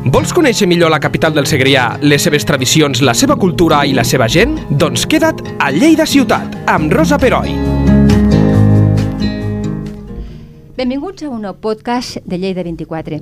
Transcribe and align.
Vols 0.00 0.30
conèixer 0.32 0.64
millor 0.64 0.88
la 0.88 0.96
capital 0.96 1.34
del 1.36 1.44
Segrià, 1.44 1.98
les 2.00 2.22
seves 2.24 2.46
tradicions, 2.48 3.02
la 3.04 3.12
seva 3.12 3.34
cultura 3.36 3.82
i 3.84 3.92
la 3.92 4.00
seva 4.00 4.30
gent? 4.32 4.54
Doncs 4.80 5.02
queda't 5.04 5.42
a 5.60 5.68
Lleida 5.74 6.06
Ciutat, 6.08 6.54
amb 6.72 6.88
Rosa 6.96 7.18
Peroi. 7.20 7.52
Benvinguts 10.78 11.26
a 11.26 11.28
un 11.28 11.44
nou 11.44 11.58
podcast 11.60 12.16
de 12.24 12.38
Lleida 12.40 12.64
24. 12.64 13.18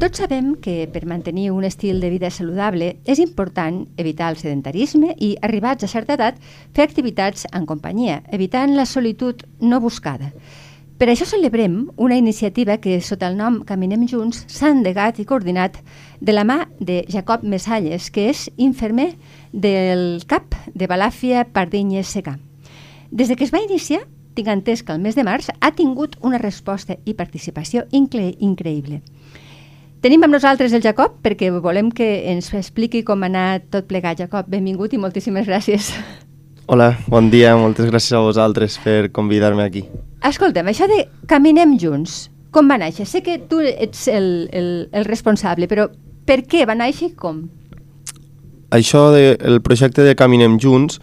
Tots 0.00 0.22
sabem 0.24 0.54
que 0.64 0.88
per 0.88 1.04
mantenir 1.04 1.50
un 1.52 1.68
estil 1.68 2.00
de 2.00 2.08
vida 2.08 2.32
saludable 2.32 2.94
és 3.04 3.20
important 3.20 3.82
evitar 4.00 4.32
el 4.32 4.40
sedentarisme 4.40 5.12
i, 5.18 5.34
arribats 5.44 5.84
a 5.84 5.92
certa 5.92 6.16
edat, 6.16 6.40
fer 6.72 6.88
activitats 6.88 7.44
en 7.52 7.68
companyia, 7.68 8.22
evitant 8.32 8.72
la 8.72 8.88
solitud 8.88 9.44
no 9.60 9.84
buscada. 9.84 10.32
Per 11.00 11.06
això 11.08 11.24
celebrem 11.24 11.86
una 11.96 12.18
iniciativa 12.20 12.74
que, 12.76 12.98
sota 13.00 13.30
el 13.30 13.38
nom 13.38 13.62
Caminem 13.64 14.02
Junts, 14.04 14.42
s'ha 14.52 14.68
endegat 14.68 15.16
i 15.16 15.24
coordinat 15.24 15.78
de 16.20 16.34
la 16.34 16.44
mà 16.44 16.66
de 16.76 17.06
Jacob 17.08 17.40
Mesalles, 17.40 18.10
que 18.12 18.26
és 18.28 18.50
infermer 18.60 19.14
del 19.50 20.20
CAP 20.28 20.58
de 20.74 20.90
Balàfia 20.92 21.46
Pardinyes 21.48 22.12
Secà. 22.12 22.36
Des 23.08 23.32
de 23.32 23.40
que 23.40 23.48
es 23.48 23.54
va 23.56 23.64
iniciar, 23.64 24.02
tinc 24.36 24.52
entès 24.52 24.84
que 24.84 24.92
el 24.92 25.00
mes 25.00 25.16
de 25.16 25.24
març 25.24 25.48
ha 25.48 25.72
tingut 25.72 26.20
una 26.20 26.36
resposta 26.36 26.98
i 27.08 27.16
participació 27.16 27.88
incre 27.96 28.34
increïble. 28.36 29.00
Tenim 30.04 30.28
amb 30.28 30.36
nosaltres 30.36 30.76
el 30.76 30.84
Jacob 30.84 31.16
perquè 31.24 31.48
volem 31.64 31.88
que 31.96 32.28
ens 32.28 32.52
expliqui 32.52 33.06
com 33.08 33.24
ha 33.24 33.32
anat 33.32 33.72
tot 33.72 33.88
plegat. 33.88 34.20
Jacob, 34.20 34.52
benvingut 34.52 34.92
i 34.92 35.00
moltíssimes 35.00 35.48
gràcies. 35.48 35.94
Hola, 36.70 36.92
bon 37.10 37.32
dia, 37.32 37.56
moltes 37.58 37.88
gràcies 37.90 38.14
a 38.14 38.20
vosaltres 38.22 38.76
per 38.78 39.08
convidar-me 39.10 39.64
aquí. 39.64 39.80
Escolta'm, 40.22 40.68
això 40.70 40.86
de 40.86 41.00
Caminem 41.26 41.72
Junts, 41.82 42.28
com 42.54 42.68
va 42.70 42.76
néixer? 42.78 43.08
Sé 43.10 43.24
que 43.26 43.40
tu 43.50 43.58
ets 43.58 44.04
el, 44.06 44.28
el, 44.54 44.68
el 44.94 45.08
responsable, 45.08 45.66
però 45.66 45.88
per 46.30 46.44
què 46.46 46.62
va 46.70 46.76
néixer 46.78 47.08
i 47.08 47.16
com? 47.18 47.40
Això, 48.70 49.08
de, 49.10 49.32
el 49.50 49.58
projecte 49.66 50.06
de 50.06 50.14
Caminem 50.14 50.60
Junts 50.62 51.00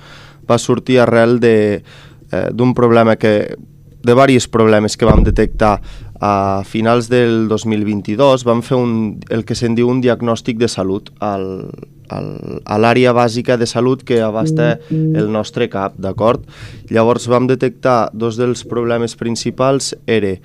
va 0.47 0.55
sortir 0.55 1.01
arrel 1.03 1.35
de 1.43 1.53
eh, 1.83 2.47
d'un 2.55 2.71
problema 2.71 3.17
que 3.19 3.35
de 3.51 4.13
diversos 4.13 4.47
problemes 4.47 4.95
que 4.95 5.11
vam 5.11 5.27
detectar 5.27 5.81
a 6.23 6.63
finals 6.63 7.11
del 7.11 7.49
2022 7.51 8.47
vam 8.47 8.63
fer 8.63 8.79
un, 8.79 9.17
el 9.27 9.43
que 9.43 9.59
se'n 9.59 9.75
diu 9.75 9.91
un 9.91 9.99
diagnòstic 9.99 10.63
de 10.63 10.71
salut 10.71 11.11
al, 11.19 11.67
al, 12.09 12.61
a 12.65 12.77
l'àrea 12.81 13.13
bàsica 13.15 13.57
de 13.57 13.67
salut 13.69 14.03
que 14.03 14.21
abasta 14.21 14.77
el 14.91 15.31
nostre 15.31 15.69
CAP, 15.69 15.99
d'acord? 16.01 16.47
Llavors 16.89 17.27
vam 17.27 17.47
detectar 17.49 18.09
dos 18.13 18.39
dels 18.39 18.63
problemes 18.67 19.15
principals 19.19 19.95
era 20.05 20.37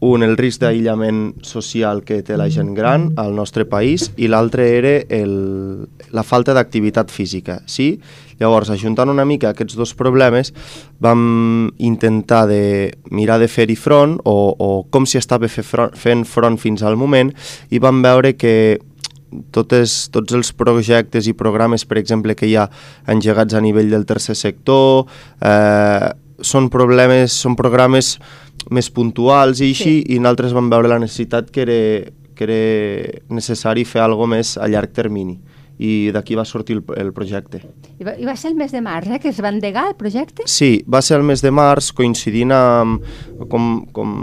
un, 0.00 0.22
el 0.22 0.36
risc 0.36 0.60
d'aïllament 0.60 1.20
social 1.46 2.02
que 2.04 2.20
té 2.24 2.36
la 2.36 2.48
gent 2.52 2.74
gran 2.76 3.10
al 3.20 3.32
nostre 3.36 3.64
país 3.68 4.10
i 4.16 4.28
l'altre 4.28 4.66
era 4.76 4.94
el, 5.08 5.86
la 6.12 6.24
falta 6.26 6.54
d'activitat 6.56 7.10
física. 7.10 7.60
Sí? 7.66 7.96
Llavors, 8.40 8.70
ajuntant 8.70 9.08
una 9.08 9.24
mica 9.24 9.54
aquests 9.54 9.76
dos 9.78 9.94
problemes, 9.96 10.52
vam 11.00 11.70
intentar 11.78 12.44
de 12.50 12.92
mirar 13.10 13.38
de 13.40 13.48
fer-hi 13.48 13.76
front 13.76 14.18
o, 14.24 14.36
o 14.52 14.70
com 14.92 15.08
s'hi 15.08 15.20
estava 15.22 15.48
fer 15.48 15.64
front, 15.64 15.96
fent 15.96 16.26
front 16.28 16.60
fins 16.60 16.84
al 16.84 17.00
moment 17.00 17.32
i 17.70 17.80
vam 17.80 18.02
veure 18.04 18.36
que 18.36 18.76
totes, 19.54 20.06
tots 20.14 20.36
els 20.36 20.52
projectes 20.56 21.26
i 21.26 21.34
programes, 21.36 21.84
per 21.84 21.98
exemple, 22.00 22.36
que 22.38 22.48
hi 22.48 22.56
ha 22.56 22.68
engegats 23.12 23.54
a 23.54 23.62
nivell 23.64 23.90
del 23.92 24.06
tercer 24.06 24.36
sector, 24.38 25.06
eh, 25.40 26.12
són 26.40 26.68
problemes, 26.70 27.32
són 27.32 27.56
programes 27.56 28.16
més 28.70 28.90
puntuals 28.90 29.60
i 29.60 29.70
així, 29.70 29.98
sí. 30.02 30.14
i 30.14 30.20
nosaltres 30.20 30.54
vam 30.56 30.70
veure 30.70 30.90
la 30.90 31.00
necessitat 31.02 31.50
que 31.50 31.64
era, 31.64 31.82
que 32.36 32.48
era 32.48 33.20
necessari 33.32 33.86
fer 33.88 34.02
alguna 34.04 34.36
més 34.36 34.56
a 34.58 34.68
llarg 34.68 34.92
termini 34.96 35.38
i 35.76 36.10
d'aquí 36.12 36.36
va 36.36 36.44
sortir 36.48 36.78
el, 36.78 36.82
el 36.96 37.12
projecte. 37.12 37.60
I 38.00 38.06
va, 38.06 38.14
I 38.16 38.24
va 38.28 38.36
ser 38.38 38.52
el 38.52 38.56
mes 38.56 38.72
de 38.72 38.80
març, 38.84 39.10
eh, 39.12 39.20
que 39.20 39.28
es 39.28 39.40
va 39.44 39.52
endegar 39.52 39.86
el 39.90 39.96
projecte? 39.98 40.46
Sí, 40.48 40.80
va 40.88 41.02
ser 41.04 41.18
el 41.18 41.26
mes 41.28 41.44
de 41.44 41.52
març, 41.52 41.90
coincidint 41.96 42.54
amb, 42.56 43.04
com, 43.52 43.84
com, 43.92 44.14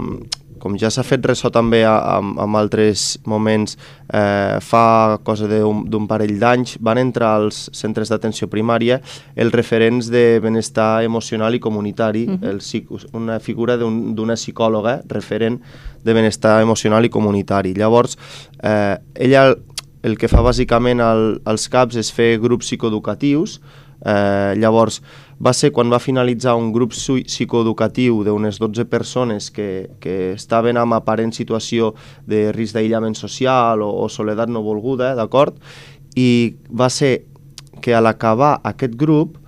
com 0.64 0.78
ja 0.80 0.88
s'ha 0.88 1.04
fet 1.04 1.26
ressò 1.28 1.50
també 1.52 1.82
amb, 1.84 2.38
amb 2.40 2.56
altres 2.56 3.18
moments, 3.28 3.76
eh, 4.08 4.56
fa 4.64 5.18
cosa 5.26 5.44
d'un 5.44 6.08
parell 6.08 6.38
d'anys, 6.40 6.78
van 6.80 7.02
entrar 7.02 7.34
als 7.42 7.66
centres 7.76 8.08
d'atenció 8.08 8.48
primària 8.48 9.00
els 9.36 9.52
referents 9.52 10.08
de 10.08 10.40
benestar 10.40 11.04
emocional 11.04 11.54
i 11.54 11.60
comunitari, 11.60 12.24
uh 12.24 12.38
-huh. 12.40 12.48
el, 12.48 13.10
una 13.12 13.38
figura 13.40 13.76
d'una 13.76 14.32
un, 14.32 14.40
psicòloga 14.40 15.02
referent 15.08 15.60
de 16.02 16.12
benestar 16.12 16.62
emocional 16.62 17.04
i 17.04 17.10
comunitari. 17.10 17.74
Llavors, 17.74 18.16
eh, 18.62 18.96
ella 19.14 19.54
el 20.02 20.18
que 20.18 20.28
fa 20.28 20.42
bàsicament 20.44 21.00
el, 21.00 21.40
els 21.46 21.68
CAPs 21.68 21.96
és 21.96 22.12
fer 22.12 22.38
grups 22.38 22.66
psicoeducatius, 22.66 23.60
eh, 24.00 24.54
llavors 24.58 25.00
va 25.44 25.52
ser 25.52 25.72
quan 25.74 25.90
va 25.92 26.00
finalitzar 26.00 26.54
un 26.56 26.70
grup 26.72 26.94
psicoeducatiu 26.94 28.22
d'unes 28.24 28.58
12 28.62 28.86
persones 28.90 29.50
que, 29.50 29.90
que 30.00 30.32
estaven 30.32 30.78
en 30.80 30.94
aparent 30.96 31.34
situació 31.34 31.94
de 32.26 32.50
risc 32.54 32.78
d'aïllament 32.78 33.16
social 33.18 33.82
o, 33.82 33.90
o 34.04 34.08
soledat 34.08 34.48
no 34.48 34.62
volguda, 34.62 35.14
d'acord? 35.18 35.58
I 36.16 36.54
va 36.70 36.88
ser 36.90 37.24
que 37.82 37.94
a 37.94 38.00
l'acabar 38.00 38.60
aquest 38.64 38.94
grup 38.96 39.40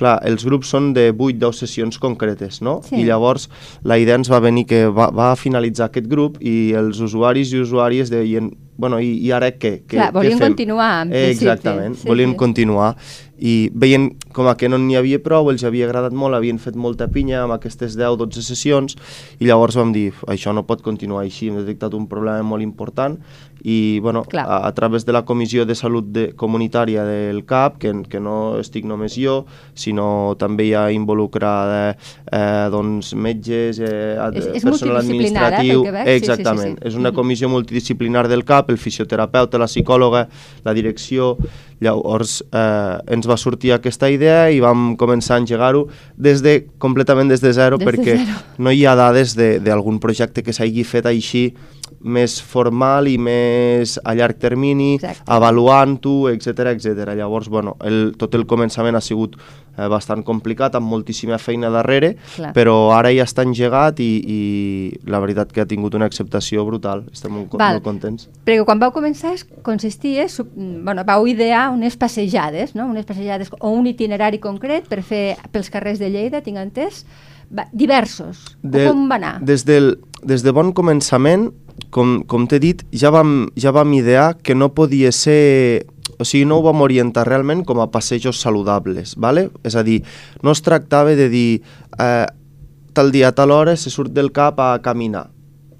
clar, 0.00 0.18
els 0.26 0.44
grups 0.46 0.70
són 0.72 0.92
de 0.96 1.10
8-10 1.12 1.62
sessions 1.64 2.00
concretes, 2.00 2.60
no? 2.64 2.78
Sí. 2.86 3.00
I 3.00 3.06
llavors 3.08 3.48
la 3.86 3.98
idea 4.00 4.18
ens 4.18 4.30
va 4.32 4.40
venir 4.42 4.66
que 4.70 4.84
va, 4.88 5.10
va 5.14 5.32
finalitzar 5.38 5.90
aquest 5.90 6.08
grup 6.10 6.40
i 6.40 6.72
els 6.78 7.00
usuaris 7.04 7.52
i 7.54 7.62
usuàries 7.64 8.12
deien 8.12 8.52
bueno, 8.80 8.96
i, 9.02 9.12
i 9.20 9.28
ara 9.36 9.50
què? 9.52 9.82
què 9.84 9.98
Clar, 9.98 10.08
volien 10.14 10.38
què 10.38 10.40
fem? 10.40 10.54
continuar. 10.54 10.92
Eh, 11.12 11.26
exactament, 11.34 11.98
sí, 12.00 12.08
volien 12.08 12.32
sí. 12.32 12.38
continuar 12.40 12.94
i 13.40 13.70
veien 13.72 14.10
com 14.36 14.48
a 14.50 14.54
que 14.60 14.68
no 14.68 14.78
n'hi 14.78 14.98
havia 15.00 15.20
prou, 15.24 15.50
els 15.50 15.64
havia 15.64 15.88
agradat 15.88 16.14
molt, 16.16 16.36
havien 16.36 16.60
fet 16.60 16.76
molta 16.76 17.08
pinya 17.10 17.44
amb 17.44 17.56
aquestes 17.56 17.96
10-12 17.98 18.44
sessions 18.44 18.96
i 19.40 19.48
llavors 19.48 19.78
vam 19.80 19.94
dir, 19.96 20.10
això 20.30 20.54
no 20.54 20.66
pot 20.68 20.84
continuar 20.84 21.24
així, 21.24 21.48
hem 21.48 21.62
detectat 21.62 21.96
un 21.96 22.06
problema 22.10 22.44
molt 22.46 22.62
important 22.62 23.18
i 23.62 24.00
bueno, 24.00 24.24
a, 24.32 24.66
a 24.66 24.72
través 24.74 25.04
de 25.04 25.12
la 25.12 25.24
Comissió 25.24 25.66
de 25.66 25.74
Salut 25.74 26.06
de, 26.06 26.32
Comunitària 26.32 27.04
del 27.04 27.44
CAP, 27.44 27.78
que, 27.80 27.92
que 28.08 28.20
no 28.20 28.58
estic 28.60 28.86
només 28.88 29.16
jo, 29.20 29.44
sinó 29.76 30.34
també 30.40 30.70
hi 30.70 30.74
ha 30.78 30.86
involucrada 30.94 31.80
eh, 31.92 32.68
doncs, 32.72 33.12
metges, 33.14 33.80
eh, 33.84 34.16
és, 34.32 34.48
és 34.60 34.64
personal 34.64 35.00
administratiu... 35.02 35.84
Eh, 35.90 36.16
exactament, 36.16 36.78
sí, 36.78 36.78
sí, 36.78 36.84
sí. 36.84 36.92
és 36.92 37.00
una 37.00 37.12
comissió 37.16 37.50
multidisciplinar 37.52 38.28
del 38.30 38.46
CAP, 38.48 38.72
el 38.72 38.80
fisioterapeuta, 38.80 39.60
la 39.60 39.68
psicòloga, 39.68 40.26
la 40.64 40.76
direcció, 40.76 41.34
llavors 41.80 42.40
eh, 42.52 42.96
ens 43.12 43.28
va 43.30 43.38
sortir 43.40 43.72
aquesta 43.74 44.10
idea 44.10 44.48
i 44.50 44.60
vam 44.62 44.94
començar 45.00 45.38
a 45.38 45.44
engegar-ho 45.44 45.86
des 46.18 46.42
de, 46.44 46.56
completament 46.82 47.30
des 47.30 47.42
de 47.42 47.52
zero, 47.56 47.78
des 47.78 47.88
perquè 47.88 48.16
de 48.16 48.24
zero. 48.24 48.40
no 48.58 48.74
hi 48.74 48.84
ha 48.84 48.96
dades 48.98 49.36
d'algun 49.38 50.00
projecte 50.02 50.42
que 50.42 50.54
s'hagi 50.56 50.84
fet 50.84 51.08
així 51.10 51.50
més 52.00 52.38
formal 52.40 53.08
i 53.10 53.16
més 53.20 53.98
a 54.04 54.14
llarg 54.16 54.38
termini, 54.40 54.94
avaluant-ho, 55.26 56.30
etc 56.32 56.72
etc. 56.72 57.12
Llavors, 57.18 57.50
bueno, 57.52 57.76
el, 57.84 58.14
tot 58.18 58.34
el 58.38 58.46
començament 58.48 58.96
ha 58.96 59.04
sigut 59.04 59.36
eh, 59.80 59.88
bastant 59.90 60.24
complicat, 60.26 60.76
amb 60.76 60.90
moltíssima 60.90 61.38
feina 61.40 61.70
darrere, 61.72 62.14
Clar. 62.36 62.52
però 62.56 62.76
ara 62.96 63.12
ja 63.14 63.24
està 63.28 63.44
engegat 63.46 64.02
i, 64.04 64.10
i 64.20 64.40
la 65.10 65.22
veritat 65.22 65.54
que 65.54 65.64
ha 65.64 65.68
tingut 65.70 65.96
una 65.96 66.08
acceptació 66.10 66.66
brutal. 66.68 67.06
Estem 67.12 67.34
molt, 67.34 67.56
Val. 67.56 67.78
molt 67.78 67.86
contents. 67.86 68.28
Perquè 68.44 68.66
quan 68.68 68.82
vau 68.82 68.92
començar 68.94 69.34
consistia, 69.66 70.26
bueno, 70.54 71.04
vau 71.06 71.26
idear 71.30 71.70
unes 71.72 71.96
passejades, 71.96 72.74
no? 72.74 72.90
unes 72.90 73.08
passejades 73.08 73.50
o 73.58 73.72
un 73.72 73.88
itinerari 73.90 74.40
concret 74.42 74.88
per 74.90 75.02
fer 75.06 75.24
pels 75.52 75.72
carrers 75.72 76.00
de 76.02 76.10
Lleida, 76.12 76.42
tinc 76.44 76.60
entès, 76.60 77.04
va, 77.50 77.66
diversos. 77.72 78.44
De, 78.62 78.86
com 78.88 79.08
va 79.10 79.18
anar? 79.20 79.34
Des, 79.46 79.64
del, 79.68 79.94
des 80.26 80.44
de 80.44 80.54
bon 80.54 80.74
començament 80.76 81.50
com, 81.94 82.20
com 82.28 82.46
t'he 82.48 82.60
dit, 82.62 82.84
ja 82.92 83.12
vam, 83.14 83.48
ja 83.58 83.72
vam 83.74 83.92
idear 83.96 84.34
que 84.42 84.54
no 84.54 84.72
podia 84.76 85.12
ser... 85.12 85.86
O 86.20 86.26
sigui, 86.28 86.44
no 86.44 86.58
ho 86.60 86.64
vam 86.66 86.84
orientar 86.84 87.24
realment 87.24 87.64
com 87.64 87.80
a 87.80 87.88
passejos 87.90 88.42
saludables, 88.44 89.16
¿vale? 89.16 89.48
és 89.64 89.76
a 89.76 89.82
dir, 89.86 90.02
no 90.44 90.52
es 90.52 90.60
tractava 90.60 91.16
de 91.16 91.30
dir 91.32 91.62
eh, 91.96 92.26
tal 92.92 93.12
dia 93.14 93.32
tal 93.32 93.50
hora 93.56 93.76
se 93.76 93.90
surt 93.90 94.12
del 94.12 94.28
cap 94.36 94.60
a 94.60 94.74
caminar 94.84 95.30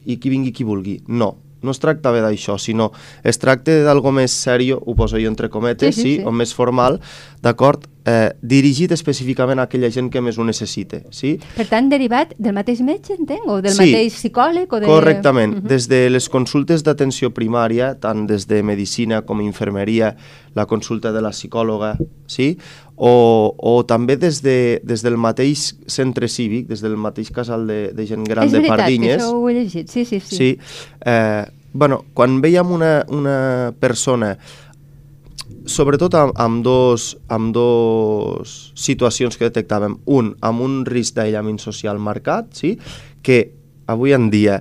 i 0.09 0.17
qui 0.17 0.33
vingui 0.33 0.55
qui 0.57 0.65
vulgui. 0.65 1.01
No, 1.07 1.35
no 1.63 1.75
es 1.75 1.81
tractava 1.83 2.23
d'això, 2.25 2.59
sinó 2.59 2.91
es 3.25 3.39
tracta 3.39 3.81
d'algo 3.85 4.13
més 4.13 4.35
sèrio, 4.35 4.81
ho 4.81 4.97
poso 4.99 5.21
jo 5.21 5.31
entre 5.31 5.51
cometes, 5.51 5.95
sí, 5.95 6.03
sí, 6.03 6.09
sí. 6.09 6.17
sí. 6.21 6.27
o 6.27 6.33
més 6.33 6.55
formal, 6.57 7.01
d'acord? 7.43 7.87
eh, 8.05 8.33
dirigit 8.41 8.93
específicament 8.93 9.61
a 9.61 9.67
aquella 9.69 9.91
gent 9.93 10.11
que 10.13 10.23
més 10.25 10.39
ho 10.39 10.45
necessita. 10.47 11.01
Sí? 11.15 11.35
Per 11.57 11.67
tant, 11.71 11.91
derivat 11.93 12.33
del 12.39 12.55
mateix 12.57 12.83
metge, 12.87 13.15
entenc? 13.19 13.47
O 13.51 13.61
del 13.65 13.75
sí, 13.77 13.85
mateix 13.85 14.17
psicòleg? 14.19 14.73
O 14.73 14.81
de... 14.81 14.89
correctament. 14.91 15.55
Uh 15.55 15.61
-huh. 15.61 15.69
Des 15.75 15.89
de 15.89 16.03
les 16.11 16.29
consultes 16.29 16.85
d'atenció 16.85 17.31
primària, 17.31 17.95
tant 18.01 18.27
des 18.27 18.47
de 18.47 18.63
medicina 18.63 19.23
com 19.23 19.41
infermeria, 19.41 20.17
la 20.55 20.67
consulta 20.67 21.13
de 21.13 21.21
la 21.21 21.31
psicòloga, 21.31 21.97
sí? 22.27 22.59
O, 23.01 23.55
o 23.57 23.75
també 23.89 24.19
des, 24.21 24.43
de, 24.45 24.81
des 24.85 25.01
del 25.01 25.17
mateix 25.17 25.71
centre 25.89 26.29
cívic, 26.29 26.67
des 26.69 26.83
del 26.85 26.99
mateix 27.01 27.31
casal 27.33 27.65
de, 27.71 27.79
de 27.97 28.05
gent 28.05 28.27
gran 28.29 28.45
És 28.45 28.53
de 28.53 28.61
veritat, 28.61 28.85
Pardinyes. 28.85 29.15
És 29.15 29.23
veritat, 29.23 29.31
això 29.31 29.39
ho 29.39 29.49
he 29.49 29.55
llegit, 29.57 29.89
sí, 29.89 30.05
sí. 30.05 30.21
Sí, 30.21 30.37
sí 30.37 30.51
eh, 31.09 31.47
bueno, 31.73 32.03
quan 32.13 32.41
veiem 32.45 32.75
una, 32.77 32.99
una 33.09 33.39
persona 33.81 34.35
sobretot 35.71 36.15
amb, 36.19 36.37
amb, 36.41 36.61
dos, 36.67 37.15
amb 37.33 37.55
dos 37.55 38.59
situacions 38.79 39.39
que 39.39 39.49
detectàvem. 39.49 39.97
Un, 40.11 40.35
amb 40.45 40.65
un 40.65 40.83
risc 40.89 41.17
d'aïllament 41.17 41.61
social 41.63 42.01
marcat, 42.03 42.53
sí? 42.59 42.77
que 43.23 43.43
avui 43.91 44.13
en 44.17 44.29
dia 44.33 44.61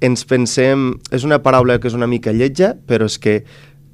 ens 0.00 0.24
pensem... 0.24 0.92
És 1.12 1.26
una 1.26 1.40
paraula 1.44 1.78
que 1.80 1.90
és 1.90 1.96
una 1.96 2.08
mica 2.10 2.32
lletja, 2.32 2.72
però 2.86 3.08
és 3.10 3.18
que 3.20 3.40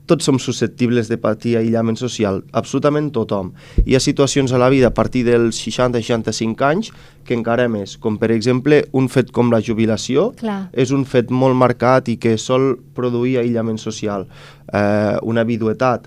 tots 0.06 0.26
som 0.26 0.38
susceptibles 0.43 1.11
de 1.11 1.19
patir 1.20 1.56
aïllament 1.58 1.99
social, 1.99 2.43
absolutament 2.56 3.11
tothom. 3.14 3.53
Hi 3.85 3.97
ha 3.97 4.03
situacions 4.03 4.53
a 4.53 4.61
la 4.62 4.70
vida 4.73 4.91
a 4.91 4.94
partir 4.94 5.25
dels 5.26 5.58
60-65 5.61 6.67
anys 6.67 6.93
que 7.26 7.35
encara 7.35 7.67
més, 7.69 7.97
com 7.99 8.19
per 8.19 8.31
exemple 8.35 8.85
un 8.97 9.11
fet 9.12 9.32
com 9.35 9.50
la 9.53 9.61
jubilació, 9.61 10.31
Clar. 10.38 10.69
és 10.73 10.93
un 10.94 11.05
fet 11.05 11.31
molt 11.31 11.58
marcat 11.58 12.08
i 12.08 12.17
que 12.23 12.37
sol 12.38 12.76
produir 12.94 13.41
aïllament 13.43 13.79
social. 13.82 14.26
Eh, 14.73 15.17
una 15.23 15.44
viduetat, 15.44 16.06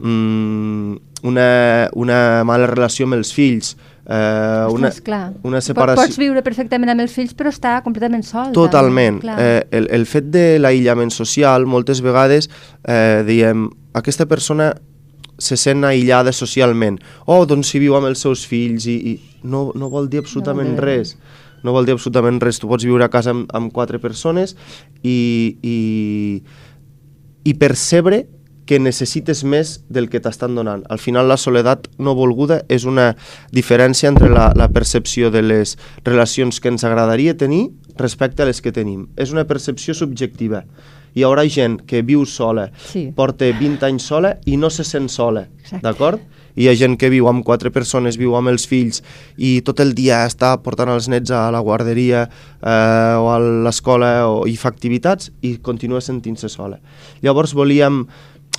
mm, 0.00 0.96
una, 1.24 1.88
una 1.94 2.44
mala 2.44 2.66
relació 2.68 3.06
amb 3.06 3.20
els 3.20 3.32
fills, 3.32 3.76
eh, 4.06 4.66
una, 4.70 4.88
Ostres, 4.90 5.36
una 5.42 5.60
separació... 5.64 6.04
Pots 6.04 6.18
viure 6.20 6.42
perfectament 6.46 6.94
amb 6.94 7.04
els 7.04 7.14
fills, 7.16 7.34
però 7.36 7.52
està 7.52 7.76
completament 7.84 8.24
sol. 8.26 8.52
Totalment. 8.56 9.20
Clar. 9.24 9.36
Eh, 9.40 9.62
el, 9.80 9.88
el 9.98 10.08
fet 10.10 10.28
de 10.34 10.46
l'aïllament 10.60 11.12
social, 11.14 11.66
moltes 11.70 12.02
vegades 12.04 12.50
eh, 12.84 13.22
diem, 13.26 13.68
aquesta 13.96 14.28
persona 14.30 14.72
se 15.38 15.56
sent 15.58 15.84
aïllada 15.84 16.32
socialment. 16.32 17.00
Oh, 17.26 17.42
doncs 17.48 17.72
si 17.72 17.80
viu 17.82 17.96
amb 17.98 18.10
els 18.10 18.22
seus 18.22 18.44
fills 18.46 18.86
i, 18.90 18.98
i 19.14 19.14
no, 19.50 19.70
no 19.74 19.90
vol 19.90 20.06
dir 20.10 20.22
absolutament 20.22 20.70
No 20.70 20.76
vol 20.76 20.84
dir 20.84 20.86
res. 20.86 21.16
No 21.64 21.72
vol 21.72 21.88
dir 21.88 21.96
absolutament 21.96 22.38
res. 22.42 22.60
Tu 22.60 22.70
pots 22.70 22.86
viure 22.86 23.06
a 23.06 23.10
casa 23.10 23.32
amb, 23.34 23.48
amb 23.56 23.72
quatre 23.74 23.98
persones 23.98 24.54
i, 25.02 25.56
i, 25.64 25.78
i 27.44 27.54
percebre 27.58 28.24
que 28.66 28.78
necessites 28.80 29.42
més 29.44 29.80
del 29.92 30.08
que 30.08 30.20
t'estan 30.24 30.54
donant. 30.56 30.82
Al 30.88 30.98
final 30.98 31.28
la 31.28 31.36
soledat 31.36 31.88
no 31.98 32.14
volguda 32.16 32.62
és 32.72 32.84
una 32.88 33.10
diferència 33.52 34.08
entre 34.08 34.30
la, 34.32 34.50
la 34.56 34.68
percepció 34.72 35.30
de 35.30 35.42
les 35.42 35.76
relacions 36.04 36.60
que 36.60 36.72
ens 36.72 36.84
agradaria 36.84 37.36
tenir 37.36 37.66
respecte 37.96 38.42
a 38.42 38.46
les 38.48 38.62
que 38.64 38.72
tenim. 38.72 39.08
És 39.16 39.32
una 39.32 39.44
percepció 39.44 39.94
subjectiva. 39.94 40.64
Hi 41.14 41.22
haurà 41.22 41.44
gent 41.46 41.76
que 41.86 42.00
viu 42.02 42.24
sola, 42.26 42.70
Sí. 42.90 43.12
porta 43.14 43.46
20 43.46 43.84
anys 43.86 44.02
sola 44.10 44.38
i 44.46 44.56
no 44.56 44.70
se 44.70 44.82
sent 44.82 45.08
sola, 45.08 45.46
d'acord? 45.82 46.18
Hi 46.56 46.68
ha 46.70 46.74
gent 46.78 46.96
que 46.98 47.08
viu 47.10 47.26
amb 47.26 47.42
quatre 47.46 47.70
persones, 47.74 48.16
viu 48.18 48.34
amb 48.38 48.48
els 48.50 48.66
fills 48.70 49.00
i 49.36 49.60
tot 49.66 49.80
el 49.82 49.90
dia 49.94 50.20
està 50.26 50.52
portant 50.62 50.88
els 50.92 51.08
nets 51.10 51.30
a 51.34 51.48
la 51.50 51.58
guarderia 51.58 52.28
eh, 52.62 53.14
o 53.18 53.26
a 53.30 53.38
l'escola 53.40 54.28
o, 54.30 54.44
i 54.46 54.54
fa 54.58 54.70
activitats 54.70 55.32
i 55.42 55.56
continua 55.58 56.00
sentint-se 56.00 56.48
sola. 56.48 56.78
Llavors 57.22 57.54
volíem, 57.58 58.04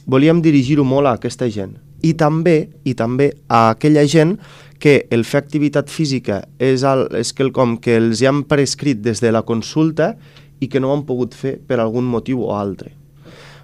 volíem 0.05 0.41
dirigir-ho 0.41 0.85
molt 0.85 1.09
a 1.09 1.15
aquesta 1.19 1.49
gent 1.49 1.75
i 2.05 2.13
també 2.13 2.69
i 2.85 2.93
també 2.97 3.31
a 3.47 3.69
aquella 3.73 4.05
gent 4.07 4.37
que 4.79 5.05
el 5.11 5.23
fer 5.25 5.41
activitat 5.41 5.89
física 5.89 6.43
és, 6.59 6.83
el, 6.83 7.07
és 7.15 7.31
quelcom 7.33 7.77
que 7.81 7.95
els 7.97 8.21
hi 8.21 8.29
han 8.29 8.43
prescrit 8.49 9.01
des 9.01 9.23
de 9.23 9.31
la 9.31 9.45
consulta 9.47 10.13
i 10.59 10.69
que 10.69 10.79
no 10.79 10.91
ho 10.91 10.97
han 10.97 11.05
pogut 11.07 11.33
fer 11.35 11.57
per 11.67 11.79
algun 11.79 12.05
motiu 12.05 12.43
o 12.45 12.53
altre. 12.55 12.91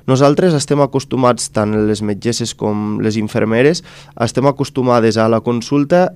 Nosaltres 0.09 0.55
estem 0.57 0.81
acostumats, 0.81 1.51
tant 1.53 1.75
les 1.87 2.01
metgesses 2.01 2.55
com 2.57 2.97
les 3.03 3.19
infermeres, 3.21 3.83
estem 4.19 4.47
acostumades 4.49 5.19
a 5.21 5.27
la 5.29 5.43
consulta 5.45 6.09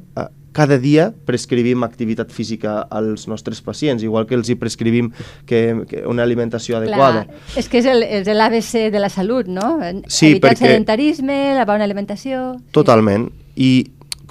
cada 0.56 0.78
dia 0.80 1.10
prescrivim 1.28 1.84
activitat 1.84 2.32
física 2.32 2.78
als 2.88 3.28
nostres 3.28 3.60
pacients, 3.62 4.06
igual 4.08 4.24
que 4.26 4.38
els 4.38 4.48
hi 4.48 4.56
prescrivim 4.56 5.10
que, 5.46 5.84
que 5.90 6.06
una 6.08 6.24
alimentació 6.24 6.78
adequada. 6.80 7.26
Clar, 7.28 7.58
és 7.60 7.68
que 7.68 7.82
és 7.84 8.30
l'ABC 8.32 8.88
de 8.94 9.02
la 9.04 9.10
salut, 9.12 9.50
no? 9.52 9.76
Sí, 10.08 10.32
Evitar 10.32 10.54
perquè- 10.54 10.70
el 10.70 10.72
sedentarisme, 10.78 11.38
la 11.58 11.68
bona 11.68 11.84
alimentació... 11.84 12.54
Sí. 12.56 12.72
Totalment. 12.80 13.28
I 13.60 13.72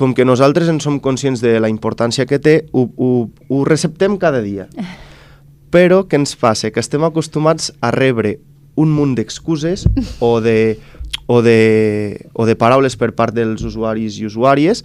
com 0.00 0.15
que 0.17 0.25
nosaltres 0.25 0.73
en 0.73 0.81
som 0.81 0.97
conscients 0.99 1.44
de 1.44 1.59
la 1.61 1.69
importància 1.69 2.25
que 2.27 2.41
té, 2.41 2.56
ho, 2.73 2.88
ho, 2.97 3.12
ho 3.49 3.61
receptem 3.69 4.17
cada 4.17 4.41
dia. 4.41 4.67
Però 5.75 6.05
què 6.09 6.17
ens 6.17 6.37
passa? 6.41 6.73
Que 6.73 6.81
estem 6.81 7.05
acostumats 7.05 7.69
a 7.85 7.93
rebre 7.93 8.38
un 8.81 8.91
munt 8.91 9.12
d'excuses 9.15 9.85
o 10.25 10.41
de, 10.41 10.79
o, 11.27 11.43
de, 11.43 12.29
o 12.32 12.47
de 12.47 12.56
paraules 12.59 12.97
per 12.99 13.12
part 13.15 13.35
dels 13.37 13.62
usuaris 13.62 14.17
i 14.19 14.27
usuàries 14.27 14.82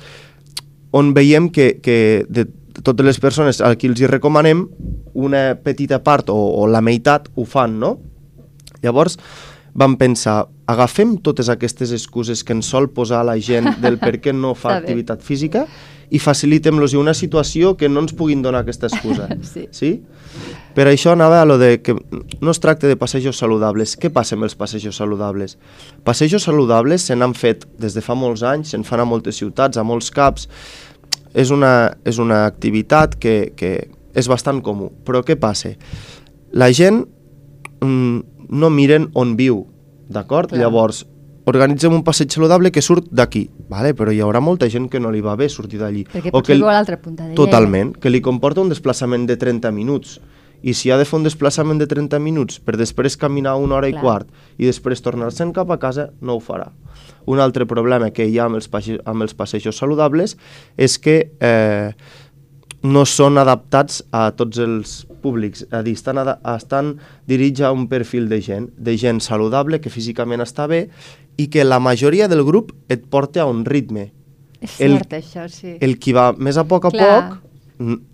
on 0.92 1.14
veiem 1.14 1.50
que, 1.54 1.78
que 1.84 2.26
de 2.30 2.48
totes 2.84 3.06
les 3.06 3.20
persones 3.20 3.62
a 3.62 3.74
qui 3.78 3.90
els 3.92 4.02
hi 4.02 4.10
recomanem, 4.10 4.66
una 5.14 5.54
petita 5.60 6.00
part 6.04 6.30
o, 6.32 6.38
o 6.38 6.68
la 6.68 6.82
meitat 6.86 7.30
ho 7.36 7.46
fan, 7.46 7.80
no? 7.82 7.98
Llavors 8.84 9.18
vam 9.80 9.96
pensar, 10.00 10.44
agafem 10.70 11.18
totes 11.24 11.50
aquestes 11.52 11.92
excuses 11.96 12.44
que 12.44 12.56
ens 12.56 12.70
sol 12.72 12.90
posar 12.94 13.24
la 13.28 13.38
gent 13.38 13.76
del 13.84 14.00
per 14.06 14.18
què 14.24 14.34
no 14.34 14.56
fa 14.58 14.78
activitat 14.80 15.24
física 15.26 15.68
i 16.10 16.20
facilitem-los 16.20 16.96
una 16.98 17.14
situació 17.14 17.76
que 17.78 17.90
no 17.90 18.02
ens 18.02 18.16
puguin 18.18 18.42
donar 18.42 18.64
aquesta 18.64 18.90
excusa. 18.90 19.28
Sí. 19.50 19.68
sí? 19.72 19.90
Per 20.76 20.86
això 20.90 21.14
anava 21.14 21.42
a 21.42 21.46
lo 21.46 21.58
de 21.58 21.82
que 21.82 21.96
no 22.42 22.52
es 22.52 22.60
tracta 22.62 22.88
de 22.88 22.98
passejos 23.00 23.38
saludables. 23.38 23.96
Què 23.98 24.12
passa 24.14 24.36
amb 24.38 24.46
els 24.46 24.56
passejos 24.56 24.98
saludables? 24.98 25.58
Passejos 26.06 26.46
saludables 26.46 27.08
se 27.10 27.18
n'han 27.18 27.34
fet 27.38 27.66
des 27.82 27.96
de 27.98 28.04
fa 28.06 28.16
molts 28.18 28.44
anys, 28.46 28.74
se'n 28.74 28.86
fan 28.86 29.02
a 29.02 29.08
moltes 29.10 29.40
ciutats, 29.42 29.78
a 29.78 29.86
molts 29.86 30.12
caps. 30.14 30.48
És 31.34 31.52
una, 31.54 31.92
és 32.10 32.18
una 32.22 32.44
activitat 32.48 33.18
que, 33.22 33.52
que 33.58 33.74
és 34.18 34.30
bastant 34.30 34.62
comú. 34.66 34.92
Però 35.06 35.24
què 35.26 35.38
passa? 35.40 35.74
La 36.54 36.72
gent 36.74 37.04
mm, 37.82 38.48
no 38.50 38.70
miren 38.74 39.10
on 39.18 39.36
viu, 39.38 39.64
d'acord? 40.10 40.54
Llavors, 40.58 41.04
organitzem 41.46 41.94
un 41.94 42.04
passeig 42.04 42.34
saludable 42.34 42.72
que 42.72 42.82
surt 42.82 43.08
d'aquí, 43.12 43.48
vale? 43.70 43.94
però 43.96 44.12
hi 44.14 44.20
haurà 44.24 44.42
molta 44.44 44.70
gent 44.70 44.90
que 44.90 45.00
no 45.00 45.12
li 45.12 45.22
va 45.22 45.38
bé 45.40 45.50
sortir 45.50 45.80
d'allí. 45.80 46.06
Perquè 46.12 46.34
O 46.34 46.40
potser 46.40 46.58
que 46.58 46.66
a 46.66 46.74
l'altra 46.76 47.00
punta 47.02 47.28
de 47.28 47.38
Totalment, 47.38 47.96
que 47.96 48.12
li 48.12 48.22
comporta 48.22 48.62
un 48.62 48.70
desplaçament 48.70 49.28
de 49.30 49.38
30 49.38 49.72
minuts. 49.72 50.20
I 50.62 50.74
si 50.76 50.92
ha 50.92 50.98
de 51.00 51.06
fer 51.08 51.16
un 51.16 51.24
desplaçament 51.24 51.80
de 51.80 51.88
30 51.88 52.20
minuts 52.20 52.60
per 52.60 52.76
després 52.76 53.16
caminar 53.16 53.56
una 53.56 53.78
hora 53.78 53.88
Clar. 53.88 53.96
i 53.96 54.04
quart 54.04 54.58
i 54.60 54.68
després 54.68 55.00
tornar-se'n 55.02 55.54
cap 55.56 55.72
a 55.72 55.80
casa, 55.80 56.10
no 56.20 56.36
ho 56.36 56.42
farà. 56.44 56.74
Un 57.26 57.40
altre 57.40 57.66
problema 57.66 58.10
que 58.12 58.28
hi 58.28 58.40
ha 58.40 58.50
amb 58.50 58.60
els, 58.60 58.68
passe 58.68 58.98
amb 59.08 59.24
els 59.24 59.34
passejos 59.38 59.78
saludables 59.80 60.36
és 60.76 60.98
que 61.00 61.32
eh, 61.40 61.94
no 62.84 63.04
són 63.06 63.38
adaptats 63.38 64.04
a 64.16 64.30
tots 64.32 64.58
els 64.64 65.06
públics, 65.22 65.66
és 65.66 65.74
a 65.76 65.82
dir, 65.84 65.94
estan, 65.98 66.22
estan 66.56 66.94
dirigits 67.28 67.62
a 67.68 67.74
un 67.76 67.88
perfil 67.92 68.30
de 68.32 68.40
gent, 68.42 68.70
de 68.78 68.96
gent 68.98 69.20
saludable, 69.20 69.82
que 69.84 69.90
físicament 69.92 70.40
està 70.42 70.68
bé 70.72 70.86
i 71.38 71.48
que 71.52 71.66
la 71.66 71.80
majoria 71.80 72.28
del 72.32 72.44
grup 72.48 72.72
et 72.88 73.04
porta 73.10 73.42
a 73.44 73.50
un 73.52 73.66
ritme. 73.66 74.12
És 74.62 74.80
el- 74.82 74.98
cert, 74.98 75.14
això, 75.20 75.48
sí. 75.52 75.78
El 75.80 75.98
qui 76.00 76.14
va 76.16 76.32
més 76.38 76.58
a 76.58 76.64
poc 76.68 76.86
a 76.86 76.92
Clar. 76.92 77.30
poc 77.30 77.46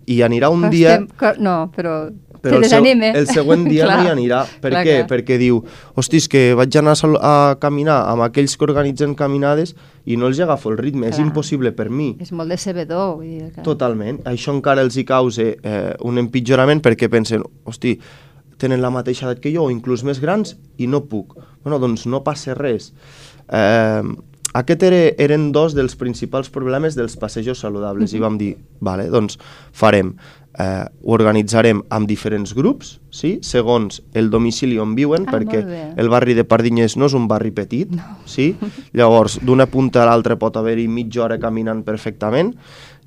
i 0.06 0.20
anirà 0.22 0.48
un 0.50 0.62
Però 0.62 0.70
dia... 0.70 0.98
co- 1.18 1.34
No, 1.42 1.70
però, 1.74 2.10
Però 2.46 2.60
el, 2.62 2.68
seu, 2.70 2.86
el 2.86 3.28
següent 3.30 3.64
dia 3.68 3.86
no 3.90 3.96
hi 4.04 4.10
anirà. 4.12 4.42
Per 4.62 4.72
Clar, 4.72 4.82
què? 4.86 4.96
clar. 5.00 5.08
Perquè 5.12 5.38
diu, 5.40 5.60
hosti, 5.98 6.20
és 6.22 6.28
que 6.32 6.42
vaig 6.58 6.78
anar 6.80 6.96
a, 7.18 7.34
caminar 7.62 7.98
amb 8.12 8.26
aquells 8.26 8.56
que 8.56 8.66
organitzen 8.68 9.16
caminades 9.18 9.74
i 10.06 10.18
no 10.20 10.30
els 10.30 10.40
agafo 10.42 10.70
el 10.72 10.78
ritme, 10.78 11.08
és 11.10 11.18
Clar. 11.18 11.26
impossible 11.28 11.72
per 11.76 11.88
mi. 11.90 12.12
És 12.22 12.32
molt 12.32 12.52
decebedor. 12.52 13.16
Vull 13.18 13.50
dir. 13.50 13.64
Totalment. 13.66 14.22
Això 14.30 14.54
encara 14.54 14.84
els 14.86 14.96
hi 14.96 15.04
causa 15.08 15.50
eh, 15.50 15.92
un 16.06 16.22
empitjorament 16.22 16.84
perquè 16.84 17.10
pensen, 17.12 17.44
hosti, 17.66 17.96
tenen 18.60 18.80
la 18.80 18.92
mateixa 18.92 19.26
edat 19.26 19.42
que 19.42 19.52
jo 19.52 19.66
o 19.66 19.72
inclús 19.72 20.04
més 20.06 20.22
grans 20.22 20.56
i 20.80 20.88
no 20.88 21.04
puc. 21.10 21.36
Bueno, 21.64 21.80
doncs 21.82 22.06
no 22.08 22.22
passa 22.24 22.56
res. 22.56 22.92
Eh, 23.52 24.02
aquest 24.56 24.86
era, 24.88 25.02
eren 25.20 25.50
dos 25.52 25.74
dels 25.76 25.96
principals 26.00 26.48
problemes 26.52 26.96
dels 26.96 27.18
passejos 27.20 27.60
saludables 27.60 28.14
i 28.16 28.22
vam 28.22 28.38
dir, 28.40 28.54
vale, 28.80 29.10
doncs 29.12 29.36
farem, 29.76 30.14
eh, 30.58 30.84
ho 31.02 31.12
organitzarem 31.12 31.82
amb 31.90 32.08
diferents 32.08 32.54
grups, 32.56 32.96
sí? 33.10 33.38
segons 33.42 34.02
el 34.14 34.30
domicili 34.30 34.78
on 34.78 34.94
viuen, 34.96 35.26
Ah, 35.28 35.32
perquè 35.36 35.62
el 35.96 36.08
barri 36.08 36.34
de 36.34 36.44
Pardinyers 36.44 36.96
no 36.96 37.06
és 37.06 37.14
un 37.14 37.28
barri 37.28 37.50
petit, 37.50 37.90
No. 37.90 38.02
sí? 38.24 38.54
llavors 38.92 39.38
d'una 39.42 39.66
punta 39.66 40.02
a 40.02 40.06
l'altra 40.06 40.36
pot 40.36 40.56
haver-hi 40.56 40.88
mitja 40.88 41.24
hora 41.24 41.38
caminant 41.38 41.82
perfectament 41.84 42.54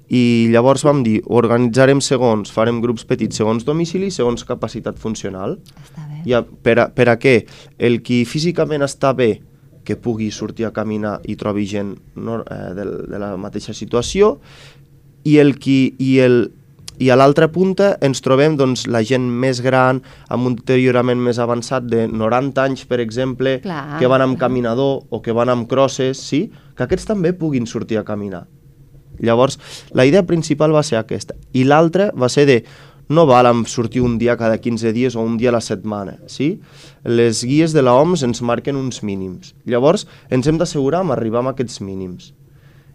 i 0.09 0.49
llavors 0.51 0.83
vam 0.83 1.03
dir, 1.03 1.19
organitzarem 1.27 1.99
segons, 2.01 2.49
farem 2.51 2.81
grups 2.81 3.05
petits 3.05 3.37
segons 3.37 3.63
domicili, 3.65 4.09
segons 4.09 4.43
capacitat 4.43 4.97
funcional. 4.97 5.59
Està 5.83 6.07
bé. 6.07 6.23
Ja, 6.25 6.41
per, 6.41 6.79
a, 6.79 6.87
per 6.89 7.09
a 7.09 7.17
què? 7.21 7.45
El 7.77 8.01
qui 8.01 8.23
físicament 8.25 8.81
està 8.81 9.13
bé, 9.13 9.41
que 9.85 9.95
pugui 9.97 10.31
sortir 10.31 10.65
a 10.65 10.71
caminar 10.73 11.19
i 11.25 11.35
trobi 11.37 11.65
gent 11.65 11.95
no, 12.15 12.39
eh, 12.41 12.73
de, 12.77 12.85
de 13.09 13.19
la 13.21 13.35
mateixa 13.37 13.73
situació, 13.73 14.39
i 15.25 15.37
el 15.37 15.57
qui 15.59 15.95
i 15.99 16.19
el 16.25 16.51
i 16.99 17.09
a 17.09 17.15
l'altra 17.15 17.47
punta 17.47 17.93
ens 18.03 18.19
trobem 18.19 18.57
doncs, 18.59 18.83
la 18.91 18.99
gent 19.07 19.23
més 19.43 19.61
gran, 19.63 20.01
amb 20.27 20.49
un 20.49 20.57
deteriorament 20.59 21.21
més 21.23 21.39
avançat 21.39 21.87
de 21.87 22.05
90 22.11 22.59
anys, 22.65 22.83
per 22.89 22.99
exemple, 22.99 23.57
Clar. 23.63 23.97
que 24.01 24.09
van 24.11 24.25
amb 24.25 24.39
caminador 24.39 25.05
o 25.09 25.21
que 25.23 25.35
van 25.35 25.51
amb 25.53 25.69
crosses, 25.71 26.19
sí? 26.19 26.49
que 26.75 26.83
aquests 26.83 27.07
també 27.07 27.31
puguin 27.31 27.67
sortir 27.67 28.01
a 28.01 28.03
caminar. 28.03 28.45
Llavors, 29.19 29.59
la 29.95 30.05
idea 30.07 30.23
principal 30.27 30.75
va 30.75 30.83
ser 30.83 30.99
aquesta. 30.99 31.35
I 31.55 31.65
l'altra 31.67 32.11
va 32.15 32.29
ser 32.31 32.45
de 32.47 32.61
no 33.09 33.25
val 33.25 33.47
amb 33.49 33.67
sortir 33.67 34.03
un 34.05 34.19
dia 34.21 34.35
cada 34.37 34.59
15 34.61 34.93
dies 34.93 35.15
o 35.15 35.23
un 35.25 35.37
dia 35.39 35.49
a 35.49 35.55
la 35.55 35.63
setmana, 35.65 36.19
sí? 36.27 36.59
Les 37.03 37.41
guies 37.43 37.73
de 37.73 37.81
la 37.81 37.95
OMS 37.97 38.23
ens 38.27 38.43
marquen 38.45 38.77
uns 38.77 39.01
mínims. 39.03 39.55
Llavors, 39.65 40.05
ens 40.29 40.47
hem 40.47 40.59
d'assegurar 40.61 41.01
amb 41.01 41.15
arribar 41.15 41.41
a 41.41 41.55
aquests 41.55 41.81
mínims. 41.81 42.33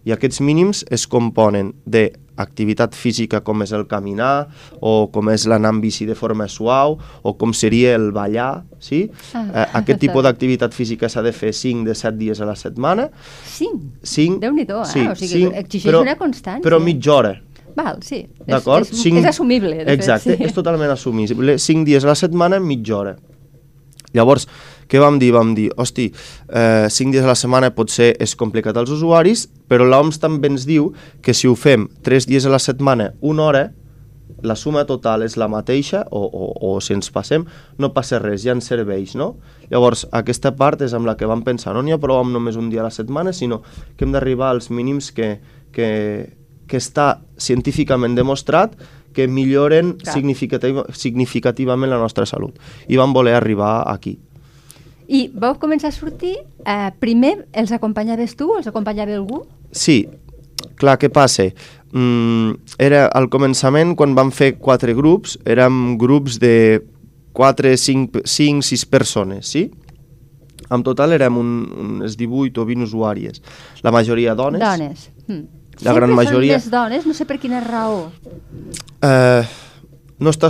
I 0.05 0.13
aquests 0.13 0.41
mínims 0.45 0.83
es 0.93 1.07
componen 1.09 1.71
d'activitat 1.89 2.95
física 2.95 3.41
com 3.45 3.63
és 3.65 3.73
el 3.73 3.87
caminar, 3.89 4.49
o 4.85 5.09
com 5.15 5.31
és 5.33 5.47
l'anar 5.49 5.71
amb 5.73 5.83
bici 5.85 6.05
de 6.05 6.15
forma 6.19 6.47
suau, 6.49 6.99
o 7.23 7.35
com 7.41 7.55
seria 7.57 7.95
el 7.97 8.11
ballar, 8.13 8.65
sí? 8.79 9.07
Ah, 9.33 9.45
eh, 9.47 9.67
aquest 9.81 10.03
tipus 10.05 10.27
d'activitat 10.27 10.75
física 10.77 11.09
s'ha 11.09 11.23
de 11.25 11.33
fer 11.33 11.55
5 11.57 11.87
de 11.89 11.95
7 11.95 12.19
dies 12.21 12.41
a 12.41 12.49
la 12.51 12.57
setmana. 12.57 13.09
Cinc? 13.49 13.81
5, 14.03 14.39
Déu-n'hi-do, 14.45 14.83
eh? 14.83 14.91
Sí, 14.93 15.07
O 15.09 15.15
sigui, 15.17 15.45
cinc, 15.47 15.57
exigeix 15.65 15.91
però, 15.93 16.03
una 16.05 16.17
constància. 16.21 16.63
Però 16.63 16.81
mitja 16.81 17.15
hora, 17.15 17.35
Val, 17.75 17.97
sí. 18.07 18.21
És- 18.39 18.47
d'acord? 18.47 18.87
És, 18.87 19.07
és, 19.07 19.25
assumible, 19.27 19.85
de 19.85 19.93
Exacte, 19.93 20.31
fet, 20.31 20.39
sí. 20.39 20.45
és 20.45 20.53
totalment 20.55 20.91
assumible. 20.93 21.59
5 21.59 21.85
dies 21.85 22.05
a 22.05 22.13
la 22.13 22.15
setmana, 22.15 22.61
mitja 22.61 22.97
hora. 22.97 23.17
Llavors, 24.15 24.47
què 24.89 25.01
vam 25.03 25.19
dir? 25.19 25.33
Vam 25.35 25.55
dir, 25.57 25.71
hosti, 25.77 26.11
eh, 26.49 26.87
5 26.91 27.13
dies 27.15 27.25
a 27.25 27.33
la 27.33 27.39
setmana 27.39 27.73
potser 27.75 28.15
és 28.21 28.37
complicat 28.37 28.77
als 28.77 28.93
usuaris, 28.95 29.49
però 29.69 29.87
l'OMS 29.89 30.21
també 30.23 30.51
ens 30.53 30.67
diu 30.69 30.93
que 31.23 31.35
si 31.35 31.49
ho 31.49 31.55
fem 31.55 31.89
3 32.03 32.29
dies 32.31 32.47
a 32.47 32.53
la 32.53 32.63
setmana, 32.63 33.13
una 33.21 33.49
hora, 33.49 33.65
la 34.45 34.57
suma 34.57 34.85
total 34.85 35.25
és 35.25 35.37
la 35.41 35.49
mateixa, 35.49 36.05
o, 36.11 36.21
o, 36.25 36.51
o 36.69 36.81
si 36.85 36.95
ens 36.95 37.11
passem, 37.13 37.45
no 37.79 37.93
passa 37.97 38.21
res, 38.21 38.43
ja 38.45 38.53
ens 38.55 38.69
serveix, 38.69 39.15
no? 39.17 39.35
Llavors, 39.71 40.05
aquesta 40.13 40.55
part 40.57 40.85
és 40.85 40.95
amb 40.97 41.09
la 41.09 41.17
que 41.17 41.29
vam 41.29 41.45
pensar, 41.45 41.75
no 41.75 41.83
n'hi 41.83 41.95
ha 41.95 42.01
prou 42.01 42.21
amb 42.21 42.35
només 42.35 42.59
un 42.61 42.69
dia 42.73 42.83
a 42.85 42.89
la 42.89 42.95
setmana, 42.95 43.33
sinó 43.33 43.63
que 43.97 44.05
hem 44.05 44.13
d'arribar 44.13 44.53
als 44.53 44.71
mínims 44.71 45.11
que, 45.17 45.39
que, 45.73 45.89
que 46.69 46.81
està 46.81 47.21
científicament 47.41 48.17
demostrat 48.17 48.77
que 49.15 49.29
milloren 49.31 49.95
significativament 50.03 51.93
la 51.93 52.01
nostra 52.03 52.27
salut. 52.27 52.59
I 52.91 52.99
vam 52.99 53.15
voler 53.15 53.37
arribar 53.39 53.85
aquí. 53.89 54.19
I 55.09 55.27
vau 55.35 55.55
començar 55.61 55.89
a 55.91 55.93
sortir, 55.97 56.35
eh, 56.65 56.91
primer 57.01 57.47
els 57.53 57.73
acompanyaves 57.73 58.37
tu, 58.37 58.51
els 58.57 58.67
acompanyava 58.67 59.15
algú? 59.15 59.43
Sí, 59.73 60.07
clar, 60.81 60.97
què 60.99 61.11
passa? 61.13 61.51
Mm, 61.93 62.55
era 62.79 63.07
al 63.13 63.29
començament, 63.31 63.95
quan 63.97 64.15
vam 64.17 64.31
fer 64.33 64.55
quatre 64.59 64.95
grups, 64.95 65.39
érem 65.45 65.97
grups 66.01 66.39
de 66.41 66.83
4, 67.35 67.77
5, 67.77 68.23
5 68.25 68.63
6 68.63 68.87
persones, 68.87 69.47
sí? 69.51 69.71
En 70.71 70.83
total 70.83 71.13
érem 71.13 71.37
un, 71.37 71.51
unes 72.01 72.17
18 72.17 72.63
o 72.63 72.65
20 72.65 72.87
usuàries. 72.89 73.43
La 73.83 73.93
majoria 73.93 74.35
dones. 74.35 74.61
Dones. 74.63 75.11
Mm. 75.29 75.43
La 75.83 75.93
gran 75.93 76.09
Sempre 76.09 76.25
majoria- 76.25 76.59
són 76.59 76.65
més 76.65 76.71
dones, 76.71 77.07
no 77.07 77.15
sé 77.15 77.27
per 77.27 77.39
quina 77.43 77.61
raó. 77.61 78.11
Eh, 79.03 79.43
no, 80.19 80.31
està, 80.31 80.49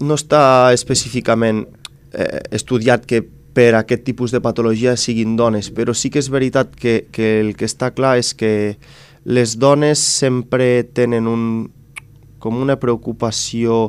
no 0.00 0.14
està 0.16 0.72
específicament 0.72 1.66
eh, 2.12 2.40
estudiat 2.50 3.04
que 3.06 3.22
per 3.58 3.72
aquest 3.74 4.04
tipus 4.06 4.30
de 4.30 4.38
patologia 4.44 4.92
siguin 5.00 5.32
dones, 5.38 5.72
però 5.74 5.90
sí 5.96 6.12
que 6.14 6.20
és 6.22 6.28
veritat 6.30 6.76
que, 6.78 7.08
que 7.10 7.40
el 7.40 7.56
que 7.58 7.66
està 7.66 7.90
clar 7.96 8.14
és 8.20 8.30
que 8.38 8.52
les 9.26 9.56
dones 9.58 9.98
sempre 9.98 10.84
tenen 10.94 11.26
un, 11.26 11.42
com 12.38 12.54
una 12.62 12.76
preocupació 12.78 13.88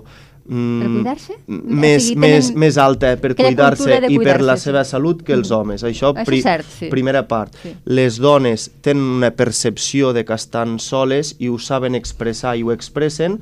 mm, 0.50 0.80
Per 0.82 0.90
cuidar-se? 0.96 1.38
més, 1.46 2.02
O 2.02 2.08
sigui, 2.08 2.20
més, 2.24 2.48
tenen 2.50 2.60
més 2.66 2.80
alta 2.82 3.12
per 3.22 3.36
cuidar-se 3.38 4.00
de 4.08 4.10
i 4.10 4.18
per 4.26 4.40
la 4.42 4.58
sí. 4.58 4.66
seva 4.72 4.82
salut 4.90 5.22
que 5.22 5.38
els 5.38 5.52
Mm. 5.52 5.60
homes. 5.60 5.84
Això, 5.86 6.16
Això 6.18 6.34
és 6.40 6.44
cert, 6.50 6.66
sí. 6.80 6.90
primera 6.90 7.28
part. 7.30 7.54
Sí. 7.62 7.76
Les 7.86 8.18
dones 8.18 8.72
tenen 8.82 9.04
una 9.22 9.30
percepció 9.32 10.14
de 10.18 10.26
que 10.26 10.34
estan 10.34 10.80
soles 10.80 11.36
i 11.38 11.48
ho 11.54 11.60
saben 11.62 11.94
expressar 11.94 12.58
i 12.58 12.64
ho 12.66 12.74
expressen, 12.74 13.38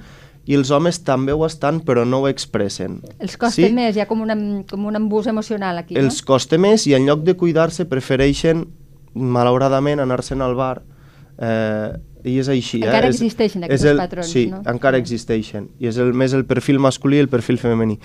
i 0.48 0.56
els 0.56 0.72
homes 0.72 1.02
també 1.04 1.34
ho 1.36 1.46
estan 1.46 1.82
però 1.84 2.06
no 2.08 2.22
ho 2.24 2.28
expressen. 2.32 3.02
Els 3.20 3.36
costa 3.38 3.68
més, 3.76 3.96
hi 3.98 4.02
ha 4.02 4.08
com, 4.08 4.22
una, 4.24 4.36
com 4.70 4.86
un 4.88 4.96
embús 4.96 5.28
emocional 5.28 5.78
aquí, 5.84 5.98
Els 6.00 6.22
no? 6.22 6.28
costa 6.34 6.58
més 6.58 6.88
i 6.88 6.96
en 6.96 7.06
lloc 7.06 7.24
de 7.28 7.36
cuidar-se 7.36 7.86
prefereixen, 7.86 8.66
malauradament, 9.14 10.00
anar-se'n 10.04 10.42
al 10.46 10.56
bar 10.56 10.82
eh, 11.40 11.92
i 12.28 12.38
és 12.42 12.50
així. 12.52 12.80
Encara 12.84 13.08
eh? 13.08 13.10
És- 13.12 13.20
existeixen 13.22 13.64
és 13.64 13.70
aquests 13.70 13.86
el, 13.92 13.98
patrons, 14.02 14.32
sí, 14.34 14.46
no? 14.52 14.62
encara 14.72 14.98
Sí. 14.98 15.02
existeixen. 15.06 15.70
I 15.80 15.88
és 15.92 15.98
el, 15.98 16.14
més 16.14 16.34
el 16.34 16.46
perfil 16.46 16.80
masculí 16.80 17.18
i 17.18 17.24
el 17.26 17.30
perfil 17.30 17.58
femení. 17.62 18.00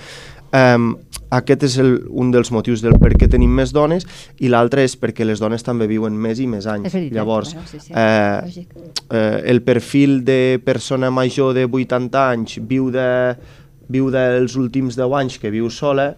Um, 0.52 0.92
aquest 1.32 1.62
és 1.64 1.78
el, 1.80 1.94
un 2.12 2.28
dels 2.32 2.50
motius 2.52 2.82
del 2.84 2.98
per 3.00 3.14
què 3.16 3.24
tenim 3.32 3.52
més 3.56 3.70
dones 3.72 4.04
i 4.44 4.50
l'altre 4.52 4.84
és 4.84 4.98
perquè 5.00 5.24
les 5.24 5.40
dones 5.40 5.64
també 5.64 5.86
viuen 5.88 6.12
més 6.12 6.42
i 6.44 6.48
més 6.50 6.66
anys. 6.68 6.92
Veritat, 6.92 7.16
Llavors, 7.16 7.54
bueno, 7.54 7.68
sí, 7.70 7.80
sí, 7.80 7.94
eh, 7.96 8.66
eh, 9.08 9.38
el 9.54 9.62
perfil 9.64 10.20
de 10.26 10.60
persona 10.64 11.08
major 11.10 11.54
de 11.56 11.64
80 11.64 12.26
anys 12.34 12.58
viu, 12.68 12.90
de, 12.92 13.08
viu 13.88 14.10
dels 14.12 14.58
últims 14.60 14.98
10 15.00 15.16
anys 15.22 15.40
que 15.40 15.54
viu 15.54 15.72
sola, 15.72 16.10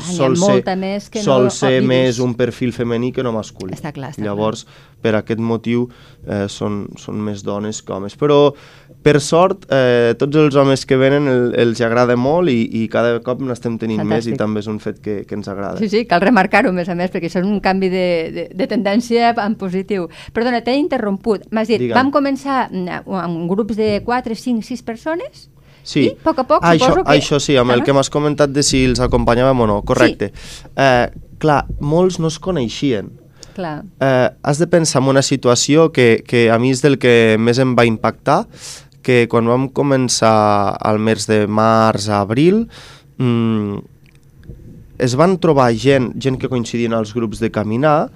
sol 0.00 0.36
ser, 0.36 0.76
més 0.78 1.08
que 1.12 1.20
no 1.20 1.24
sol 1.24 1.50
ser 1.50 1.80
vivis. 1.80 1.88
més 1.88 2.18
un 2.24 2.34
perfil 2.38 2.72
femení 2.72 3.12
que 3.12 3.22
no 3.22 3.32
masculí. 3.34 3.74
Està 3.76 3.92
clar, 3.92 4.12
està 4.14 4.24
Llavors, 4.24 4.64
per 5.02 5.14
aquest 5.18 5.40
motiu, 5.42 5.88
eh, 6.26 6.46
són, 6.48 6.86
són 6.96 7.20
més 7.20 7.42
dones 7.42 7.82
que 7.82 7.92
homes. 7.92 8.16
Però, 8.16 8.54
per 9.02 9.18
sort, 9.20 9.66
eh, 9.74 10.14
tots 10.18 10.38
els 10.38 10.56
homes 10.56 10.86
que 10.86 10.96
venen 10.96 11.26
el, 11.28 11.46
els 11.58 11.80
agrada 11.82 12.16
molt 12.16 12.52
i, 12.52 12.60
i 12.82 12.86
cada 12.88 13.18
cop 13.24 13.42
n'estem 13.42 13.78
tenint 13.82 14.02
més 14.04 14.24
Fantàstic. 14.24 14.34
i 14.34 14.42
també 14.42 14.62
és 14.62 14.70
un 14.70 14.78
fet 14.82 15.00
que, 15.02 15.16
que 15.26 15.38
ens 15.38 15.50
agrada. 15.50 15.78
Sí, 15.82 15.90
sí, 15.92 16.04
cal 16.06 16.22
remarcar-ho, 16.22 16.70
a 16.70 16.76
més 16.76 16.88
a 16.88 16.96
més, 16.98 17.10
perquè 17.12 17.30
això 17.30 17.42
és 17.42 17.48
un 17.48 17.60
canvi 17.64 17.90
de, 17.92 18.06
de, 18.34 18.48
de 18.54 18.70
tendència 18.70 19.34
en 19.42 19.58
positiu. 19.60 20.08
Perdona, 20.32 20.62
t'he 20.62 20.78
interromput. 20.78 21.48
M'has 21.50 21.68
dit, 21.68 21.82
Digue'm. 21.82 21.98
vam 21.98 22.12
començar 22.14 22.68
mm, 22.70 23.02
amb 23.22 23.48
grups 23.50 23.76
de 23.76 23.98
4, 24.06 24.38
5, 24.38 24.62
6 24.70 24.86
persones 24.86 25.48
Sí. 25.82 26.04
i 26.06 26.12
a 26.12 26.18
poc 26.24 26.38
a 26.38 26.44
poc 26.46 26.62
això, 26.64 26.90
suposo 26.92 27.04
que... 27.04 27.16
Això 27.16 27.40
sí, 27.42 27.56
amb 27.58 27.72
el 27.74 27.80
Ah, 27.82 27.84
que 27.84 27.92
m'has 27.96 28.10
comentat 28.10 28.50
de 28.54 28.62
si 28.62 28.84
els 28.86 29.00
acompanyàvem 29.02 29.60
o 29.60 29.66
no, 29.66 29.80
correcte. 29.82 30.32
Eh, 30.76 31.08
clar, 31.42 31.64
molts 31.80 32.20
no 32.22 32.28
es 32.30 32.38
coneixien. 32.38 33.10
Clar. 33.56 33.82
Eh, 34.00 34.28
has 34.42 34.58
de 34.58 34.66
pensar 34.66 35.02
en 35.02 35.08
una 35.08 35.22
situació 35.22 35.90
que, 35.92 36.22
que 36.26 36.50
a 36.50 36.58
mi 36.58 36.70
és 36.72 36.80
del 36.82 36.98
que 37.02 37.36
més 37.38 37.58
em 37.58 37.74
va 37.76 37.84
impactar, 37.84 38.46
que 39.02 39.26
quan 39.28 39.48
vam 39.50 39.66
començar 39.74 40.76
al 40.78 41.00
mes 41.02 41.26
de 41.26 41.46
març 41.50 42.06
a 42.08 42.20
abril, 42.22 42.68
mm, 43.18 43.78
es 45.02 45.16
van 45.18 45.36
trobar 45.42 45.72
gent, 45.74 46.12
gent 46.22 46.38
que 46.38 46.48
coincidien 46.48 46.94
als 46.94 47.12
grups 47.12 47.40
de 47.42 47.50
caminar, 47.50 48.10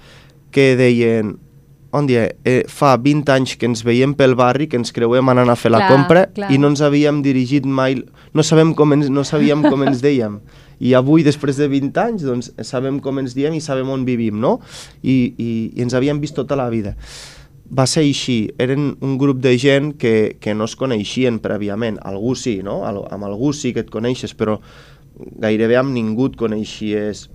que 0.54 0.76
deien, 0.78 1.34
on 1.96 2.06
dia, 2.06 2.26
eh, 2.44 2.64
fa 2.68 2.96
20 3.00 3.32
anys 3.32 3.56
que 3.56 3.66
ens 3.68 3.82
veiem 3.86 4.14
pel 4.16 4.36
barri, 4.36 4.68
que 4.68 4.78
ens 4.78 4.92
creuem 4.92 5.28
anant 5.32 5.50
a 5.50 5.56
fer 5.56 5.72
la 5.72 5.82
Clar, 5.84 5.90
compra 5.90 6.26
clar. 6.34 6.50
i 6.52 6.58
no 6.60 6.70
ens 6.72 6.82
havíem 6.84 7.22
dirigit 7.24 7.66
mai, 7.66 7.98
no, 8.34 8.44
sabem 8.44 8.74
com 8.76 8.92
ens, 8.96 9.08
no 9.10 9.24
sabíem 9.24 9.64
com 9.64 9.86
ens 9.86 10.02
dèiem. 10.04 10.40
I 10.78 10.92
avui, 10.98 11.24
després 11.24 11.56
de 11.56 11.70
20 11.72 12.02
anys, 12.02 12.26
doncs, 12.26 12.50
sabem 12.68 13.00
com 13.00 13.18
ens 13.22 13.34
diem 13.34 13.56
i 13.56 13.62
sabem 13.64 13.88
on 13.88 14.04
vivim, 14.04 14.36
no? 14.40 14.58
I, 15.02 15.32
i, 15.40 15.50
i 15.72 15.82
ens 15.86 15.96
havíem 15.96 16.20
vist 16.20 16.36
tota 16.36 16.58
la 16.58 16.68
vida. 16.68 16.92
Va 17.66 17.86
ser 17.90 18.04
així, 18.04 18.52
eren 18.62 18.92
un 19.02 19.16
grup 19.18 19.40
de 19.42 19.56
gent 19.58 19.94
que, 19.98 20.36
que 20.38 20.54
no 20.54 20.68
es 20.68 20.76
coneixien 20.78 21.40
prèviament, 21.42 21.96
algú 22.04 22.36
sí, 22.38 22.60
no? 22.62 22.82
Al, 22.86 23.00
amb 23.10 23.26
algú 23.26 23.54
sí 23.56 23.72
que 23.74 23.82
et 23.82 23.90
coneixes, 23.90 24.36
però 24.36 24.60
gairebé 25.16 25.80
amb 25.80 25.96
ningú 25.96 26.28
et 26.30 26.36
coneixies 26.38 27.26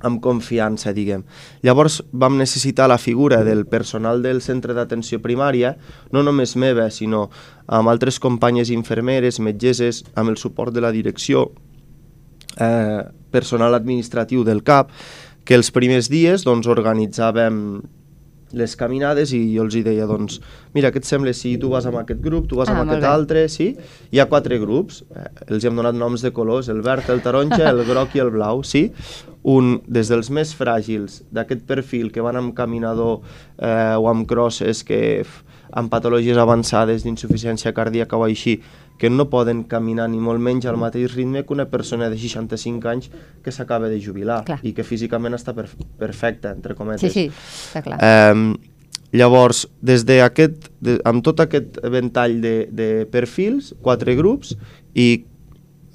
amb 0.00 0.20
confiança, 0.22 0.92
diguem. 0.92 1.24
Llavors 1.62 2.02
vam 2.12 2.36
necessitar 2.38 2.88
la 2.88 2.98
figura 2.98 3.42
del 3.44 3.64
personal 3.66 4.22
del 4.22 4.42
centre 4.42 4.74
d'atenció 4.74 5.20
primària, 5.22 5.76
no 6.12 6.22
només 6.22 6.56
meva, 6.56 6.90
sinó 6.90 7.30
amb 7.66 7.88
altres 7.88 8.20
companyes 8.20 8.70
infermeres, 8.70 9.40
metgeses, 9.40 10.04
amb 10.14 10.30
el 10.30 10.36
suport 10.36 10.72
de 10.74 10.80
la 10.80 10.92
direcció, 10.92 11.50
eh, 12.60 13.02
personal 13.30 13.74
administratiu 13.74 14.44
del 14.44 14.62
CAP, 14.62 14.90
que 15.44 15.54
els 15.54 15.70
primers 15.70 16.08
dies 16.10 16.44
doncs, 16.44 16.66
organitzàvem 16.66 17.82
les 18.56 18.76
caminades 18.78 19.32
i 19.34 19.40
jo 19.56 19.64
els 19.66 19.74
hi 19.74 19.82
deia, 19.82 20.06
doncs, 20.06 20.38
mira, 20.72 20.92
què 20.94 21.00
et 21.02 21.04
sembla 21.04 21.32
si 21.34 21.56
tu 21.58 21.68
vas 21.72 21.84
amb 21.86 21.98
aquest 21.98 22.20
grup, 22.22 22.46
tu 22.48 22.56
vas 22.56 22.68
Ah, 22.70 22.76
amb 22.78 22.88
aquest 22.88 23.02
bé. 23.02 23.06
altre, 23.08 23.48
sí? 23.48 23.76
Hi 24.12 24.20
ha 24.20 24.28
quatre 24.30 24.58
grups, 24.58 25.02
eh, 25.14 25.24
els 25.48 25.64
hi 25.64 25.66
hem 25.68 25.76
donat 25.76 25.94
noms 25.94 26.22
de 26.22 26.30
colors, 26.32 26.68
el 26.68 26.80
verd, 26.80 27.10
el 27.10 27.20
taronja, 27.22 27.68
el 27.70 27.84
groc 27.84 28.14
i 28.14 28.20
el 28.20 28.30
blau, 28.30 28.62
sí? 28.62 28.92
Un, 29.46 29.76
des 29.86 30.08
dels 30.10 30.30
més 30.34 30.50
fràgils, 30.58 31.20
d'aquest 31.30 31.62
perfil 31.68 32.10
que 32.10 32.24
van 32.24 32.38
amb 32.40 32.54
caminador 32.56 33.20
eh, 33.62 33.94
o 33.94 34.08
amb 34.10 34.26
crosses, 34.26 34.82
que 34.82 35.22
amb 35.70 35.90
patologies 35.90 36.38
avançades 36.38 37.04
d'insuficiència 37.06 37.72
cardíaca 37.76 38.18
o 38.18 38.24
així, 38.26 38.56
que 38.98 39.10
no 39.10 39.28
poden 39.28 39.64
caminar 39.68 40.08
ni 40.08 40.18
molt 40.22 40.40
menys 40.40 40.66
al 40.66 40.78
mateix 40.80 41.14
ritme 41.14 41.44
que 41.44 41.52
una 41.52 41.66
persona 41.68 42.08
de 42.08 42.16
65 42.18 42.88
anys 42.88 43.10
que 43.44 43.52
s'acaba 43.52 43.90
de 43.92 44.00
jubilar 44.00 44.42
Clar. 44.46 44.60
i 44.64 44.72
que 44.72 44.86
físicament 44.86 45.36
està 45.36 45.54
perf 45.56 45.76
perfecta, 46.00 46.54
entre 46.56 46.74
cometes. 46.74 47.12
Sí, 47.12 47.28
sí, 47.28 47.44
està 47.68 47.84
clar. 47.84 48.00
Eh, 48.00 48.56
llavors, 49.16 49.66
des 49.84 50.06
de 50.08 50.20
aquest, 50.24 50.70
de, 50.80 50.98
amb 51.04 51.24
tot 51.24 51.44
aquest 51.44 51.80
ventall 51.92 52.40
de, 52.40 52.56
de 52.72 52.90
perfils, 53.12 53.74
quatre 53.84 54.16
grups, 54.16 54.56
i 54.96 55.26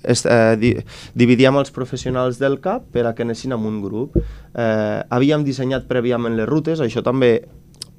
est, 0.03 0.25
eh, 0.25 0.55
di, 0.60 0.75
dividíem 1.15 1.58
els 1.62 1.72
professionals 1.72 2.39
del 2.41 2.60
CAP 2.62 2.91
per 2.93 3.05
a 3.08 3.15
que 3.15 3.24
anessin 3.24 3.53
amb 3.53 3.65
un 3.65 3.81
grup. 3.81 4.17
Eh, 4.17 5.01
havíem 5.10 5.43
dissenyat 5.48 5.88
prèviament 5.89 6.36
les 6.38 6.50
rutes, 6.50 6.79
això 6.79 7.03
també 7.03 7.41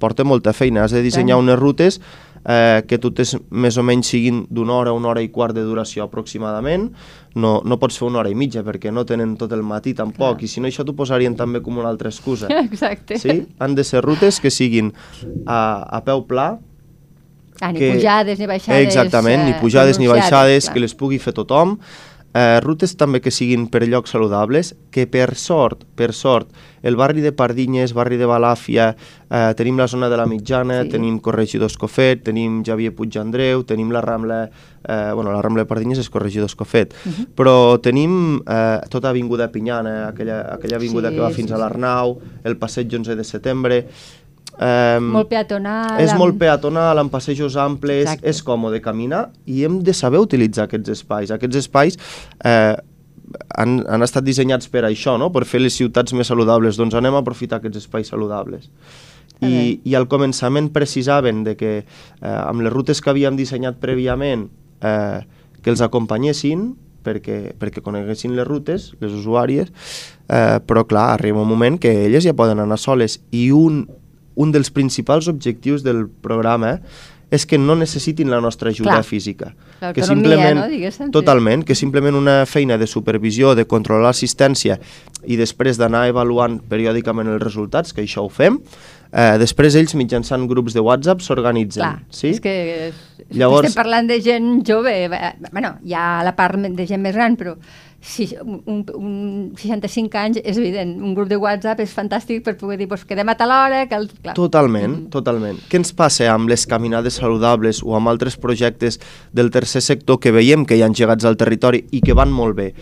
porta 0.03 0.25
molta 0.27 0.51
feina, 0.53 0.83
has 0.83 0.91
de 0.91 1.01
dissenyar 1.01 1.37
unes 1.39 1.55
rutes 1.59 1.99
eh, 2.43 2.83
que 2.87 2.99
totes 2.99 3.35
més 3.49 3.77
o 3.79 3.85
menys 3.87 4.09
siguin 4.11 4.43
d'una 4.51 4.75
hora, 4.75 4.95
una 4.95 5.11
hora 5.13 5.23
i 5.23 5.29
quart 5.31 5.55
de 5.55 5.63
duració 5.63 6.03
aproximadament, 6.03 6.89
no, 7.39 7.53
no 7.65 7.79
pots 7.79 7.97
fer 7.99 8.09
una 8.09 8.19
hora 8.21 8.33
i 8.33 8.35
mitja 8.37 8.65
perquè 8.67 8.91
no 8.91 9.05
tenen 9.07 9.37
tot 9.39 9.55
el 9.55 9.63
matí 9.63 9.95
tampoc, 9.97 10.41
Clar. 10.41 10.43
i 10.43 10.51
si 10.51 10.63
no 10.63 10.69
això 10.69 10.85
t'ho 10.85 10.95
posarien 10.97 11.37
també 11.39 11.63
com 11.63 11.79
una 11.79 11.89
altra 11.93 12.11
excusa. 12.11 12.51
Exacte. 12.67 13.19
Sí? 13.21 13.39
Han 13.63 13.79
de 13.79 13.87
ser 13.87 14.03
rutes 14.03 14.41
que 14.43 14.51
siguin 14.51 14.91
a, 15.45 15.59
a 15.87 16.03
peu 16.05 16.25
pla, 16.27 16.57
Ah, 17.61 17.71
ni 17.71 17.79
que- 17.79 17.93
pujades 17.93 18.39
ni 18.39 18.45
baixades. 18.47 18.87
Exactament, 18.87 19.43
ni 19.45 19.51
eh, 19.51 19.57
pujades 19.61 19.99
ni 19.99 20.07
baixades, 20.07 20.65
clar. 20.65 20.73
que 20.73 20.79
les 20.79 20.95
pugui 20.95 21.19
fer 21.19 21.33
tothom. 21.33 21.77
Eh, 22.35 22.59
rutes 22.61 22.95
també 22.97 23.19
que 23.21 23.29
siguin 23.29 23.67
per 23.69 23.83
llocs 23.85 24.09
saludables, 24.09 24.71
que 24.89 25.05
per 25.05 25.35
sort, 25.35 25.83
per 25.93 26.13
sort, 26.17 26.47
el 26.81 26.95
barri 26.95 27.21
de 27.21 27.31
Pardinyes, 27.31 27.93
barri 27.93 28.17
de 28.17 28.25
Balàfia, 28.25 28.95
eh, 29.29 29.53
tenim 29.55 29.77
la 29.77 29.87
zona 29.87 30.09
de 30.09 30.17
la 30.17 30.25
Mitjana, 30.25 30.81
Sí. 30.81 30.89
tenim 30.89 31.19
Corregidor 31.19 31.67
Escofet, 31.69 32.23
tenim 32.23 32.63
Javier 32.65 32.95
Puigandreu, 32.95 33.63
tenim 33.63 33.91
la 33.91 34.01
Rambla, 34.01 34.49
eh, 34.83 35.11
bueno, 35.13 35.31
la 35.31 35.43
Rambla 35.43 35.61
de 35.61 35.67
Pardinyes 35.67 35.99
és 35.99 36.09
Corregidor 36.09 36.47
Escofet, 36.47 36.95
uh 37.05 37.11
-huh. 37.11 37.27
però 37.35 37.79
tenim 37.79 38.41
eh, 38.47 38.79
tota 38.89 39.09
Avinguda 39.09 39.51
Pinyana, 39.51 40.07
aquella, 40.07 40.55
aquella 40.55 40.77
avinguda 40.77 41.09
Sí, 41.09 41.15
que 41.15 41.21
va 41.21 41.29
sí, 41.29 41.35
fins 41.35 41.51
a 41.51 41.55
sí. 41.55 41.61
l'Arnau, 41.61 42.19
el 42.43 42.57
passeig 42.57 42.91
11 42.91 43.15
de 43.15 43.23
setembre... 43.23 43.87
Eh, 44.59 44.99
Molt 45.01 45.29
peatonal. 45.29 45.99
és 46.01 46.11
amb- 46.11 46.19
molt 46.19 46.37
peatonal, 46.37 46.99
amb 46.99 47.11
passejos 47.11 47.55
amples, 47.57 48.03
Exacte. 48.05 48.29
és 48.29 48.43
còmode 48.45 48.81
caminar 48.81 49.31
i 49.45 49.63
hem 49.65 49.79
de 49.83 49.93
saber 49.93 50.19
utilitzar 50.19 50.65
aquests 50.67 50.89
espais. 50.89 51.31
Aquests 51.31 51.55
espais 51.57 51.97
eh, 52.45 52.75
han, 53.57 53.83
han 53.89 54.03
estat 54.05 54.23
dissenyats 54.23 54.69
per 54.69 54.83
això, 54.85 55.17
no? 55.17 55.31
per 55.31 55.45
fer 55.49 55.59
les 55.61 55.73
ciutats 55.73 56.13
més 56.13 56.27
saludables. 56.27 56.77
Doncs 56.77 56.93
anem 56.95 57.15
a 57.15 57.23
aprofitar 57.23 57.57
aquests 57.59 57.77
espais 57.85 58.07
saludables. 58.13 58.69
I, 59.43 59.81
I 59.83 59.95
al 59.97 60.05
començament 60.07 60.69
precisaven 60.71 61.41
de 61.43 61.57
que 61.59 61.71
eh, 61.81 61.85
amb 62.21 62.61
les 62.63 62.71
rutes 62.71 63.01
que 63.01 63.09
havíem 63.11 63.35
dissenyat 63.35 63.75
prèviament 63.81 64.45
eh, 64.79 65.19
que 65.61 65.69
els 65.73 65.81
acompanyessin 65.83 66.75
perquè, 67.03 67.51
perquè 67.59 67.81
coneguessin 67.83 68.37
les 68.37 68.47
rutes, 68.47 68.93
les 69.01 69.11
usuàries, 69.11 69.73
eh, 70.29 70.59
però 70.63 70.85
clar, 70.87 71.09
arriba 71.17 71.41
un 71.41 71.49
moment 71.49 71.75
que 71.81 71.91
elles 72.05 72.23
ja 72.23 72.31
poden 72.37 72.61
anar 72.63 72.77
soles 72.79 73.17
i 73.35 73.49
un, 73.51 73.81
un 74.35 74.51
dels 74.51 74.71
principals 74.71 75.27
objectius 75.27 75.83
del 75.83 76.07
programa 76.07 76.79
és 77.33 77.47
que 77.49 77.57
no 77.57 77.73
necessitin 77.75 78.29
la 78.29 78.39
nostra 78.41 78.69
ajuda 78.69 78.99
Clar. 78.99 79.03
física. 79.03 79.55
que 79.93 80.03
simplement, 80.03 80.59
no, 80.59 80.67
diguéssim, 80.69 81.07
sí. 81.07 81.11
totalment, 81.11 81.63
que 81.65 81.75
simplement 81.75 82.15
una 82.15 82.45
feina 82.45 82.77
de 82.77 82.87
supervisió, 82.87 83.55
de 83.55 83.65
controlar 83.65 84.05
l'assistència 84.11 84.77
i 85.25 85.35
després 85.35 85.79
d'anar 85.81 86.05
avaluant 86.07 86.59
periòdicament 86.69 87.27
els 87.33 87.41
resultats, 87.43 87.91
que 87.91 88.05
això 88.05 88.23
ho 88.23 88.29
fem, 88.29 88.59
eh, 89.11 89.37
després 89.41 89.75
ells 89.75 89.95
mitjançant 89.95 90.45
grups 90.47 90.73
de 90.77 90.79
WhatsApp 90.79 91.19
s'organitzen. 91.25 92.05
Sí? 92.09 92.29
és 92.29 92.39
que 92.39 92.55
Llavors- 92.93 93.37
Llavors... 93.39 93.67
estem 93.67 93.81
parlant 93.81 94.07
de 94.07 94.21
gent 94.21 94.63
jove, 94.67 94.93
eh, 95.05 95.33
bueno, 95.51 95.79
hi 95.83 95.93
ha 95.97 96.23
la 96.23 96.35
part 96.35 96.55
de 96.59 96.87
gent 96.87 97.01
més 97.01 97.15
gran, 97.15 97.35
però 97.35 97.57
si, 98.03 98.27
un, 98.43 98.83
un 98.99 99.53
65 99.55 100.19
anys 100.19 100.39
és 100.43 100.57
evident, 100.59 100.91
un 100.99 101.13
grup 101.15 101.29
de 101.31 101.37
WhatsApp 101.39 101.79
és 101.79 101.93
fantàstic 101.95 102.43
per 102.43 102.57
poder 102.59 102.77
dir, 102.81 102.87
pues, 102.91 103.05
quedem 103.07 103.31
a 103.31 103.37
tal 103.39 103.53
hora, 103.55 103.85
que 103.87 103.95
el... 103.95 104.09
Clar. 104.11 104.35
Totalment, 104.35 104.97
totalment. 105.13 105.61
Què 105.71 105.79
ens 105.79 105.93
passa 105.95 106.27
amb 106.33 106.51
les 106.51 106.67
caminades 106.69 107.21
saludables 107.21 107.79
o 107.83 107.95
amb 107.95 108.11
altres 108.11 108.35
projectes 108.35 108.99
del 109.31 109.53
tercer 109.55 109.81
sector 109.85 110.19
que 110.19 110.35
veiem 110.35 110.67
que 110.67 110.75
hi 110.75 110.83
ha 110.83 110.91
engegats 110.91 111.23
al 111.25 111.39
territori 111.39 111.85
i 111.95 112.03
que 112.03 112.17
van 112.17 112.33
molt 112.33 112.59
bé? 112.59 112.73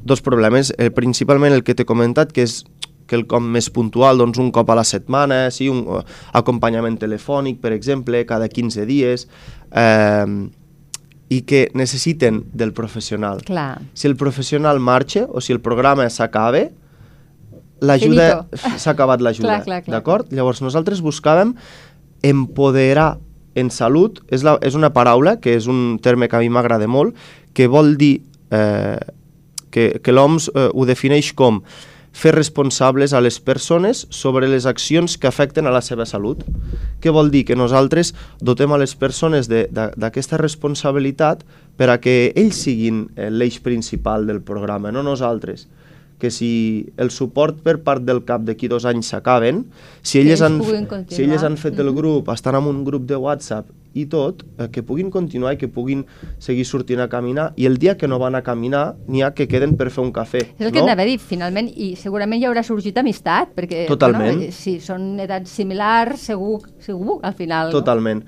Dos 0.00 0.24
problemes, 0.24 0.72
eh, 0.78 0.88
principalment 0.88 1.52
el 1.52 1.62
que 1.62 1.76
t'he 1.76 1.84
comentat, 1.84 2.32
que 2.32 2.48
és 2.48 2.62
que 3.10 3.18
el 3.18 3.26
com 3.28 3.44
més 3.52 3.68
puntual, 3.74 4.22
doncs 4.22 4.38
un 4.40 4.52
cop 4.54 4.70
a 4.70 4.78
la 4.78 4.86
setmana, 4.86 5.42
sí, 5.52 5.68
un 5.68 5.82
eh, 5.98 6.00
acompanyament 6.40 6.96
telefònic, 7.02 7.60
per 7.60 7.74
exemple, 7.76 8.24
cada 8.24 8.48
15 8.48 8.86
dies, 8.88 9.26
eh, 9.76 10.24
i 11.30 11.42
que 11.46 11.68
necessiten 11.78 12.42
del 12.52 12.72
professional. 12.74 13.44
Clar. 13.46 13.80
Si 13.94 14.08
el 14.10 14.16
professional 14.18 14.80
marxa 14.82 15.26
o 15.30 15.40
si 15.40 15.54
el 15.54 15.60
programa 15.62 16.08
s'acaba, 16.10 16.66
l'ajuda 17.80 18.46
s'ha 18.52 18.90
acabat 18.92 19.22
l'ajuda, 19.22 19.60
d'acord? 19.86 20.32
Llavors 20.34 20.60
nosaltres 20.60 21.00
buscàvem 21.04 21.54
empoderar 22.26 23.14
en 23.54 23.70
salut, 23.70 24.20
és, 24.30 24.42
la, 24.46 24.56
és 24.62 24.76
una 24.78 24.90
paraula 24.94 25.38
que 25.40 25.54
és 25.56 25.70
un 25.70 25.98
terme 26.02 26.28
que 26.28 26.38
a 26.38 26.42
mi 26.42 26.50
m'agrada 26.52 26.90
molt, 26.90 27.16
que 27.54 27.70
vol 27.70 27.96
dir 27.98 28.20
eh, 28.50 28.98
que, 29.70 29.86
que 30.02 30.14
l'OMS 30.14 30.50
eh, 30.50 30.68
ho 30.74 30.86
defineix 30.86 31.32
com 31.38 31.62
fer 32.12 32.34
responsables 32.34 33.12
a 33.14 33.20
les 33.20 33.38
persones 33.40 34.06
sobre 34.10 34.48
les 34.48 34.66
accions 34.66 35.16
que 35.16 35.28
afecten 35.28 35.66
a 35.66 35.70
la 35.70 35.80
seva 35.80 36.04
salut. 36.06 36.42
Què 37.00 37.10
vol 37.14 37.30
dir? 37.30 37.44
Que 37.46 37.56
nosaltres 37.56 38.14
dotem 38.40 38.72
a 38.72 38.78
les 38.82 38.94
persones 38.98 39.48
d'aquesta 39.48 40.36
responsabilitat 40.36 41.44
per 41.78 41.88
a 41.90 42.00
que 42.02 42.32
ells 42.36 42.58
siguin 42.66 43.06
eh, 43.16 43.30
l'eix 43.30 43.60
principal 43.62 44.26
del 44.26 44.42
programa, 44.42 44.90
no 44.92 45.02
nosaltres 45.02 45.68
que 46.20 46.28
si 46.30 46.84
el 47.00 47.08
suport 47.08 47.62
per 47.64 47.78
part 47.80 48.02
del 48.04 48.18
CAP 48.28 48.42
d'aquí 48.44 48.68
dos 48.68 48.84
anys 48.84 49.08
s'acaben, 49.08 49.62
si, 50.02 50.18
elles 50.20 50.42
han, 50.44 50.58
si 51.08 51.22
elles 51.24 51.42
han 51.42 51.56
fet 51.56 51.78
el 51.80 51.86
Mhm. 51.88 51.96
grup, 51.96 52.28
estan 52.28 52.56
en 52.56 52.64
un 52.68 52.84
grup 52.84 53.06
de 53.08 53.16
WhatsApp 53.16 53.64
i 53.94 54.04
tot, 54.06 54.44
eh, 54.58 54.68
que 54.70 54.82
puguin 54.86 55.10
continuar 55.10 55.54
i 55.54 55.58
que 55.58 55.68
puguin 55.68 56.04
seguir 56.38 56.64
sortint 56.64 57.00
a 57.02 57.08
caminar 57.10 57.48
i 57.56 57.66
el 57.66 57.78
dia 57.78 57.96
que 57.98 58.06
no 58.08 58.18
van 58.22 58.36
a 58.38 58.42
caminar 58.46 58.94
n'hi 59.08 59.22
ha 59.26 59.32
que 59.34 59.48
queden 59.50 59.76
per 59.76 59.90
fer 59.90 60.04
un 60.04 60.12
cafè. 60.12 60.44
És 60.58 60.66
el 60.66 60.70
que 60.72 60.78
no? 60.78 60.86
anava 60.86 61.02
a 61.02 61.08
dir, 61.10 61.18
finalment, 61.18 61.68
i 61.74 61.96
segurament 61.98 62.40
hi 62.40 62.46
haurà 62.46 62.62
sorgit 62.62 62.96
amistat, 63.02 63.50
perquè 63.56 63.86
Totalment. 63.90 64.36
Bueno, 64.38 64.52
si 64.54 64.78
són 64.80 65.18
edats 65.20 65.50
similars, 65.50 66.20
segur, 66.30 66.60
segur, 66.78 67.18
al 67.26 67.34
final. 67.34 67.70
Totalment. 67.74 68.22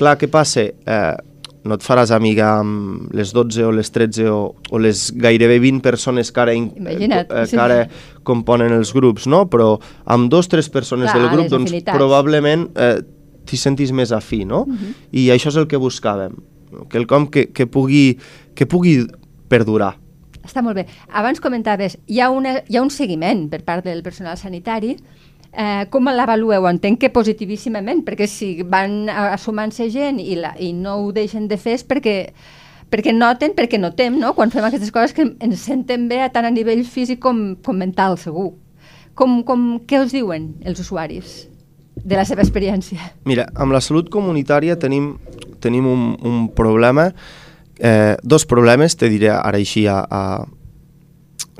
Clar, 0.00 0.16
què 0.18 0.28
passa? 0.32 0.62
Eh, 0.64 1.16
no 1.62 1.76
et 1.76 1.82
faràs 1.84 2.08
amiga 2.16 2.54
amb 2.62 3.10
les 3.12 3.34
12 3.36 3.66
o 3.68 3.70
les 3.76 3.90
13 3.92 4.26
o, 4.32 4.38
o 4.72 4.78
les 4.80 5.10
gairebé 5.12 5.58
20 5.60 5.82
persones 5.84 6.32
que 6.32 6.40
ara, 6.40 6.54
in- 6.56 6.70
Imagina't, 6.80 7.28
eh, 7.28 7.46
que 7.50 7.60
ara 7.60 7.82
componen 8.24 8.72
els 8.72 8.94
grups, 8.96 9.26
no? 9.28 9.44
Però 9.52 9.74
amb 10.06 10.30
dos 10.32 10.48
o 10.48 10.54
tres 10.56 10.70
persones 10.72 11.10
Clar, 11.12 11.20
del 11.20 11.30
grup, 11.34 11.50
doncs 11.52 11.74
probablement 11.92 12.70
eh, 12.74 13.02
t'hi 13.50 13.58
sentis 13.58 13.90
més 13.92 14.14
afí, 14.14 14.44
no? 14.46 14.64
Mhm. 14.68 14.94
I 15.12 15.30
això 15.34 15.50
és 15.50 15.58
el 15.58 15.66
que 15.66 15.80
buscàvem. 15.80 16.38
Quelcom 16.88 17.26
que, 17.30 17.48
que, 17.50 17.66
pugui, 17.66 18.18
que 18.54 18.66
pugui 18.66 19.00
perdurar. 19.50 19.96
Està 20.46 20.62
molt 20.62 20.78
bé. 20.78 20.86
Abans 21.12 21.40
comentaves, 21.42 21.98
hi 22.06 22.20
ha, 22.20 22.30
una, 22.30 22.60
hi 22.68 22.78
ha 22.78 22.84
un 22.84 22.92
seguiment 22.94 23.48
per 23.50 23.62
part 23.66 23.84
del 23.84 24.04
personal 24.06 24.38
sanitari. 24.38 24.94
Eh, 25.50 25.84
com 25.90 26.06
l'avalueu? 26.06 26.68
Entenc 26.70 27.00
que 27.02 27.10
positivíssimament, 27.10 28.04
perquè 28.06 28.28
si 28.30 28.62
van 28.62 29.10
assumant-se 29.10 29.90
gent 29.90 30.20
i, 30.22 30.38
la, 30.38 30.54
i 30.62 30.72
no 30.72 30.96
ho 31.02 31.12
deixen 31.12 31.48
de 31.50 31.58
fer 31.58 31.74
és 31.80 31.84
perquè, 31.84 32.16
perquè 32.90 33.12
noten, 33.12 33.56
perquè 33.58 33.80
notem, 33.82 34.16
no?, 34.22 34.32
quan 34.38 34.54
fem 34.54 34.64
aquestes 34.64 34.94
coses 34.94 35.12
que 35.16 35.26
ens 35.26 35.66
sentem 35.66 36.06
bé 36.08 36.22
tant 36.30 36.46
a 36.46 36.54
nivell 36.54 36.84
físic 36.86 37.18
com, 37.18 37.56
com 37.66 37.76
mental, 37.82 38.16
segur. 38.16 38.52
Com, 39.18 39.42
com, 39.44 39.80
què 39.90 39.98
us 40.00 40.14
diuen 40.14 40.54
els 40.64 40.78
usuaris 40.80 41.50
de 42.04 42.16
la 42.16 42.24
seva 42.24 42.42
experiència? 42.42 43.12
Mira, 43.28 43.46
amb 43.54 43.72
la 43.72 43.80
salut 43.84 44.08
comunitària 44.12 44.78
tenim, 44.80 45.12
tenim 45.60 45.86
un, 45.86 46.16
un 46.26 46.48
problema, 46.56 47.10
eh, 47.78 48.16
dos 48.22 48.46
problemes, 48.46 48.96
te 48.96 49.08
diré 49.12 49.30
ara 49.34 49.58
així 49.60 49.86
a, 49.90 50.00
a, 50.04 50.46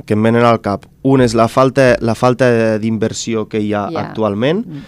que 0.06 0.14
em 0.16 0.22
venen 0.22 0.44
al 0.44 0.60
cap. 0.64 0.86
Un 1.04 1.20
és 1.24 1.34
la 1.36 1.48
falta, 1.48 1.94
la 2.00 2.14
falta 2.14 2.78
d'inversió 2.80 3.48
que 3.48 3.60
hi 3.60 3.72
ha 3.74 3.88
Ja. 3.92 4.00
actualment. 4.08 4.64
Mm. 4.66 4.82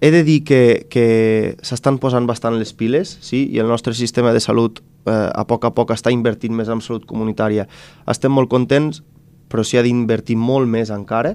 He 0.00 0.10
de 0.14 0.22
dir 0.22 0.44
que, 0.46 0.86
que 0.90 1.56
s'estan 1.62 1.98
posant 1.98 2.26
bastant 2.26 2.54
les 2.58 2.72
piles, 2.72 3.16
sí, 3.20 3.48
i 3.50 3.58
el 3.58 3.66
nostre 3.66 3.94
sistema 3.98 4.32
de 4.32 4.38
salut 4.40 4.78
eh, 5.06 5.30
a 5.34 5.44
poc 5.46 5.64
a 5.66 5.72
poc 5.74 5.90
està 5.90 6.12
invertint 6.14 6.54
més 6.54 6.68
en 6.70 6.80
salut 6.80 7.06
comunitària. 7.06 7.66
Estem 8.06 8.30
molt 8.30 8.48
contents, 8.48 9.02
però 9.50 9.64
s'hi 9.64 9.78
ha 9.80 9.82
d'invertir 9.82 10.36
molt 10.38 10.68
més 10.70 10.90
encara. 10.94 11.34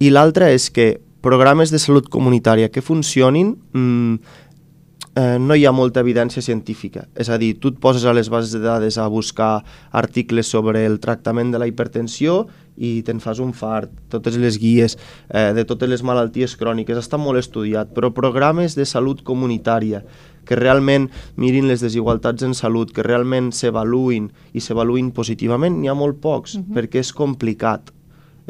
I 0.00 0.08
l'altre 0.10 0.48
és 0.54 0.70
que 0.70 1.00
programes 1.24 1.72
de 1.72 1.80
salut 1.80 2.10
comunitària 2.12 2.68
que 2.68 2.84
funcionin 2.84 3.54
mm, 3.72 4.14
eh, 5.16 5.38
no 5.40 5.56
hi 5.56 5.64
ha 5.64 5.72
molta 5.72 6.02
evidència 6.04 6.42
científica. 6.44 7.06
És 7.16 7.30
a 7.32 7.38
dir, 7.40 7.54
tu 7.60 7.72
et 7.72 7.78
poses 7.80 8.04
a 8.04 8.12
les 8.12 8.28
bases 8.28 8.52
de 8.52 8.60
dades 8.60 8.98
a 8.98 9.06
buscar 9.08 9.62
articles 9.92 10.50
sobre 10.52 10.84
el 10.84 10.98
tractament 11.00 11.54
de 11.54 11.62
la 11.62 11.68
hipertensió 11.70 12.44
i 12.76 13.00
te'n 13.06 13.22
fas 13.22 13.40
un 13.40 13.54
fart, 13.54 13.90
totes 14.10 14.36
les 14.42 14.58
guies 14.58 14.98
eh, 15.30 15.52
de 15.56 15.64
totes 15.64 15.88
les 15.88 16.02
malalties 16.04 16.58
cròniques, 16.60 16.98
està 16.98 17.16
molt 17.16 17.40
estudiat, 17.40 17.94
però 17.94 18.12
programes 18.12 18.76
de 18.76 18.84
salut 18.84 19.22
comunitària 19.24 20.02
que 20.44 20.58
realment 20.60 21.08
mirin 21.40 21.70
les 21.70 21.80
desigualtats 21.80 22.44
en 22.44 22.52
salut, 22.52 22.92
que 22.92 23.06
realment 23.06 23.48
s'avaluïn 23.54 24.28
i 24.52 24.60
s'avaluïn 24.60 25.14
positivament, 25.16 25.78
n'hi 25.80 25.88
ha 25.88 25.96
molt 25.96 26.20
pocs, 26.20 26.58
perquè 26.74 27.00
és 27.00 27.14
complicat 27.16 27.94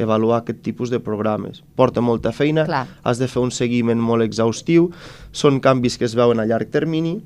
avaluar 0.02 0.42
aquest 0.42 0.62
tipus 0.64 0.90
de 0.90 1.00
programes. 1.00 1.62
Porta 1.76 2.02
molta 2.02 2.32
feina, 2.32 2.66
Clar. 2.66 2.86
has 3.02 3.20
de 3.22 3.28
fer 3.30 3.42
un 3.42 3.52
seguiment 3.54 4.00
molt 4.00 4.24
exhaustiu, 4.24 4.90
són 5.32 5.60
canvis 5.60 5.98
que 5.98 6.08
es 6.08 6.16
veuen 6.18 6.40
a 6.40 6.46
llarg 6.48 6.70
termini 6.74 7.20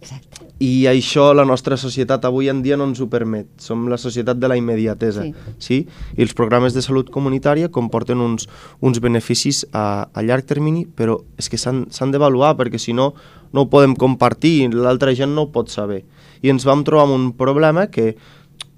Exacte. 0.00 0.44
i 0.62 0.86
això 0.86 1.32
la 1.34 1.44
nostra 1.48 1.76
societat 1.76 2.24
avui 2.24 2.48
en 2.48 2.62
dia 2.62 2.76
no 2.76 2.86
ens 2.86 3.00
ho 3.00 3.08
permet. 3.10 3.48
Som 3.58 3.88
la 3.90 3.98
societat 3.98 4.38
de 4.38 4.48
la 4.48 4.56
immediatesa. 4.56 5.24
Sí. 5.24 5.56
sí? 5.58 5.78
I 6.16 6.22
els 6.22 6.34
programes 6.36 6.76
de 6.76 6.84
salut 6.84 7.10
comunitària 7.10 7.72
comporten 7.72 8.22
uns, 8.22 8.46
uns 8.80 9.00
beneficis 9.02 9.64
a, 9.72 10.06
a 10.12 10.22
llarg 10.22 10.46
termini, 10.46 10.86
però 10.86 11.18
és 11.40 11.50
que 11.50 11.58
s'han 11.58 12.14
d'avaluar 12.14 12.54
perquè 12.60 12.78
si 12.78 12.94
no, 12.94 13.14
no 13.52 13.66
ho 13.66 13.70
podem 13.72 13.96
compartir 13.98 14.54
i 14.62 14.70
l'altra 14.72 15.14
gent 15.16 15.34
no 15.34 15.46
ho 15.46 15.52
pot 15.52 15.72
saber. 15.72 16.04
I 16.44 16.52
ens 16.52 16.66
vam 16.68 16.84
trobar 16.84 17.08
amb 17.08 17.16
un 17.16 17.30
problema 17.36 17.88
que 17.90 18.14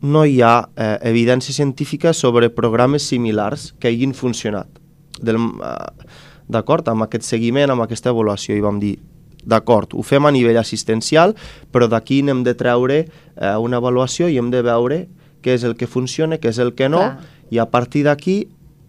no 0.01 0.25
hi 0.25 0.41
ha 0.43 0.69
eh, 0.77 0.97
evidència 1.11 1.55
científica 1.55 2.13
sobre 2.15 2.51
programes 2.51 3.07
similars 3.09 3.73
que 3.81 3.89
hagin 3.89 4.15
funcionat. 4.15 4.69
Del, 5.21 5.37
eh, 5.37 6.27
D'acord? 6.49 6.87
Amb 6.89 7.05
aquest 7.05 7.27
seguiment, 7.29 7.71
amb 7.71 7.85
aquesta 7.85 8.11
avaluació. 8.11 8.57
I 8.57 8.65
vam 8.65 8.81
dir, 8.81 8.97
d'acord, 9.45 9.93
ho 9.93 10.03
fem 10.03 10.25
a 10.25 10.33
nivell 10.33 10.59
assistencial, 10.61 11.35
però 11.73 11.89
d'aquí 11.93 12.23
n'hem 12.25 12.43
de 12.45 12.55
treure 12.57 13.03
eh, 13.05 13.57
una 13.61 13.79
avaluació 13.83 14.29
i 14.29 14.39
hem 14.41 14.49
de 14.53 14.63
veure 14.65 15.03
què 15.45 15.55
és 15.55 15.67
el 15.69 15.77
que 15.79 15.87
funciona, 15.87 16.41
què 16.41 16.51
és 16.51 16.59
el 16.59 16.73
que 16.75 16.89
no, 16.89 17.05
Clar. 17.05 17.37
i 17.53 17.61
a 17.61 17.69
partir 17.71 18.07
d'aquí 18.09 18.39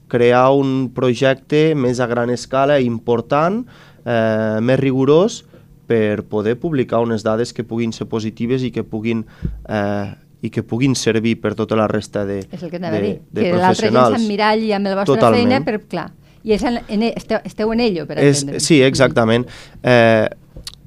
crear 0.10 0.48
un 0.58 0.89
projecte 0.95 1.76
més 1.76 2.00
a 2.00 2.08
gran 2.10 2.32
escala, 2.34 2.80
important, 2.82 3.62
eh, 4.06 4.58
més 4.63 4.80
rigorós, 4.80 5.43
per 5.89 6.24
poder 6.30 6.56
publicar 6.62 7.02
unes 7.02 7.24
dades 7.26 7.52
que 7.54 7.65
puguin 7.65 7.91
ser 7.93 8.08
positives 8.10 8.63
i 8.63 8.72
que 8.72 8.86
puguin, 8.86 9.26
eh, 9.67 10.15
i 10.41 10.49
que 10.49 10.63
puguin 10.63 10.95
servir 10.95 11.36
per 11.41 11.54
tota 11.56 11.75
la 11.75 11.88
resta 11.91 12.25
de, 12.25 12.39
És 12.52 12.63
el 12.63 12.71
que 12.71 12.80
de, 12.80 12.91
dir. 13.02 13.15
de 13.32 13.43
que 13.43 13.54
l'altra 13.58 13.89
gent 13.89 14.15
s'emmiralli 14.15 14.71
amb 14.73 14.88
la 14.88 14.95
vostra 15.02 15.15
Totalment. 15.15 15.41
feina, 15.41 15.62
per, 15.65 15.80
clar. 15.91 16.10
I 16.43 16.54
és 16.56 16.63
en, 16.63 16.80
en, 16.88 17.04
esteu, 17.10 17.41
esteu 17.43 17.73
en 17.75 17.82
ello, 17.84 18.06
per 18.08 18.17
És, 18.17 18.43
entendre'ns. 18.43 18.63
sí, 18.63 18.82
exactament. 18.82 19.45
Eh, 19.84 20.30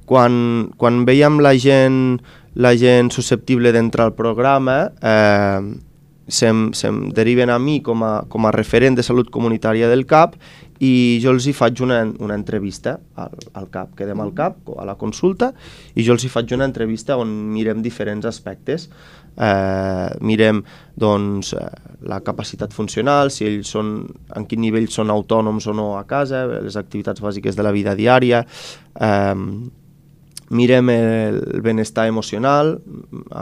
quan, 0.09 0.71
quan 0.77 1.03
veiem 1.05 1.37
la 1.45 1.53
gent, 1.61 2.17
la 2.55 2.73
gent 2.75 3.11
susceptible 3.13 3.71
d'entrar 3.71 4.09
al 4.09 4.15
programa, 4.17 4.91
eh, 5.01 5.61
se'm, 6.27 6.71
se'm 6.73 7.09
deriven 7.13 7.51
a 7.53 7.59
mi 7.59 7.81
com 7.81 8.03
a, 8.03 8.23
com 8.27 8.45
a 8.47 8.51
referent 8.55 8.97
de 8.97 9.03
salut 9.03 9.29
comunitària 9.29 9.89
del 9.91 10.05
CAP 10.07 10.37
i 10.83 11.19
jo 11.23 11.31
els 11.31 11.45
hi 11.47 11.53
faig 11.55 11.79
una, 11.85 12.01
una 12.19 12.35
entrevista 12.35 12.97
al, 13.15 13.35
al 13.53 13.69
CAP, 13.71 13.93
quedem 13.99 14.19
al 14.23 14.33
CAP, 14.35 14.71
a 14.79 14.85
la 14.87 14.95
consulta, 14.99 15.51
i 15.95 16.03
jo 16.03 16.15
els 16.15 16.25
hi 16.25 16.31
faig 16.31 16.51
una 16.55 16.65
entrevista 16.67 17.17
on 17.19 17.29
mirem 17.53 17.83
diferents 17.85 18.25
aspectes. 18.25 18.89
Eh, 19.37 20.09
mirem 20.21 20.63
doncs, 20.95 21.53
eh, 21.53 21.67
la 22.05 22.19
capacitat 22.21 22.73
funcional, 22.73 23.31
si 23.31 23.45
ells 23.47 23.71
són, 23.73 24.05
en 24.35 24.45
quin 24.45 24.61
nivell 24.61 24.89
són 24.91 25.09
autònoms 25.09 25.65
o 25.67 25.73
no 25.73 25.97
a 25.97 26.03
casa, 26.05 26.45
les 26.61 26.75
activitats 26.77 27.21
bàsiques 27.23 27.55
de 27.55 27.63
la 27.63 27.71
vida 27.71 27.95
diària, 27.95 28.43
eh, 28.99 29.35
mirem 30.53 30.89
el 30.93 31.61
benestar 31.65 32.05
emocional 32.07 32.75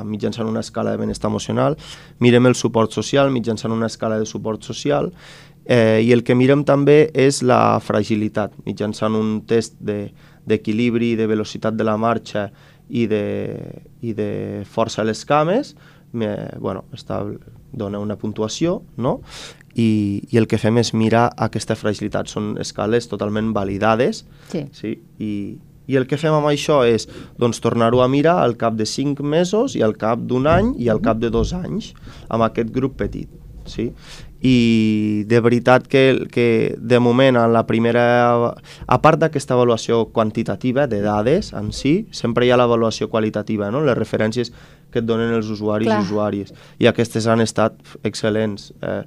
mitjançant 0.05 0.47
una 0.47 0.61
escala 0.61 0.91
de 0.91 0.97
benestar 1.01 1.27
emocional, 1.29 1.75
mirem 2.19 2.45
el 2.47 2.55
suport 2.55 2.91
social 2.95 3.31
mitjançant 3.31 3.73
una 3.73 3.87
escala 3.91 4.19
de 4.19 4.25
suport 4.25 4.63
social. 4.63 5.11
Eh, 5.65 6.01
i 6.05 6.11
el 6.11 6.23
que 6.23 6.33
mirem 6.35 6.63
també 6.65 7.11
és 7.13 7.43
la 7.43 7.79
fragilitat 7.83 8.53
mitjançant 8.65 9.13
un 9.13 9.41
test 9.45 9.75
de- 9.79 10.11
d'equilibri, 10.45 11.11
de, 11.15 11.23
de 11.23 11.27
velocitat 11.27 11.75
de 11.75 11.83
la 11.83 11.97
marxa 11.97 12.47
i 12.91 13.07
de, 13.07 13.23
i 14.03 14.13
de 14.13 14.29
força 14.67 15.01
a 15.01 15.07
les 15.07 15.23
cames, 15.25 15.75
me, 16.11 16.29
bueno, 16.59 16.83
està, 16.91 17.21
dona 17.71 18.01
una 18.03 18.17
puntuació, 18.19 18.81
no? 18.97 19.19
I, 19.71 20.21
i 20.27 20.39
el 20.39 20.49
que 20.51 20.59
fem 20.59 20.81
és 20.81 20.91
mirar 20.91 21.29
aquesta 21.39 21.77
fragilitat. 21.79 22.27
Són 22.27 22.57
escales 22.59 23.07
totalment 23.07 23.53
validades 23.55 24.25
Sí. 24.51 24.65
Sí, 24.75 24.97
i, 25.23 25.31
i 25.87 25.95
el 25.99 26.07
que 26.07 26.19
fem 26.19 26.35
amb 26.35 26.49
això 26.49 26.81
és 26.87 27.07
doncs, 27.39 27.61
tornar-ho 27.63 28.03
a 28.03 28.09
mirar 28.11 28.41
al 28.43 28.57
cap 28.59 28.75
de 28.79 28.87
5 28.87 29.23
mesos 29.23 29.77
i 29.79 29.85
al 29.85 29.95
cap 29.99 30.19
d'un 30.27 30.49
any 30.51 30.73
i 30.79 30.91
al 30.91 30.99
cap 31.03 31.21
de 31.23 31.31
dos 31.31 31.55
anys 31.55 31.93
amb 32.27 32.43
aquest 32.47 32.73
grup 32.75 32.99
petit. 32.99 33.31
Sí? 33.69 33.91
I 34.41 35.23
de 35.29 35.39
veritat 35.39 35.85
que, 35.85 36.25
que 36.33 36.75
de 36.77 36.99
moment 36.99 37.37
en 37.37 37.53
la 37.53 37.65
primera... 37.69 38.03
A 38.87 38.97
part 39.01 39.21
d'aquesta 39.21 39.53
avaluació 39.53 40.07
quantitativa 40.09 40.87
de 40.89 41.01
dades 41.05 41.51
en 41.53 41.69
si, 41.75 42.07
sempre 42.11 42.47
hi 42.47 42.51
ha 42.51 42.57
l'avaluació 42.57 43.09
qualitativa, 43.09 43.69
no? 43.69 43.83
les 43.85 43.97
referències 43.97 44.49
que 44.91 44.99
et 44.99 45.05
donen 45.07 45.33
els 45.33 45.51
usuaris 45.53 45.87
Clar. 45.87 45.99
i 46.01 46.09
usuàries. 46.09 46.55
I 46.81 46.89
aquestes 46.89 47.27
han 47.29 47.43
estat 47.45 47.77
excel·lents. 48.03 48.71
Eh, 48.81 49.03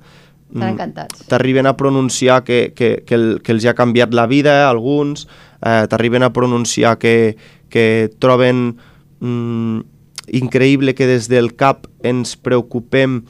Estan 0.55 0.69
mm, 0.69 0.73
encantats. 0.73 1.27
t'arriben 1.27 1.67
a 1.67 1.75
pronunciar 1.77 2.45
que, 2.45 2.73
que, 2.77 3.03
que, 3.07 3.15
el, 3.15 3.27
que 3.43 3.53
els 3.53 3.65
ha 3.67 3.75
canviat 3.75 4.15
la 4.15 4.27
vida, 4.31 4.61
eh, 4.63 4.69
alguns, 4.69 5.27
eh, 5.61 5.87
t'arriben 5.91 6.23
a 6.23 6.33
pronunciar 6.33 6.99
que, 6.99 7.37
que 7.69 8.13
troben 8.23 8.77
mm, 9.19 9.81
increïble 10.33 10.95
que 10.95 11.09
des 11.09 11.29
del 11.29 11.55
CAP 11.57 11.89
ens 12.07 12.37
preocupem 12.37 13.25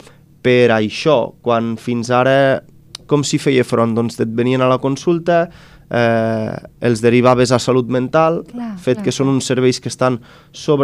per 0.45 0.69
això, 0.75 1.33
quan 1.41 1.73
fins 1.81 2.11
ara 2.13 2.61
com 3.09 3.23
s'hi 3.25 3.37
feia 3.41 3.63
front? 3.65 3.95
Doncs 3.97 4.19
et 4.21 4.29
venien 4.37 4.61
a 4.61 4.69
la 4.69 4.77
consulta, 4.81 5.47
eh, 5.89 6.53
els 6.81 7.01
derivaves 7.01 7.51
a 7.53 7.59
salut 7.61 7.89
mental, 7.93 8.43
Clar, 8.49 8.71
fet 8.81 8.97
clar, 8.99 9.05
que 9.05 9.13
són 9.13 9.29
uns 9.29 9.45
serveis 9.49 9.77
que 9.81 9.89
estan 9.89 10.19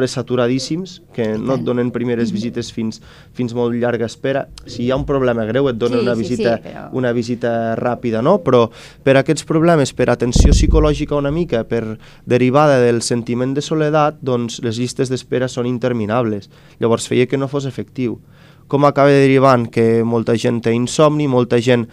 sobresaturadíssims, 0.05 1.01
que 1.13 1.37
no 1.37 1.55
et 1.57 1.63
donen 1.65 1.91
primeres 1.93 2.31
visites 2.33 2.71
fins, 2.73 3.01
fins 3.37 3.53
molt 3.57 3.75
llarga 3.77 4.05
espera. 4.09 4.47
Si 4.65 4.83
hi 4.85 4.91
ha 4.91 4.97
un 4.99 5.05
problema 5.09 5.45
greu 5.49 5.69
et 5.71 5.77
donen 5.81 5.99
Sí, 6.01 6.05
una 6.05 6.15
sí, 6.15 6.23
sí, 6.23 6.29
visita 6.35 6.55
però- 6.61 6.89
una 6.93 7.11
visita 7.13 7.75
ràpida, 7.75 8.21
no? 8.21 8.39
Però 8.43 8.69
per 9.03 9.17
aquests 9.17 9.45
problemes, 9.45 9.93
per 9.93 10.09
atenció 10.09 10.51
psicològica 10.53 11.15
una 11.15 11.31
mica, 11.31 11.63
per 11.63 11.97
derivada 12.25 12.79
del 12.79 13.01
sentiment 13.01 13.53
de 13.55 13.61
soledat, 13.61 14.17
doncs 14.21 14.61
les 14.63 14.77
llistes 14.77 15.09
d'espera 15.09 15.47
són 15.47 15.65
interminables. 15.65 16.49
Llavors 16.79 17.07
feia 17.07 17.27
que 17.27 17.37
no 17.37 17.47
fos 17.47 17.65
efectiu. 17.65 18.19
Com 18.71 18.87
acaba 18.87 19.11
derivant? 19.11 19.67
Que 19.67 20.01
molta 20.07 20.37
gent 20.39 20.61
té 20.63 20.71
insomni, 20.71 21.27
molta 21.27 21.59
gent 21.59 21.87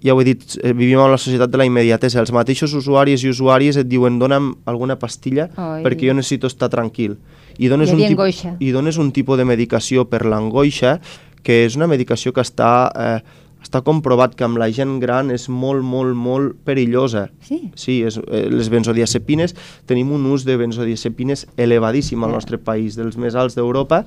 ja 0.00 0.14
ho 0.14 0.20
he 0.22 0.24
dit, 0.24 0.44
eh, 0.62 0.72
vivim 0.72 1.00
en 1.02 1.10
la 1.10 1.18
societat 1.18 1.50
de 1.50 1.58
la 1.58 1.66
immediatesa. 1.66 2.20
Els 2.22 2.32
mateixos 2.32 2.72
usuaris 2.78 3.24
i 3.24 3.32
usuàries 3.32 3.76
et 3.76 3.88
diuen 3.90 4.18
dona'm 4.18 4.52
alguna 4.70 4.96
pastilla 4.98 5.48
Ai. 5.56 5.82
perquè 5.82 6.08
jo 6.08 6.14
necessito 6.14 6.46
estar 6.46 6.70
tranquil. 6.70 7.18
I 7.58 7.68
dones, 7.68 7.90
un 7.90 7.98
tip-. 7.98 8.56
I 8.60 8.70
dones 8.70 8.96
un 8.96 9.10
tipus 9.12 9.36
de 9.36 9.44
medicació 9.44 10.06
per 10.08 10.24
l'angoixa 10.24 11.00
que 11.42 11.64
és 11.66 11.76
una 11.76 11.88
medicació 11.90 12.32
que 12.32 12.42
està, 12.44 12.90
eh, 12.94 13.20
està 13.62 13.82
comprovat 13.82 14.36
que 14.36 14.44
amb 14.46 14.58
la 14.58 14.70
gent 14.70 14.98
gran 15.02 15.32
és 15.34 15.48
molt, 15.48 15.82
molt, 15.82 16.14
molt 16.14 16.56
perillosa. 16.64 17.28
Sí. 17.42 17.70
Sí, 17.74 18.02
és, 18.06 18.18
eh, 18.18 18.46
les 18.50 18.70
benzodiazepines, 18.70 19.54
tenim 19.86 20.12
un 20.12 20.26
ús 20.26 20.44
de 20.44 20.56
benzodiazepines 20.56 21.46
elevadíssim 21.56 22.22
al 22.22 22.32
nostre 22.36 22.58
país, 22.58 22.96
dels 22.96 23.16
més 23.16 23.34
alts 23.34 23.58
d'Europa, 23.58 24.04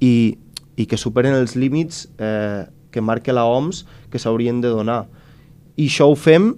i, 0.00 0.38
i 0.78 0.86
que 0.86 0.96
superen 1.00 1.34
els 1.34 1.56
límits 1.58 2.06
eh, 2.22 2.64
que 2.94 3.02
marca 3.02 3.34
la 3.34 3.44
OMS 3.50 3.82
que 4.10 4.18
s'haurien 4.22 4.60
de 4.62 4.70
donar. 4.72 5.02
I 5.76 5.88
això 5.90 6.06
ho 6.10 6.14
fem 6.16 6.52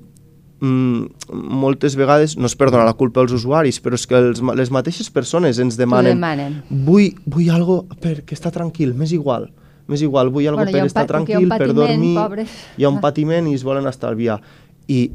mm, 0.61 1.31
moltes 1.33 1.97
vegades, 1.97 2.37
no 2.37 2.47
es 2.47 2.55
per 2.57 2.71
donar 2.71 2.85
la 2.87 2.95
culpa 2.99 3.21
als 3.25 3.33
usuaris, 3.33 3.81
però 3.83 3.97
és 3.99 4.07
que 4.07 4.19
els, 4.21 4.43
les 4.57 4.71
mateixes 4.71 5.09
persones 5.11 5.59
ens 5.59 5.79
demanen, 5.81 6.19
demanen. 6.21 6.61
vull, 6.71 7.15
vull 7.27 7.49
algo 7.51 7.83
perquè 8.01 8.37
està 8.37 8.53
tranquil, 8.55 8.93
m'és 8.95 9.13
igual, 9.17 9.49
m'és 9.89 10.05
igual, 10.07 10.31
vull 10.31 10.47
algo 10.49 10.63
Bueno, 10.63 10.73
per 10.77 10.87
estar 10.87 11.07
tranquil, 11.09 11.49
per 11.49 11.73
dormir, 11.75 12.15
pobres. 12.19 12.51
hi 12.77 12.85
ha 12.85 12.93
un 12.93 13.01
patiment 13.01 13.49
i 13.51 13.55
es 13.59 13.65
volen 13.67 13.89
estalviar. 13.91 14.41
I 14.91 15.11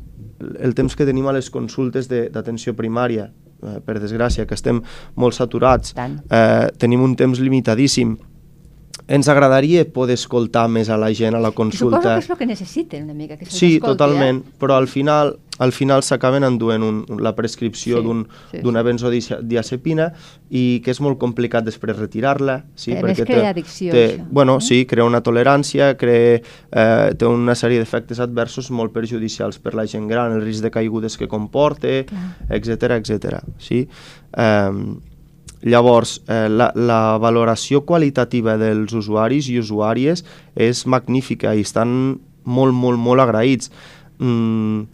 el 0.65 0.73
temps 0.75 0.95
que 0.95 1.05
tenim 1.07 1.27
a 1.27 1.33
les 1.35 1.49
consultes 1.51 2.07
de- 2.09 2.29
d'atenció 2.29 2.73
primària, 2.75 3.29
eh, 3.63 3.79
per 3.85 3.99
desgràcia, 4.01 4.45
que 4.47 4.53
estem 4.55 4.81
molt 5.15 5.33
saturats, 5.35 5.93
Tant. 5.93 6.21
eh, 6.29 6.71
tenim 6.77 7.01
un 7.03 7.15
temps 7.15 7.39
limitadíssim, 7.39 8.17
ens 9.07 9.27
agradaria 9.29 9.85
poder 9.85 10.15
escoltar 10.15 10.67
més 10.67 10.89
a 10.89 10.97
la 10.97 11.11
gent 11.13 11.35
a 11.35 11.39
la 11.39 11.49
Suposo 11.49 11.55
consulta. 11.55 12.15
que 12.15 12.19
és 12.23 12.29
el 12.29 12.37
que 12.37 12.45
necessiten 12.45 13.03
una 13.03 13.13
mica, 13.13 13.37
que 13.37 13.45
Sí, 13.45 13.75
escolti, 13.75 13.79
totalment, 13.85 14.39
Eh? 14.45 14.51
però 14.59 14.75
al 14.77 14.87
final 14.87 15.37
al 15.57 15.71
final 15.71 16.03
s'acaben 16.03 16.43
enduent 16.43 16.83
un, 16.83 17.05
la 17.23 17.33
prescripció 17.33 17.99
Sí, 18.01 18.03
d'un- 18.03 18.27
sí, 18.51 18.57
d'una 18.59 18.81
sí. 18.81 18.85
benzodiazepina 18.87 20.11
i 20.49 20.81
que 20.83 20.91
és 20.91 20.99
molt 20.99 21.17
complicat 21.17 21.63
després 21.63 21.95
retirar-la. 21.95 22.65
Sí, 22.75 22.91
A 22.91 23.01
més, 23.01 23.17
perquè 23.17 23.25
crea 23.25 23.49
addicció, 23.53 23.93
té, 23.93 24.17
això, 24.17 24.25
bueno, 24.31 24.55
no? 24.55 24.59
sí, 24.59 24.85
crea 24.85 25.05
una 25.05 25.21
tolerància, 25.23 25.95
crea, 25.95 26.41
eh, 26.71 27.15
té 27.17 27.25
una 27.25 27.55
sèrie 27.55 27.79
d'efectes 27.79 28.19
adversos 28.19 28.69
molt 28.69 28.91
perjudicials 28.91 29.57
per 29.59 29.75
la 29.75 29.85
gent 29.87 30.09
gran, 30.09 30.33
el 30.33 30.41
risc 30.43 30.61
de 30.61 30.71
caigudes 30.71 31.15
que 31.15 31.29
comporta, 31.29 31.87
etc 32.49 32.91
etc. 32.99 33.39
Sí? 33.57 33.87
Eh, 34.35 34.71
Llavors, 35.65 36.19
eh, 36.29 36.45
la, 36.49 36.69
la 36.77 37.17
valoració 37.17 37.81
qualitativa 37.89 38.53
dels 38.61 38.93
usuaris 38.93 39.49
i 39.49 39.57
usuàries 39.57 40.21
és 40.55 40.85
magnífica 40.85 41.55
i 41.57 41.65
estan 41.65 41.95
molt, 42.45 42.77
molt, 42.77 43.01
molt 43.01 43.23
agraïts. 43.23 43.71
Mm, 44.21 44.85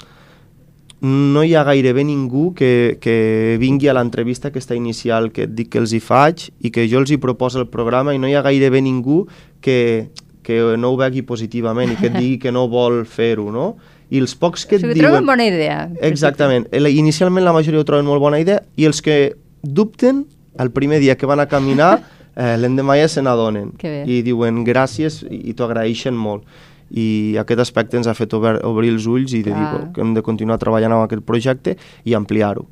no 1.01 1.43
hi 1.43 1.55
ha 1.57 1.63
gairebé 1.65 2.05
ningú 2.05 2.51
que, 2.53 2.97
que 3.01 3.57
vingui 3.59 3.89
a 3.89 3.95
l'entrevista 3.97 4.51
aquesta 4.51 4.77
inicial 4.77 5.31
que 5.33 5.47
et 5.47 5.55
dic 5.57 5.71
que 5.73 5.81
els 5.81 5.95
hi 5.97 5.99
faig 5.99 6.47
i 6.61 6.71
que 6.71 6.85
jo 6.87 7.01
els 7.01 7.11
hi 7.11 7.17
proposo 7.19 7.59
el 7.59 7.67
programa 7.73 8.13
i 8.13 8.21
no 8.21 8.29
hi 8.29 8.35
ha 8.37 8.43
gairebé 8.45 8.83
ningú 8.85 9.25
que, 9.65 10.11
que 10.45 10.61
no 10.77 10.93
ho 10.93 10.99
vegi 10.99 11.25
positivament 11.25 11.91
i 11.91 11.97
que 11.97 12.11
et 12.11 12.19
digui 12.19 12.37
que 12.43 12.53
no 12.53 12.67
vol 12.69 13.01
fer-ho, 13.09 13.49
no? 13.51 13.73
I 14.11 14.19
els 14.21 14.35
pocs 14.35 14.67
que 14.67 14.77
O 14.77 14.77
et 14.77 14.85
sigui, 14.85 14.99
diuen... 14.99 15.07
troben 15.07 15.25
bona 15.25 15.47
idea. 15.47 15.87
Exactament. 16.05 16.67
Inicialment 16.71 17.47
la 17.47 17.55
majoria 17.55 17.81
ho 17.81 17.87
troben 17.87 18.05
molt 18.05 18.21
bona 18.21 18.39
idea 18.43 18.61
i 18.77 18.85
els 18.85 19.01
que 19.01 19.33
dubten 19.63 20.25
el 20.59 20.71
primer 20.71 20.99
dia 20.99 21.15
que 21.17 21.29
van 21.29 21.39
a 21.39 21.47
caminar, 21.47 22.01
eh, 22.35 22.57
l'endemà 22.57 22.97
ja 22.99 23.07
se 23.11 23.23
n'adonen 23.23 23.73
i 23.81 24.21
diuen 24.25 24.65
gràcies 24.67 25.21
i, 25.27 25.49
i 25.51 25.55
t'ho 25.55 25.69
agraeixen 25.69 26.17
molt 26.17 26.47
i 26.91 27.37
aquest 27.39 27.61
aspecte 27.63 27.97
ens 27.97 28.07
ha 28.07 28.15
fet 28.15 28.33
obrir, 28.35 28.59
obrir 28.67 28.91
els 28.91 29.07
ulls 29.07 29.33
i 29.33 29.41
de 29.45 29.53
dir 29.55 29.67
que 29.95 30.03
hem 30.03 30.13
de 30.15 30.23
continuar 30.25 30.59
treballant 30.59 30.97
amb 30.97 31.05
aquest 31.05 31.23
projecte 31.27 31.77
i 32.03 32.15
ampliar-ho. 32.17 32.65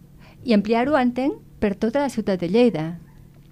I 0.44 0.56
ampliar-ho, 0.56 0.98
entenc, 1.00 1.40
per 1.60 1.76
tota 1.80 2.04
la 2.04 2.10
ciutat 2.12 2.42
de 2.42 2.50
Lleida. 2.52 2.90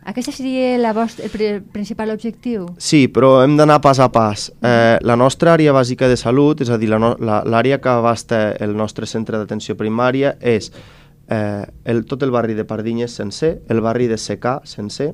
Aquest 0.08 0.32
seria 0.32 0.78
la 0.80 0.94
vostra, 0.96 1.28
el 1.28 1.64
principal 1.74 2.14
objectiu? 2.14 2.70
Sí, 2.80 3.08
però 3.12 3.42
hem 3.44 3.58
d'anar 3.60 3.82
pas 3.84 4.00
a 4.00 4.08
pas. 4.12 4.48
Eh, 4.64 4.96
la 5.04 5.18
nostra 5.20 5.58
àrea 5.58 5.74
bàsica 5.76 6.08
de 6.08 6.16
salut, 6.16 6.64
és 6.64 6.72
a 6.72 6.78
dir, 6.80 6.88
l'àrea 6.94 7.76
no, 7.76 7.82
que 7.84 7.92
abasta 7.92 8.40
el 8.64 8.76
nostre 8.76 9.08
centre 9.08 9.36
d'atenció 9.36 9.76
primària, 9.76 10.38
és 10.40 10.72
eh, 11.30 11.66
el, 11.86 12.06
tot 12.06 12.24
el 12.24 12.32
barri 12.32 12.54
de 12.54 12.66
Pardinyes 12.66 13.12
sencer, 13.12 13.62
el 13.70 13.82
barri 13.82 14.08
de 14.08 14.18
Secà 14.18 14.60
sencer, 14.66 15.14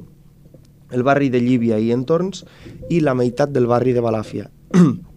el 0.93 1.03
barri 1.03 1.29
de 1.29 1.41
Llívia 1.41 1.79
i 1.79 1.91
entorns 1.91 2.45
i 2.89 3.01
la 3.01 3.15
meitat 3.17 3.51
del 3.51 3.67
barri 3.67 3.93
de 3.93 4.03
Balàfia. 4.05 4.49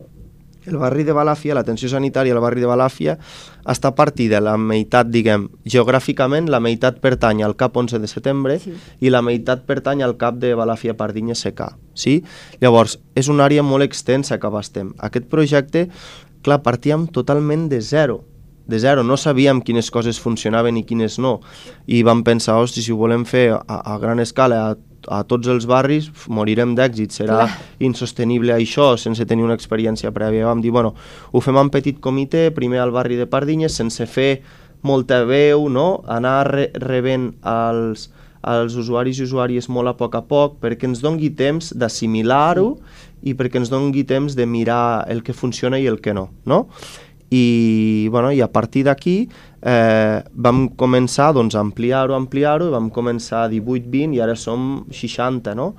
El 0.66 0.80
barri 0.82 1.04
de 1.06 1.14
Balàfia, 1.14 1.54
l'atenció 1.54 1.86
sanitària 1.86 2.34
al 2.34 2.40
barri 2.42 2.58
de 2.58 2.66
Balàfia 2.66 3.12
està 3.70 3.92
partida 3.94 4.40
la 4.42 4.56
meitat, 4.58 5.06
diguem, 5.14 5.44
geogràficament, 5.62 6.50
la 6.50 6.58
meitat 6.58 6.98
pertany 6.98 7.44
al 7.46 7.54
CAP 7.54 7.78
11 7.84 8.00
de 8.02 8.10
setembre 8.10 8.58
sí. 8.58 8.74
i 8.98 9.12
la 9.14 9.22
meitat 9.22 9.62
pertany 9.68 10.02
al 10.02 10.16
CAP 10.18 10.40
de 10.42 10.56
Balàfia 10.58 10.96
Pardinya 10.98 11.38
SK. 11.38 11.70
Sí? 11.94 12.16
Llavors, 12.58 12.98
és 13.14 13.30
una 13.30 13.46
àrea 13.46 13.62
molt 13.62 13.86
extensa 13.86 14.40
que 14.42 14.50
abastem. 14.50 14.90
Aquest 14.98 15.30
projecte, 15.30 15.86
clar, 16.42 16.64
partíem 16.66 17.06
totalment 17.14 17.68
de 17.70 17.78
zero 17.78 18.24
de 18.66 18.80
zero, 18.82 19.04
no 19.06 19.16
sabíem 19.16 19.62
quines 19.62 19.92
coses 19.94 20.18
funcionaven 20.18 20.76
i 20.80 20.84
quines 20.84 21.20
no, 21.22 21.38
i 21.86 22.02
vam 22.06 22.24
pensar, 22.26 22.58
hosti, 22.58 22.82
si 22.82 22.92
ho 22.92 22.98
volem 22.98 23.24
fer 23.24 23.48
a, 23.54 23.62
a 23.78 23.98
gran 24.02 24.20
escala, 24.22 24.62
a 24.70 24.96
a 25.06 25.22
tots 25.28 25.48
els 25.50 25.66
barris 25.70 26.08
morirem 26.32 26.74
d'èxit, 26.74 27.14
serà 27.14 27.38
Clar. 27.44 27.64
insostenible 27.86 28.54
això 28.54 28.94
sense 28.98 29.26
tenir 29.28 29.46
una 29.46 29.54
experiència 29.54 30.12
prèvia. 30.14 30.48
Vam 30.48 30.62
dir, 30.64 30.72
bueno, 30.74 30.94
ho 31.30 31.42
fem 31.44 31.58
en 31.60 31.70
petit 31.70 32.00
comitè, 32.02 32.48
primer 32.54 32.82
al 32.82 32.94
barri 32.94 33.18
de 33.18 33.28
Pardinyes, 33.30 33.76
sense 33.76 34.06
fer 34.10 34.42
molta 34.86 35.24
veu, 35.24 35.68
no? 35.72 36.02
anar 36.10 36.38
re 36.50 36.68
rebent 36.82 37.32
els, 37.46 38.08
els 38.46 38.76
usuaris 38.78 39.18
i 39.18 39.26
usuàries 39.26 39.70
molt 39.72 39.90
a 39.90 39.96
poc 39.98 40.14
a 40.14 40.22
poc 40.26 40.60
perquè 40.62 40.86
ens 40.90 41.02
dongui 41.02 41.32
temps 41.34 41.72
d'assimilar-ho 41.74 42.68
i 43.26 43.34
perquè 43.34 43.58
ens 43.58 43.72
dongui 43.72 44.04
temps 44.06 44.36
de 44.38 44.46
mirar 44.46 45.06
el 45.10 45.24
que 45.26 45.34
funciona 45.34 45.80
i 45.82 45.88
el 45.90 45.98
que 46.00 46.14
no. 46.14 46.28
no? 46.46 46.66
I, 47.30 48.08
bueno, 48.10 48.30
i 48.30 48.40
a 48.40 48.48
partir 48.52 48.84
d'aquí 48.86 49.16
eh, 49.66 50.22
vam 50.32 50.68
començar 50.78 51.32
doncs, 51.34 51.56
a 51.56 51.62
ampliar-ho, 51.64 52.14
ampliar-ho, 52.14 52.70
vam 52.74 52.90
començar 52.94 53.44
a 53.44 53.50
18-20 53.50 54.14
i 54.14 54.22
ara 54.22 54.36
som 54.38 54.84
60, 54.94 55.56
no? 55.58 55.72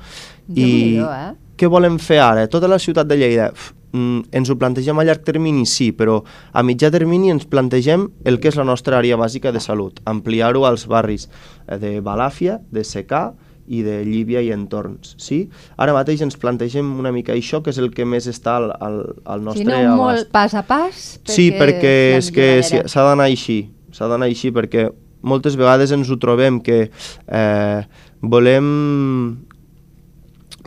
I 0.52 0.68
millor, 0.68 1.14
eh? 1.16 1.34
què 1.58 1.70
volem 1.72 1.98
fer 2.02 2.20
ara? 2.22 2.46
Tota 2.52 2.70
la 2.70 2.80
ciutat 2.80 3.08
de 3.10 3.18
Lleida, 3.18 3.50
Uf, 3.56 3.72
mm, 3.96 4.28
ens 4.36 4.52
ho 4.52 4.58
plantegem 4.60 5.00
a 5.00 5.08
llarg 5.08 5.24
termini, 5.26 5.66
sí, 5.66 5.90
però 5.96 6.20
a 6.52 6.64
mitjà 6.64 6.92
termini 6.94 7.32
ens 7.32 7.48
plantegem 7.50 8.10
el 8.26 8.42
que 8.44 8.52
és 8.52 8.60
la 8.60 8.68
nostra 8.68 9.00
àrea 9.00 9.18
bàsica 9.18 9.54
de 9.56 9.64
salut, 9.64 10.02
ampliar-ho 10.06 10.68
als 10.68 10.86
barris 10.88 11.30
eh, 11.68 11.80
de 11.80 11.98
Balàfia, 12.04 12.60
de 12.72 12.84
Secà, 12.84 13.32
i 13.68 13.82
de 13.84 14.00
Llívia 14.06 14.42
i 14.44 14.52
entorns. 14.56 15.14
Sí? 15.22 15.44
Ara 15.80 15.96
mateix 15.96 16.24
ens 16.26 16.38
plantegem 16.40 16.88
una 17.00 17.12
mica 17.16 17.36
això, 17.36 17.62
que 17.64 17.74
és 17.74 17.80
el 17.82 17.92
que 17.96 18.06
més 18.08 18.28
està 18.32 18.58
al, 18.62 18.70
al, 18.72 19.00
al 19.26 19.44
nostre 19.44 19.66
abast. 19.68 19.84
Si 19.84 19.90
no, 19.90 19.98
molt 20.00 20.32
pas 20.34 20.56
a 20.56 20.64
pas? 20.68 21.02
Perquè 21.20 21.36
sí, 21.36 21.50
perquè 21.60 21.96
és 22.18 22.32
que 22.34 22.48
s'ha 22.64 23.08
d'anar 23.10 23.28
així, 23.28 23.60
s'ha 23.96 24.10
d'anar 24.12 24.30
així, 24.32 24.54
perquè 24.56 24.88
moltes 25.28 25.58
vegades 25.60 25.92
ens 25.96 26.10
ho 26.10 26.20
trobem 26.22 26.62
que 26.64 26.86
eh, 26.88 27.80
volem, 28.22 28.70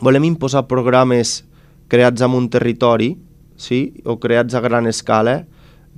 volem 0.01 0.29
imposar 0.29 0.67
programes 0.69 1.41
creats 1.91 2.21
en 2.23 2.37
un 2.37 2.51
territori, 2.53 3.15
sí? 3.57 3.81
o 4.05 4.19
creats 4.21 4.55
a 4.55 4.61
gran 4.63 4.87
escala, 4.87 5.41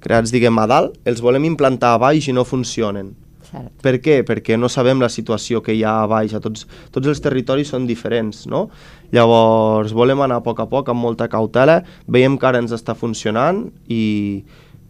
creats, 0.03 0.31
diguem, 0.35 0.55
a 0.59 0.67
dalt, 0.67 0.97
els 1.07 1.21
volem 1.23 1.45
implantar 1.51 1.93
a 1.95 2.01
baix 2.01 2.27
i 2.27 2.35
no 2.35 2.47
funcionen 2.47 3.13
Cert. 3.53 3.69
Per 3.85 3.93
què? 4.01 4.17
Perquè 4.25 4.57
no 4.57 4.69
sabem 4.71 5.01
la 5.03 5.11
situació 5.13 5.61
que 5.61 5.75
hi 5.77 5.83
ha 5.85 5.99
a 6.01 6.09
baix, 6.09 6.33
a 6.33 6.41
tots, 6.41 6.65
tots 6.93 7.09
els 7.11 7.21
territoris 7.21 7.69
són 7.69 7.85
diferents, 7.85 8.47
no? 8.49 8.65
Llavors 9.13 9.93
volem 9.93 10.23
anar 10.25 10.41
a 10.41 10.45
poc 10.45 10.63
a 10.63 10.67
poc 10.71 10.89
amb 10.89 11.05
molta 11.05 11.29
cautela, 11.29 11.83
veiem 12.09 12.39
que 12.41 12.49
ara 12.49 12.61
ens 12.63 12.73
està 12.73 12.97
funcionant 12.97 13.67
i 13.93 14.03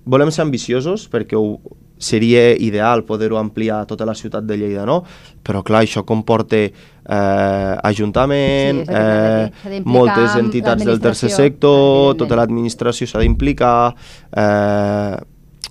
volem 0.08 0.32
ser 0.32 0.46
ambiciosos 0.46 1.10
perquè 1.12 1.36
ho, 1.36 1.58
seria 2.04 2.52
ideal 2.60 3.04
poder-ho 3.08 3.40
ampliar 3.40 3.82
a 3.82 3.90
tota 3.90 4.06
la 4.08 4.16
ciutat 4.16 4.48
de 4.48 4.58
Lleida, 4.60 4.86
no? 4.88 5.02
Però 5.44 5.64
clar, 5.64 5.84
això 5.84 6.04
comporta 6.08 6.60
eh, 6.60 7.76
ajuntament, 7.92 8.84
sí, 8.88 8.96
eh, 8.96 9.82
moltes 9.84 10.40
entitats 10.40 10.88
del 10.88 11.04
tercer 11.04 11.32
sector, 11.32 12.16
tota 12.20 12.40
l'administració 12.40 13.08
s'ha 13.08 13.24
d'implicar, 13.24 13.94
eh, 14.32 15.16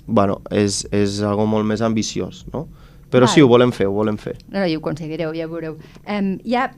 bueno, 0.06 0.40
és, 0.50 0.84
és 0.92 1.20
algo 1.24 1.48
molt 1.48 1.68
més 1.68 1.84
ambiciós, 1.84 2.46
no? 2.52 2.66
Però 3.12 3.28
Val. 3.28 3.34
sí, 3.34 3.44
ho 3.44 3.50
volem 3.50 3.72
fer, 3.76 3.86
ho 3.90 3.94
volem 3.94 4.16
fer. 4.20 4.38
No, 4.48 4.58
no, 4.62 4.66
i 4.66 4.76
ho 4.76 4.80
aconseguireu, 4.80 5.34
ja 5.36 5.46
veureu. 5.50 5.76
Um, 6.08 6.34
ja, 6.48 6.70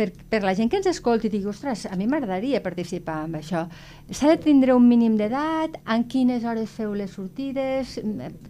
per, 0.00 0.08
per 0.32 0.40
la 0.46 0.54
gent 0.56 0.70
que 0.72 0.78
ens 0.80 0.88
escolti 0.88 1.28
i 1.28 1.32
digui, 1.34 1.50
ostres, 1.50 1.84
a 1.84 1.96
mi 1.98 2.06
m'agradaria 2.08 2.62
participar 2.64 3.18
en 3.26 3.36
això, 3.40 3.66
s'ha 4.08 4.30
de 4.30 4.38
tindre 4.40 4.72
un 4.76 4.86
mínim 4.88 5.18
d'edat, 5.20 5.76
en 5.92 6.06
quines 6.08 6.46
hores 6.48 6.72
feu 6.72 6.94
les 6.96 7.12
sortides, 7.12 7.98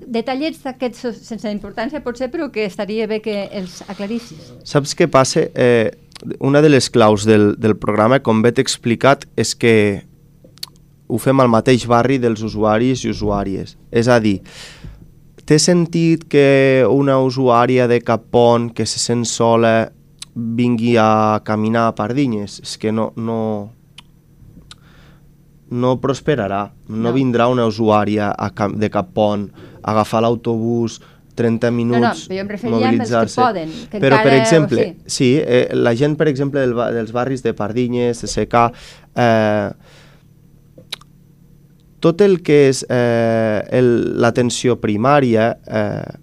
detallets 0.07 0.63
d'aquests 0.67 1.25
sense 1.27 1.51
importància 1.51 2.03
potser, 2.05 2.31
però 2.31 2.51
que 2.55 2.69
estaria 2.69 3.09
bé 3.11 3.19
que 3.25 3.43
els 3.51 3.81
aclarissis. 3.89 4.53
Saps 4.63 4.95
què 4.95 5.11
passa? 5.11 5.49
Eh, 5.55 5.91
una 6.39 6.63
de 6.63 6.71
les 6.71 6.91
claus 6.93 7.27
del, 7.27 7.55
del 7.59 7.75
programa, 7.81 8.21
com 8.23 8.45
bé 8.45 8.55
t'he 8.55 8.63
explicat, 8.63 9.27
és 9.41 9.57
que 9.59 9.75
ho 11.11 11.19
fem 11.19 11.43
al 11.43 11.51
mateix 11.51 11.89
barri 11.91 12.21
dels 12.23 12.45
usuaris 12.47 13.03
i 13.03 13.11
usuàries. 13.11 13.75
És 13.91 14.07
a 14.07 14.21
dir, 14.23 14.39
Té 15.51 15.57
sentit 15.59 16.29
que 16.31 16.87
una 16.87 17.17
usuària 17.19 17.89
de 17.91 17.97
Capont 18.07 18.69
que 18.71 18.85
se 18.87 19.01
sent 19.03 19.25
sola 19.27 19.91
vingui 20.31 20.93
a 20.95 21.41
caminar 21.43 21.89
a 21.89 21.95
Pardinyes? 21.99 22.61
És 22.63 22.77
que 22.79 22.93
no, 22.95 23.09
no, 23.19 23.41
no 25.75 25.97
prosperarà. 25.99 26.69
No, 26.87 27.01
no 27.09 27.15
vindrà 27.17 27.49
una 27.51 27.67
usuària 27.67 28.31
a, 28.31 28.53
de 28.79 28.91
Capont 28.95 29.49
a 29.51 29.91
agafar 29.91 30.23
l'autobús 30.23 31.01
30 31.35 31.75
minuts, 31.75 31.99
no, 31.99 32.07
no, 32.07 32.15
però 32.29 32.37
jo 32.37 32.45
em 32.45 32.55
referia 32.55 32.93
els 32.95 33.11
que 33.11 33.43
poden. 33.43 33.75
Que 33.91 33.99
però, 33.99 34.21
encara, 34.21 34.29
per 34.29 34.39
exemple, 34.39 34.85
sí, 35.03 35.17
sí 35.17 35.33
eh, 35.41 35.65
la 35.75 35.97
gent, 35.99 36.15
per 36.21 36.31
exemple, 36.31 36.63
del, 36.63 36.79
dels 36.95 37.11
barris 37.17 37.43
de 37.43 37.57
Pardinyes, 37.59 38.23
de 38.23 38.31
Secà, 38.31 38.69
eh, 39.19 39.99
tot 42.01 42.21
el 42.25 42.41
que 42.43 42.67
és 42.71 42.83
eh, 42.89 43.81
l'atenció 44.21 44.79
primària, 44.81 45.53
eh, 45.67 46.19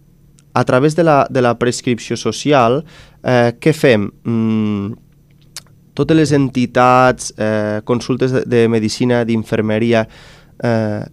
a 0.58 0.64
través 0.66 0.96
de 0.98 1.04
la, 1.06 1.28
de 1.30 1.42
la 1.46 1.54
prescripció 1.60 2.18
social, 2.18 2.82
eh, 3.22 3.54
què 3.62 3.74
fem? 3.78 4.08
Mm, 4.26 4.96
totes 5.98 6.18
les 6.18 6.34
entitats, 6.34 7.30
eh, 7.38 7.82
consultes 7.86 8.34
de, 8.34 8.42
de 8.46 8.66
medicina, 8.70 9.24
d'infermeria, 9.26 10.08
eh, 10.64 11.06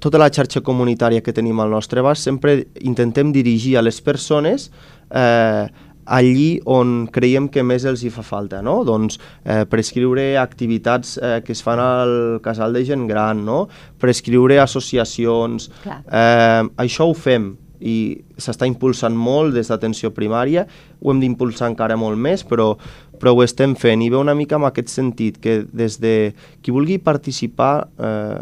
tota 0.00 0.18
la 0.18 0.30
xarxa 0.32 0.62
comunitària 0.64 1.20
que 1.20 1.36
tenim 1.36 1.60
al 1.60 1.70
nostre 1.70 2.00
abast, 2.00 2.24
sempre 2.24 2.70
intentem 2.80 3.32
dirigir 3.32 3.76
a 3.76 3.84
les 3.84 4.00
persones 4.00 4.70
eh, 5.12 5.68
allí 6.10 6.58
on 6.66 7.06
creiem 7.14 7.46
que 7.52 7.62
més 7.62 7.86
els 7.86 8.02
hi 8.02 8.10
fa 8.10 8.24
falta, 8.26 8.60
no? 8.66 8.80
Doncs 8.86 9.16
eh, 9.44 9.62
prescriure 9.70 10.34
activitats 10.42 11.16
eh, 11.22 11.38
que 11.46 11.54
es 11.54 11.62
fan 11.62 11.80
al 11.82 12.14
casal 12.42 12.74
de 12.74 12.82
gent 12.88 13.06
gran, 13.10 13.44
no? 13.46 13.62
Prescriure 14.02 14.58
associacions, 14.60 15.70
eh, 15.86 16.62
això 16.82 17.06
ho 17.06 17.14
fem 17.14 17.52
i 17.80 17.96
s'està 18.36 18.68
impulsant 18.68 19.16
molt 19.16 19.54
des 19.56 19.70
d'atenció 19.70 20.10
primària, 20.12 20.66
ho 21.00 21.12
hem 21.14 21.20
d'impulsar 21.22 21.70
encara 21.70 21.96
molt 21.96 22.18
més, 22.20 22.44
però, 22.44 22.74
però 23.20 23.32
ho 23.32 23.44
estem 23.46 23.76
fent 23.78 24.02
i 24.04 24.10
ve 24.12 24.18
una 24.20 24.36
mica 24.36 24.58
en 24.58 24.66
aquest 24.68 24.92
sentit, 24.92 25.38
que 25.40 25.62
des 25.72 26.00
de 26.02 26.14
qui 26.60 26.74
vulgui 26.74 26.98
participar 27.00 27.74
eh, 27.96 28.40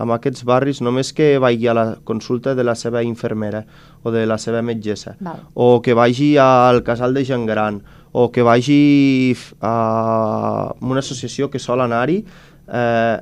en 0.00 0.12
aquests 0.14 0.44
barris 0.48 0.80
només 0.80 1.12
que 1.12 1.34
vagi 1.42 1.68
a 1.68 1.74
la 1.76 1.86
consulta 2.04 2.54
de 2.54 2.64
la 2.64 2.74
seva 2.74 3.02
infermera 3.06 3.64
o 4.02 4.12
de 4.14 4.26
la 4.26 4.38
seva 4.38 4.62
metgessa, 4.62 5.16
Val. 5.20 5.42
o 5.54 5.80
que 5.82 5.94
vagi 5.94 6.36
al 6.40 6.82
casal 6.82 7.14
de 7.14 7.24
gent 7.24 7.46
gran, 7.46 7.82
o 8.12 8.30
que 8.32 8.42
vagi 8.42 9.36
a 9.60 10.74
una 10.80 11.00
associació 11.00 11.50
que 11.50 11.58
sol 11.58 11.80
anar-hi, 11.84 12.24
eh, 12.72 13.18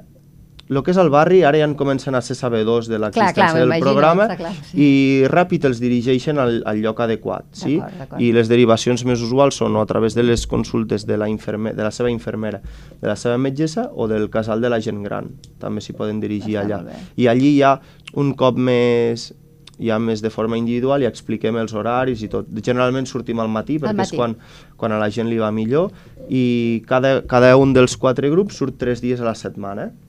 el 0.69 0.83
que 0.85 0.93
és 0.93 1.01
el 1.01 1.09
barri, 1.13 1.41
ara 1.49 1.61
ja 1.61 1.67
en 1.69 1.75
comencen 1.79 2.17
a 2.19 2.21
ser 2.25 2.37
sabedors 2.37 2.91
de 2.91 2.99
l'existència 3.01 3.65
del 3.65 3.73
programa 3.81 4.29
clar, 4.37 4.53
sí. 4.69 4.77
i 4.77 4.91
ràpid 5.31 5.65
els 5.69 5.81
dirigeixen 5.81 6.41
al, 6.43 6.61
al 6.69 6.83
lloc 6.85 7.01
adequat. 7.05 7.49
Sí? 7.57 7.79
I 8.21 8.31
les 8.37 8.51
derivacions 8.53 9.05
més 9.09 9.25
usuals 9.25 9.61
són 9.63 9.79
a 9.81 9.87
través 9.89 10.17
de 10.19 10.27
les 10.27 10.47
consultes 10.51 11.07
de 11.09 11.17
la, 11.21 11.31
inferme, 11.33 11.73
de 11.77 11.85
la 11.87 11.93
seva 11.95 12.13
infermera, 12.13 12.61
de 13.01 13.09
la 13.09 13.17
seva 13.17 13.39
metgessa 13.41 13.89
o 13.95 14.09
del 14.11 14.29
casal 14.31 14.61
de 14.61 14.73
la 14.73 14.81
gent 14.85 15.03
gran. 15.07 15.33
També 15.63 15.85
s'hi 15.85 15.97
poden 15.97 16.21
dirigir 16.21 16.59
Està 16.59 16.81
allà. 16.81 17.03
I 17.17 17.29
allí 17.33 17.57
hi 17.57 17.63
ha 17.65 17.79
un 18.21 18.35
cop 18.37 18.59
més 18.61 19.31
ja 19.79 19.99
més 20.03 20.19
de 20.19 20.31
forma 20.31 20.59
individual 20.59 21.05
i 21.05 21.07
expliquem 21.07 21.57
els 21.61 21.73
horaris 21.77 22.23
i 22.27 22.29
tot. 22.33 22.49
Generalment 22.51 23.07
sortim 23.07 23.39
al 23.41 23.51
matí 23.53 23.79
perquè 23.79 23.95
matí. 23.95 24.11
és 24.11 24.19
quan, 24.19 24.35
quan 24.77 24.93
a 24.93 24.99
la 24.99 25.09
gent 25.15 25.31
li 25.31 25.39
va 25.39 25.53
millor 25.55 25.93
i 26.29 26.83
cada, 26.89 27.21
cada 27.31 27.55
un 27.57 27.73
dels 27.77 27.97
quatre 27.97 28.31
grups 28.33 28.59
surt 28.59 28.79
tres 28.81 29.01
dies 29.05 29.23
a 29.23 29.29
la 29.29 29.37
setmana. 29.39 29.89
Eh, 29.93 30.08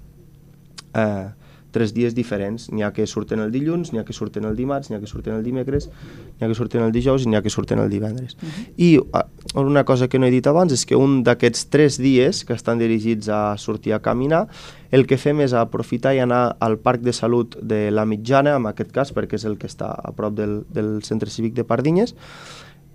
tres 1.72 1.94
dies 1.94 2.16
diferents. 2.16 2.70
N'hi 2.74 2.84
ha 2.84 2.92
que 2.94 3.06
surten 3.08 3.42
el 3.44 3.52
dilluns, 3.54 3.92
n'hi 3.94 4.02
ha 4.02 4.06
que 4.06 4.14
surten 4.16 4.46
el 4.50 4.56
dimarts, 4.58 4.90
n'hi 4.90 4.98
ha 4.98 5.02
que 5.02 5.10
surten 5.10 5.36
el 5.38 5.44
dimecres, 5.46 5.90
n'hi 5.90 6.46
ha 6.46 6.50
que 6.50 6.58
surten 6.58 6.84
el 6.86 6.94
dijous 6.96 7.26
i 7.26 7.30
n'hi 7.30 7.38
ha 7.38 7.44
que 7.46 7.54
surten 7.54 7.80
el 7.84 7.90
divendres. 7.90 8.36
Uh 8.36 8.48
-huh. 8.48 8.66
I 8.78 8.98
uh, 8.98 9.62
una 9.62 9.84
cosa 9.84 10.08
que 10.08 10.20
no 10.20 10.26
he 10.26 10.32
dit 10.32 10.48
abans 10.48 10.74
és 10.74 10.86
que 10.86 10.96
un 10.96 11.24
d'aquests 11.24 11.70
tres 11.70 11.98
dies 11.98 12.44
que 12.46 12.54
estan 12.54 12.80
dirigits 12.80 13.30
a 13.30 13.58
sortir 13.58 13.94
a 13.94 14.00
caminar, 14.00 14.48
el 14.92 15.06
que 15.06 15.18
fem 15.18 15.42
és 15.42 15.54
aprofitar 15.54 16.16
i 16.16 16.20
anar 16.20 16.58
al 16.60 16.78
Parc 16.80 17.02
de 17.02 17.14
Salut 17.14 17.56
de 17.62 17.92
la 17.92 18.06
Mitjana, 18.06 18.56
en 18.56 18.66
aquest 18.66 18.92
cas, 18.92 19.14
perquè 19.14 19.36
és 19.36 19.46
el 19.46 19.58
que 19.58 19.68
està 19.68 19.92
a 19.92 20.12
prop 20.12 20.34
del, 20.34 20.66
del 20.70 21.04
Centre 21.04 21.30
Cívic 21.30 21.54
de 21.54 21.64
Pardinyes, 21.64 22.16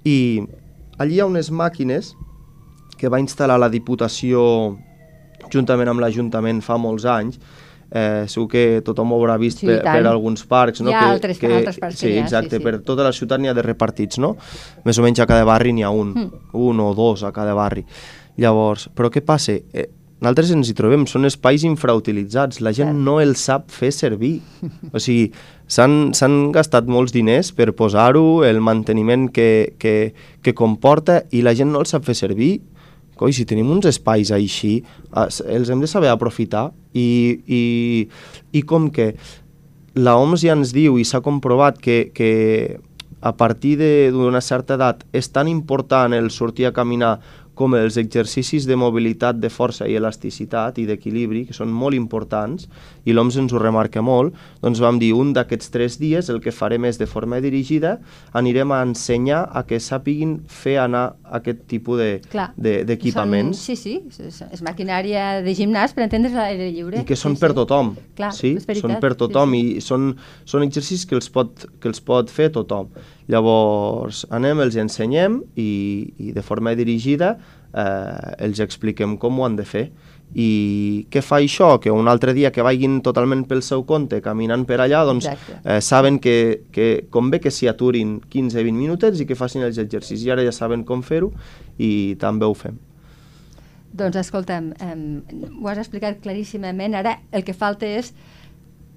i 0.04 0.42
allí 0.98 1.14
hi 1.14 1.20
ha 1.20 1.26
unes 1.26 1.50
màquines 1.50 2.16
que 2.98 3.08
va 3.08 3.20
instal·lar 3.20 3.58
la 3.58 3.68
Diputació 3.68 4.78
juntament 5.52 5.88
amb 5.88 6.00
l'Ajuntament 6.00 6.60
fa 6.62 6.76
molts 6.76 7.04
anys, 7.04 7.38
eh, 7.94 8.24
segur 8.28 8.48
que 8.50 8.82
tothom 8.84 9.12
ho 9.14 9.20
haurà 9.22 9.38
vist 9.38 9.60
Sí, 9.62 9.66
per, 9.70 9.78
tant. 9.84 10.02
per 10.02 10.10
alguns 10.10 10.44
parcs. 10.50 10.82
No? 10.82 10.90
Hi 10.90 10.94
ha 10.98 11.00
que, 11.00 11.12
altres- 11.14 11.38
que, 11.40 11.52
altres 11.62 11.78
parcs 11.78 12.00
que 12.00 12.06
Sí, 12.08 12.12
n'hi 12.12 12.18
ha, 12.18 12.24
exacte, 12.26 12.56
sí, 12.58 12.60
sí. 12.60 12.62
per 12.66 12.80
tota 12.82 13.04
la 13.06 13.12
ciutat 13.14 13.40
n'hi 13.40 13.48
ha 13.48 13.54
de 13.54 13.62
repartits, 13.62 14.18
no? 14.18 14.36
Més 14.84 14.98
o 14.98 15.02
menys 15.06 15.20
a 15.22 15.26
cada 15.30 15.44
barri 15.48 15.72
n'hi 15.72 15.84
ha 15.86 15.90
un, 15.94 16.12
Mm. 16.14 16.30
un 16.58 16.80
o 16.80 16.92
dos 16.94 17.22
a 17.24 17.30
cada 17.32 17.54
barri. 17.54 17.86
Llavors, 18.36 18.88
però 18.94 19.08
què 19.14 19.22
passa? 19.22 19.52
Eh, 19.72 19.88
nosaltres 20.20 20.50
ens 20.50 20.68
hi 20.70 20.74
trobem, 20.74 21.06
són 21.06 21.24
espais 21.28 21.62
infrautilitzats, 21.64 22.60
la 22.64 22.72
gent 22.72 22.96
no 23.04 23.20
els 23.20 23.38
sap 23.44 23.70
fer 23.70 23.92
servir. 23.92 24.40
O 24.92 24.98
sigui, 24.98 25.30
s'han 25.68 26.12
s'han 26.14 26.50
gastat 26.54 26.86
molts 26.90 27.12
diners 27.12 27.52
per 27.52 27.72
posar-ho, 27.76 28.42
el 28.44 28.60
manteniment 28.60 29.28
que, 29.30 29.74
que, 29.78 30.14
que 30.42 30.54
comporta, 30.54 31.22
i 31.30 31.42
la 31.42 31.54
gent 31.54 31.70
no 31.72 31.78
els 31.84 31.90
sap 31.94 32.04
fer 32.04 32.14
servir. 32.16 32.60
Coi, 33.18 33.32
si 33.32 33.46
tenim 33.46 33.70
uns 33.70 33.86
espais 33.86 34.32
així, 34.34 34.78
els 35.14 35.70
hem 35.70 35.82
de 35.82 35.90
saber 35.90 36.10
aprofitar 36.10 36.70
i, 36.92 37.38
i, 37.46 37.62
i 38.52 38.62
com 38.66 38.90
que 38.90 39.12
la 39.94 40.16
OMS 40.18 40.42
ja 40.42 40.56
ens 40.56 40.74
diu 40.74 40.98
i 40.98 41.06
s'ha 41.06 41.22
comprovat 41.22 41.78
que, 41.78 42.10
que 42.14 42.80
a 43.24 43.32
partir 43.38 43.76
d'una 44.12 44.42
certa 44.44 44.74
edat 44.74 45.04
és 45.14 45.30
tan 45.32 45.48
important 45.48 46.12
el 46.12 46.28
sortir 46.34 46.66
a 46.68 46.74
caminar 46.76 47.16
com 47.54 47.74
els 47.78 47.96
exercicis 47.96 48.66
de 48.66 48.76
mobilitat, 48.76 49.36
de 49.38 49.48
força 49.50 49.86
i 49.88 49.94
elasticitat 49.94 50.78
i 50.78 50.86
d'equilibri, 50.86 51.44
que 51.46 51.54
són 51.54 51.70
molt 51.72 51.94
importants, 51.94 52.68
i 53.06 53.12
l'OMS 53.12 53.36
ens 53.36 53.52
ho 53.54 53.58
remarca 53.62 54.02
molt, 54.02 54.34
doncs 54.62 54.80
vam 54.82 54.98
dir 54.98 55.12
un 55.14 55.32
d'aquests 55.36 55.70
tres 55.70 55.98
dies 56.00 56.28
el 56.32 56.40
que 56.40 56.50
farem 56.52 56.84
és 56.84 56.98
de 56.98 57.06
forma 57.06 57.40
dirigida, 57.40 57.98
anirem 58.32 58.72
a 58.72 58.82
ensenyar 58.82 59.44
a 59.52 59.62
que 59.68 59.78
sàpiguin 59.80 60.40
fer 60.48 60.78
anar 60.82 61.14
aquest 61.30 61.66
tipus 61.70 61.98
de- 61.98 62.20
Clar. 62.30 62.52
de- 62.56 62.84
d'equipaments. 62.84 63.58
Són- 63.58 63.64
Sí, 63.64 63.76
sí, 63.76 64.02
és, 64.52 64.62
maquinària 64.62 65.42
de 65.42 65.54
gimnàs 65.54 65.94
per 65.94 66.04
entendre's 66.04 66.34
a 66.34 66.42
l'aire 66.48 66.70
lliure. 66.72 67.00
I 67.00 67.04
que 67.04 67.16
són 67.16 67.34
sí, 67.36 67.40
per 67.40 67.50
sí. 67.50 67.56
tothom. 67.56 67.94
Clar, 68.16 68.32
sí? 68.32 68.56
són 68.80 68.98
per 69.00 69.12
sí, 69.12 69.18
tothom 69.18 69.50
sí. 69.52 69.60
i 69.76 69.80
són, 69.80 70.16
són 70.44 70.62
exercicis 70.62 71.06
que 71.06 71.14
els, 71.14 71.28
pot, 71.30 71.66
que 71.80 71.88
els 71.88 72.00
pot 72.00 72.30
fer 72.30 72.50
tothom. 72.50 72.88
Llavors 73.30 74.24
anem, 74.34 74.60
els 74.60 74.76
ensenyem 74.76 75.38
i, 75.56 75.70
i 76.18 76.32
de 76.36 76.42
forma 76.44 76.74
dirigida 76.76 77.34
eh, 77.72 78.34
els 78.44 78.60
expliquem 78.60 79.16
com 79.20 79.40
ho 79.40 79.46
han 79.46 79.56
de 79.56 79.64
fer. 79.68 79.88
I 80.34 81.06
què 81.14 81.22
fa 81.22 81.38
això? 81.38 81.76
Que 81.80 81.92
un 81.94 82.08
altre 82.10 82.34
dia 82.34 82.50
que 82.52 82.64
vagin 82.66 82.98
totalment 83.06 83.44
pel 83.48 83.62
seu 83.62 83.84
compte, 83.86 84.18
caminant 84.24 84.64
per 84.66 84.80
allà, 84.82 85.04
doncs 85.06 85.28
Exacte. 85.30 85.60
eh, 85.62 85.80
saben 85.80 86.18
que, 86.18 86.64
que 86.74 86.88
convé 87.14 87.40
que 87.40 87.52
s'hi 87.54 87.70
aturin 87.70 88.18
15-20 88.32 88.74
minutets 88.74 89.22
i 89.22 89.28
que 89.28 89.38
facin 89.38 89.62
els 89.64 89.78
exercicis. 89.78 90.26
I 90.26 90.34
ara 90.34 90.46
ja 90.46 90.52
saben 90.52 90.82
com 90.84 91.04
fer-ho 91.06 91.30
i 91.78 92.16
també 92.20 92.48
ho 92.48 92.56
fem. 92.58 92.80
Doncs 93.94 94.18
escolta'm, 94.18 94.72
um, 94.82 95.04
ho 95.62 95.68
has 95.70 95.78
explicat 95.78 96.18
claríssimament. 96.20 96.96
Ara 96.98 97.20
el 97.30 97.44
que 97.46 97.54
falta 97.54 97.86
és 97.86 98.10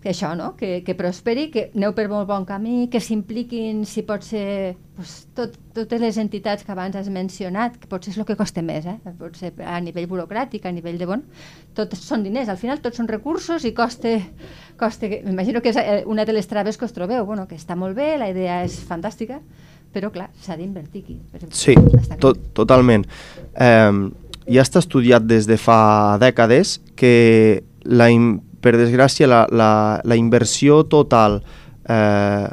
que 0.08 0.13
això, 0.13 0.30
no? 0.39 0.54
que, 0.56 0.84
que 0.88 0.96
prosperi, 0.96 1.50
que 1.52 1.65
aneu 1.76 1.91
per 1.96 2.06
molt 2.08 2.30
bon 2.30 2.46
camí, 2.48 2.86
que 2.88 3.02
s'impliquin, 3.04 3.82
si 3.84 4.06
pot 4.08 4.24
ser, 4.24 4.78
pues, 4.96 5.15
tot, 5.36 5.58
totes 5.76 6.00
les 6.00 6.20
entitats 6.22 6.63
que 6.63 6.72
abans 6.72 6.96
has 6.96 7.10
mencionat, 7.12 7.76
que 7.76 7.89
potser 7.91 8.13
és 8.13 8.20
el 8.22 8.28
que 8.30 8.38
costa 8.39 8.63
més, 8.63 8.88
eh? 8.88 8.96
pot 9.20 9.36
ser 9.36 9.52
a 9.60 9.82
nivell 9.84 10.08
burocràtic, 10.08 10.63
a 10.63 10.72
nivell 10.72 10.96
de 11.02 11.10
bon, 11.10 11.26
tot 11.76 11.98
són 12.00 12.24
diners, 12.24 12.48
al 12.48 12.60
final 12.62 12.80
tots 12.80 13.02
són 13.02 13.12
recursos 13.12 13.67
i 13.67 13.74
costa, 13.76 14.15
costa 14.80 15.12
m'imagino 15.12 15.60
que 15.60 15.76
és 15.76 15.82
eh, 15.84 16.00
una 16.08 16.24
de 16.24 16.38
les 16.38 16.48
traves 16.48 16.80
que 16.80 16.88
us 16.88 16.96
trobeu, 16.96 17.28
bueno, 17.28 17.43
que 17.50 17.60
està 17.60 17.76
molt 17.76 18.00
bé, 18.00 18.13
la 18.22 18.32
idea 18.32 18.62
és 18.63 18.80
fantàstica, 18.88 19.41
però 19.91 20.13
clar, 20.13 20.30
s'ha 20.39 20.56
d'invertir 20.56 21.04
aquí. 21.04 21.20
per 21.34 21.43
exemple. 21.43 21.58
Sí, 21.60 22.15
to 22.24 22.32
totalment. 22.56 23.04
Eh, 23.60 23.91
ja 24.48 24.63
està 24.63 24.80
estudiat 24.80 25.28
des 25.28 25.52
de 25.52 25.60
fa 25.60 26.15
dècades 26.24 26.78
que, 26.96 27.65
la, 27.84 28.08
per 28.68 28.76
desgràcia, 28.76 29.30
la, 29.32 29.46
la, 29.48 29.72
la 30.04 30.16
inversió 30.20 30.82
total 30.92 31.40
eh, 31.88 32.48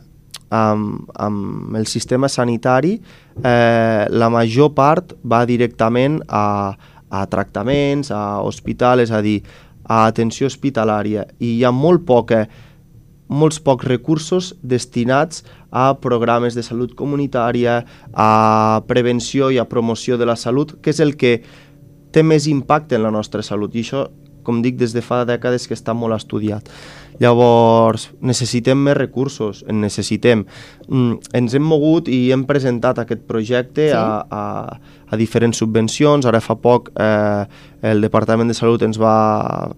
amb, 0.55 1.09
amb 1.19 1.75
el 1.75 1.89
sistema 1.91 2.31
sanitari, 2.31 2.95
eh, 3.43 4.05
la 4.15 4.31
major 4.31 4.71
part 4.77 5.17
va 5.27 5.43
directament 5.49 6.21
a, 6.29 6.71
a 7.11 7.25
tractaments, 7.31 8.13
a 8.15 8.45
hospitals, 8.47 9.09
és 9.09 9.11
a 9.11 9.25
dir, 9.25 9.41
a 9.85 10.05
atenció 10.07 10.47
hospitalària. 10.47 11.27
I 11.43 11.57
hi 11.59 11.67
ha 11.67 11.75
molt 11.75 12.07
poca 12.07 12.45
molts 13.35 13.59
pocs 13.65 13.89
recursos 13.89 14.53
destinats 14.63 15.43
a 15.75 15.97
programes 15.99 16.55
de 16.55 16.63
salut 16.63 16.93
comunitària, 16.95 17.81
a 18.13 18.83
prevenció 18.87 19.51
i 19.51 19.59
a 19.59 19.67
promoció 19.67 20.21
de 20.21 20.29
la 20.29 20.37
salut, 20.39 20.77
que 20.81 20.95
és 20.95 21.01
el 21.03 21.17
que 21.19 21.41
té 22.15 22.23
més 22.23 22.47
impacte 22.47 22.95
en 22.95 23.03
la 23.03 23.11
nostra 23.11 23.43
salut. 23.43 23.75
I 23.75 23.83
això, 23.83 24.05
com 24.45 24.61
dic, 24.63 24.77
des 24.81 24.93
de 24.95 25.03
fa 25.03 25.25
dècades 25.29 25.67
que 25.69 25.75
està 25.75 25.95
molt 25.97 26.15
estudiat. 26.17 26.69
Llavors, 27.23 28.09
necessitem 28.27 28.81
més 28.89 28.97
recursos, 28.99 29.63
en 29.71 29.81
necessitem. 29.85 30.45
Mm, 30.89 31.21
ens 31.39 31.55
hem 31.55 31.63
mogut 31.63 32.09
i 32.11 32.33
hem 32.35 32.43
presentat 32.49 32.99
aquest 33.05 33.23
projecte 33.29 33.89
Sí. 33.91 33.95
a, 33.95 34.25
a, 34.31 34.81
a 35.11 35.17
diferents 35.21 35.59
subvencions. 35.63 36.27
Ara 36.27 36.41
fa 36.43 36.57
poc 36.59 36.91
eh, 36.99 37.45
el 37.87 38.03
Departament 38.03 38.51
de 38.51 38.55
Salut 38.59 38.83
ens 38.83 38.99
va 39.01 39.71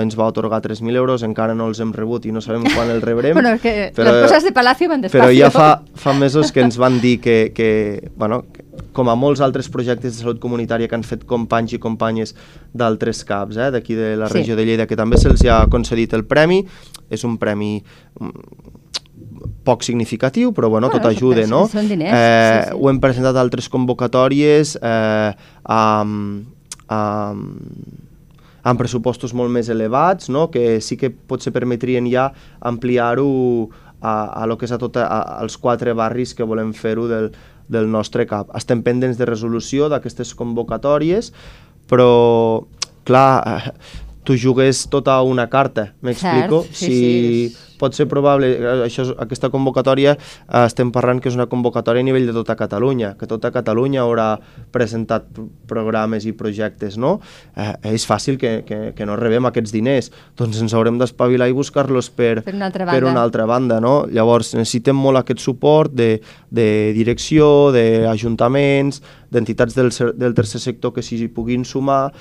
ens 0.00 0.14
va 0.16 0.24
otorgar 0.30 0.62
3.000 0.64 0.96
euros, 0.96 1.22
encara 1.22 1.52
no 1.54 1.66
els 1.68 1.76
hem 1.84 1.90
rebut 1.92 2.24
i 2.24 2.30
no 2.32 2.40
sabem 2.40 2.62
quan 2.72 2.88
els 2.94 3.02
rebrem. 3.04 3.34
Bueno, 3.38 3.58
que 3.60 3.92
les 3.92 4.22
coses 4.24 4.44
de 4.46 4.52
Palacio 4.56 4.88
van 4.88 5.02
despacio. 5.02 5.20
Però 5.20 5.34
ja 5.36 5.50
fa, 5.52 5.82
fa 5.94 6.14
mesos 6.16 6.50
que 6.52 6.62
ens 6.64 6.78
van 6.80 6.96
dir 7.02 7.18
que, 7.20 7.52
que, 7.54 8.10
bueno, 8.16 8.46
que, 8.52 8.61
com 8.92 9.08
a 9.08 9.14
molts 9.16 9.40
altres 9.40 9.68
projectes 9.72 10.12
de 10.16 10.22
salut 10.22 10.40
comunitària 10.42 10.88
que 10.88 10.94
han 10.98 11.02
fet 11.06 11.24
companys 11.28 11.72
i 11.72 11.78
companyes 11.82 12.34
d'altres 12.74 13.24
CAPs, 13.24 13.56
eh, 13.56 13.70
d'aquí 13.74 13.94
de 13.94 14.16
la 14.16 14.28
Sí. 14.28 14.34
regió 14.40 14.56
de 14.56 14.64
Lleida, 14.64 14.86
que 14.86 14.96
també 14.96 15.16
se'ls 15.18 15.44
ha 15.48 15.66
concedit 15.68 16.12
el 16.14 16.24
premi, 16.24 16.64
és 17.10 17.24
un 17.24 17.38
premi 17.38 17.82
mm, 18.20 18.30
poc 19.64 19.82
significatiu, 19.82 20.52
però 20.52 20.68
bueno, 20.68 20.88
Bueno, 20.88 21.00
tot 21.02 21.10
ajuda, 21.10 21.46
no? 21.46 21.66
són 21.68 21.88
diners, 21.88 22.12
eh, 22.12 22.60
sí, 22.64 22.70
sí. 22.70 22.78
Ho 22.80 22.90
hem 22.90 22.98
presentat 23.00 23.36
a 23.36 23.40
altres 23.40 23.68
convocatòries 23.70 24.76
eh, 24.82 25.32
amb, 25.64 26.46
amb, 26.88 27.62
amb 28.62 28.78
pressupostos 28.78 29.32
molt 29.34 29.50
més 29.50 29.68
elevats, 29.68 30.28
no? 30.28 30.48
que 30.50 30.80
sí 30.80 30.96
que 30.96 31.10
potser 31.10 31.52
permetrien 31.54 32.06
ja 32.10 32.32
ampliar-ho 32.60 33.68
a, 34.02 34.42
a 34.42 34.46
lo 34.46 34.56
que 34.58 34.66
és 34.66 34.72
a 34.74 34.78
tot, 34.82 34.96
a, 34.98 35.06
als 35.40 35.56
quatre 35.58 35.94
barris 35.94 36.34
que 36.34 36.42
volem 36.46 36.72
fer-ho 36.74 37.06
del, 37.10 37.30
del 37.68 37.90
nostre 37.90 38.26
CAP. 38.26 38.50
Estem 38.58 38.82
pendents 38.82 39.18
de 39.20 39.28
resolució 39.28 39.88
d'aquestes 39.92 40.34
convocatòries, 40.38 41.32
però, 41.90 42.64
clar, 43.08 43.74
tu 44.24 44.36
jugues 44.38 44.84
tota 44.88 45.20
una 45.26 45.48
carta, 45.50 45.92
m'explico? 46.00 46.62
Sí, 46.70 46.86
si 46.86 46.92
sí. 47.50 47.56
pot 47.82 47.96
ser 47.98 48.06
probable, 48.06 48.46
eh, 48.54 48.74
això, 48.86 49.08
aquesta 49.18 49.48
convocatòria 49.50 50.12
eh, 50.14 50.60
estem 50.66 50.92
parlant 50.94 51.18
que 51.18 51.26
és 51.28 51.34
una 51.34 51.48
convocatòria 51.50 52.04
a 52.04 52.06
nivell 52.06 52.28
de 52.30 52.34
tota 52.36 52.54
Catalunya, 52.54 53.16
que 53.18 53.26
tota 53.26 53.50
Catalunya 53.50 54.04
haurà 54.04 54.36
presentat 54.70 55.26
pr- 55.34 55.48
programes 55.66 56.22
i 56.30 56.32
projectes, 56.38 56.94
no? 57.02 57.16
Eh, 57.56 57.72
és 57.96 58.06
fàcil 58.06 58.38
que, 58.38 58.62
que, 58.68 58.78
que 58.94 59.06
no 59.08 59.16
rebem 59.18 59.48
aquests 59.50 59.74
diners, 59.74 60.12
doncs 60.38 60.60
ens 60.62 60.74
haurem 60.78 61.00
d'espavilar 61.02 61.48
i 61.50 61.56
buscar-los 61.58 62.10
per, 62.14 62.44
Per 62.46 62.54
una 62.54 62.66
altra 62.70 62.86
per 62.86 63.00
banda. 63.00 63.10
una 63.10 63.22
altra 63.26 63.46
banda, 63.50 63.80
no? 63.82 63.96
Llavors 64.06 64.54
necessitem 64.54 64.94
molt 64.96 65.18
aquest 65.24 65.42
suport 65.42 65.90
de, 65.98 66.20
de 66.50 66.68
direcció, 66.94 67.72
d'ajuntaments, 67.74 69.02
d'entitats 69.32 69.74
del, 69.74 69.90
del 70.20 70.34
tercer 70.36 70.60
sector 70.60 70.92
que 70.94 71.02
s'hi 71.02 71.26
puguin 71.32 71.64
sumar, 71.64 72.12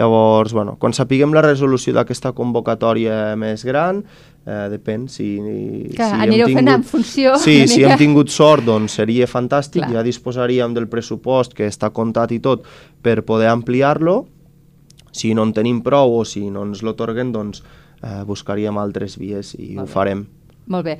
Llavors, 0.00 0.54
bueno, 0.56 0.78
quan 0.80 0.94
sapiguem 0.96 1.34
la 1.36 1.42
resolució 1.44 1.92
d'aquesta 1.92 2.30
convocatòria 2.32 3.34
més 3.36 3.66
gran, 3.68 3.98
eh, 4.46 4.68
depèn 4.72 5.04
si... 5.12 5.26
Que 5.92 6.06
si 6.08 6.20
anireu 6.24 6.48
fent 6.48 6.70
en 6.72 6.84
funció 6.88 7.34
Sí, 7.42 7.58
una 7.60 7.68
si 7.68 7.82
mica. 7.82 7.90
hem 7.92 8.00
tingut 8.00 8.32
sort, 8.32 8.64
doncs 8.64 8.96
seria 8.96 9.28
fantàstic, 9.28 9.82
Clar. 9.84 9.98
ja 9.98 10.06
disposaríem 10.06 10.72
del 10.72 10.88
pressupost 10.88 11.52
que 11.58 11.68
està 11.68 11.90
comptat 11.92 12.32
i 12.32 12.40
tot 12.40 12.64
per 13.04 13.18
poder 13.28 13.50
ampliar-lo. 13.52 14.22
Si 15.12 15.34
no 15.34 15.44
en 15.44 15.52
tenim 15.52 15.82
prou 15.84 16.20
o 16.20 16.24
si 16.24 16.46
no 16.48 16.62
ens 16.64 16.80
l'otorguen, 16.86 17.32
doncs 17.34 17.60
eh, 18.00 18.22
buscaríem 18.24 18.78
altres 18.80 19.18
vies 19.20 19.52
i 19.58 19.74
ho 19.76 19.84
farem. 19.90 20.24
Molt 20.70 20.86
bé. 20.86 20.96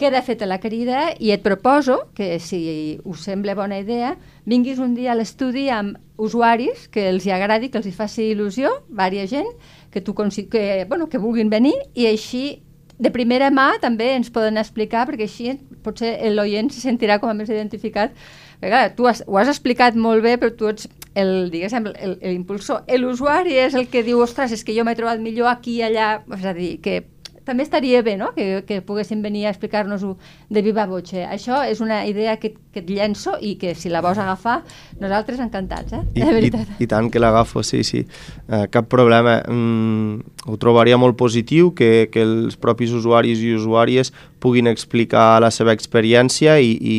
Queda 0.00 0.22
feta 0.24 0.46
la 0.48 0.56
crida 0.62 1.10
i 1.20 1.28
et 1.34 1.42
proposo 1.44 2.06
que, 2.16 2.38
si 2.40 2.96
us 3.04 3.20
sembla 3.26 3.52
bona 3.58 3.76
idea, 3.82 4.14
vinguis 4.48 4.78
un 4.80 4.94
dia 4.96 5.12
a 5.12 5.16
l'estudi 5.18 5.66
amb 5.68 5.98
usuaris 6.16 6.86
que 6.88 7.04
els 7.10 7.26
hi 7.28 7.34
agradi, 7.36 7.68
que 7.68 7.76
els 7.82 7.90
hi 7.90 7.92
faci 7.92 8.30
il·lusió, 8.30 8.70
vària 8.88 9.26
gent, 9.28 9.50
que, 9.92 10.00
tu 10.00 10.14
que, 10.16 10.86
bueno, 10.88 11.10
que 11.12 11.20
vulguin 11.20 11.52
venir 11.52 11.74
i 11.92 12.06
així 12.08 12.62
de 12.96 13.10
primera 13.12 13.50
mà 13.50 13.74
també 13.80 14.14
ens 14.14 14.32
poden 14.32 14.56
explicar, 14.56 15.04
perquè 15.04 15.28
així 15.28 15.58
potser 15.84 16.16
l'oient 16.32 16.72
se 16.72 16.80
sentirà 16.80 17.20
com 17.20 17.28
a 17.28 17.36
més 17.36 17.52
identificat. 17.52 18.16
Perquè, 18.60 18.94
tu 18.96 19.04
has, 19.04 19.22
ho 19.26 19.36
has 19.36 19.52
explicat 19.52 19.96
molt 19.96 20.24
bé, 20.24 20.38
però 20.40 20.56
tu 20.56 20.68
ets 20.68 20.88
el, 21.12 21.50
diguéssim, 21.52 21.92
l'impulsor. 22.20 22.84
L'usuari 23.00 23.56
és 23.60 23.76
el 23.76 23.88
que 23.92 24.04
diu, 24.06 24.20
ostres, 24.24 24.52
és 24.52 24.64
que 24.64 24.76
jo 24.76 24.84
m'he 24.84 24.96
trobat 24.96 25.20
millor 25.20 25.52
aquí 25.52 25.80
i 25.80 25.84
allà. 25.88 26.20
És 26.36 26.44
a 26.44 26.56
dir, 26.56 26.76
que 26.84 27.02
també 27.50 27.66
estaria 27.66 28.02
bé 28.06 28.14
no? 28.16 28.30
que, 28.36 28.62
que 28.66 28.78
poguessin 28.86 29.24
venir 29.24 29.46
a 29.46 29.50
explicar-nos-ho 29.50 30.14
de 30.48 30.62
viva 30.62 30.86
voce. 30.86 31.24
Això 31.26 31.60
és 31.66 31.82
una 31.82 32.04
idea 32.06 32.36
que, 32.38 32.52
que 32.70 32.84
et 32.84 32.90
llenço 32.90 33.34
i 33.42 33.56
que 33.58 33.74
si 33.74 33.90
la 33.90 34.02
vols 34.04 34.20
agafar, 34.22 34.60
nosaltres 35.02 35.42
encantats, 35.42 35.96
eh? 35.98 36.02
I, 36.14 36.22
de 36.22 36.34
veritat. 36.36 36.74
I, 36.78 36.84
i 36.86 36.90
tant 36.90 37.10
que 37.10 37.22
l'agafo, 37.22 37.64
sí, 37.66 37.82
sí. 37.86 38.04
Uh, 38.46 38.68
cap 38.70 38.86
problema. 38.92 39.40
Mm, 39.50 40.36
ho 40.46 40.60
trobaria 40.62 40.98
molt 41.00 41.18
positiu 41.18 41.74
que, 41.74 42.06
que 42.12 42.22
els 42.22 42.58
propis 42.60 42.94
usuaris 42.94 43.42
i 43.42 43.54
usuàries 43.58 44.14
puguin 44.40 44.70
explicar 44.70 45.40
la 45.42 45.50
seva 45.52 45.74
experiència 45.76 46.60
i, 46.62 46.70
i 46.78 46.96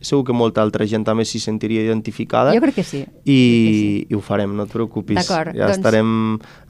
segur 0.00 0.24
que 0.26 0.34
molta 0.36 0.62
altra 0.64 0.86
gent 0.88 1.04
també 1.04 1.26
s'hi 1.28 1.40
sentiria 1.42 1.82
identificada. 1.84 2.54
Jo 2.56 2.62
crec 2.64 2.80
que 2.80 2.84
sí. 2.86 3.02
I, 3.04 3.24
que 3.24 3.72
sí. 3.76 4.06
i 4.08 4.16
ho 4.16 4.20
farem, 4.24 4.54
no 4.56 4.64
et 4.66 4.72
preocupis. 4.72 5.20
D'acord. 5.20 5.52
Ja 5.56 5.68
doncs... 5.68 5.78
estarem 5.78 6.12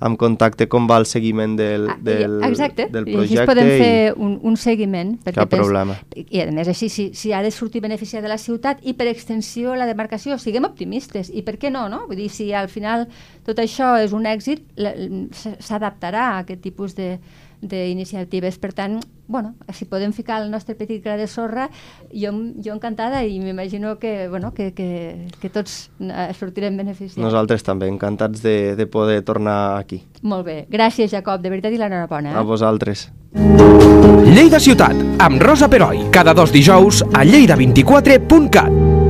en 0.09 0.17
contacte 0.21 0.67
com 0.71 0.89
va 0.91 0.99
el 1.01 1.07
seguiment 1.07 1.57
del, 1.59 1.89
ah, 1.93 1.97
del, 2.03 2.39
Exacte. 2.49 2.89
del 2.91 3.07
projecte. 3.07 3.35
I 3.35 3.39
així 3.39 3.51
podem 3.53 3.71
fer 3.71 3.93
un, 4.17 4.39
un 4.51 4.59
seguiment. 4.61 5.15
Perquè 5.25 5.43
cap 5.43 5.53
pens... 5.53 5.63
problema. 5.65 5.99
I 6.27 6.43
a 6.43 6.49
més 6.55 6.71
així, 6.73 6.91
si, 6.93 7.11
si 7.15 7.35
ha 7.35 7.43
de 7.47 7.53
sortir 7.55 7.83
beneficiat 7.85 8.27
de 8.27 8.33
la 8.33 8.39
ciutat 8.41 8.83
i 8.83 8.97
per 8.99 9.09
extensió 9.11 9.77
la 9.79 9.87
demarcació, 9.91 10.39
siguem 10.43 10.67
optimistes. 10.69 11.31
I 11.31 11.45
per 11.47 11.57
què 11.63 11.71
no, 11.73 11.87
no? 11.93 12.05
Vull 12.11 12.25
dir, 12.25 12.31
si 12.35 12.51
al 12.57 12.71
final 12.73 13.07
tot 13.47 13.63
això 13.63 13.95
és 14.03 14.15
un 14.17 14.27
èxit, 14.31 14.67
s'adaptarà 15.63 16.27
a 16.33 16.43
aquest 16.43 16.63
tipus 16.67 16.97
de, 16.99 17.15
d'iniciatives. 17.61 18.59
Per 18.59 18.73
tant, 18.77 18.99
bueno, 19.29 19.55
si 19.73 19.85
podem 19.85 20.13
ficar 20.13 20.41
el 20.43 20.51
nostre 20.51 20.75
petit 20.75 21.03
gra 21.05 21.17
de 21.17 21.27
sorra, 21.27 21.69
jo, 22.13 22.33
jo 22.63 22.75
encantada 22.75 23.23
i 23.25 23.39
m'imagino 23.41 23.99
que, 23.99 24.29
bueno, 24.29 24.53
que, 24.55 24.73
que, 24.75 25.29
que 25.41 25.51
tots 25.51 25.91
eh, 26.01 26.31
sortirem 26.39 26.77
beneficiats. 26.81 27.21
Nosaltres 27.21 27.65
també, 27.67 27.89
encantats 27.91 28.43
de, 28.43 28.75
de 28.77 28.87
poder 28.87 29.21
tornar 29.23 29.79
aquí. 29.79 30.03
Molt 30.23 30.47
bé. 30.47 30.59
Gràcies, 30.71 31.13
Jacob, 31.13 31.43
de 31.43 31.53
veritat 31.53 31.75
i 31.75 31.81
l'enhorabona. 31.81 32.35
Eh? 32.35 32.39
A 32.39 32.47
vosaltres. 32.47 33.09
Lleida 34.31 34.59
Ciutat, 34.59 34.97
amb 35.23 35.43
Rosa 35.43 35.69
Peroi, 35.71 36.09
cada 36.11 36.35
dos 36.35 36.53
dijous 36.55 37.05
a 37.13 37.25
lleida24.cat. 37.27 39.10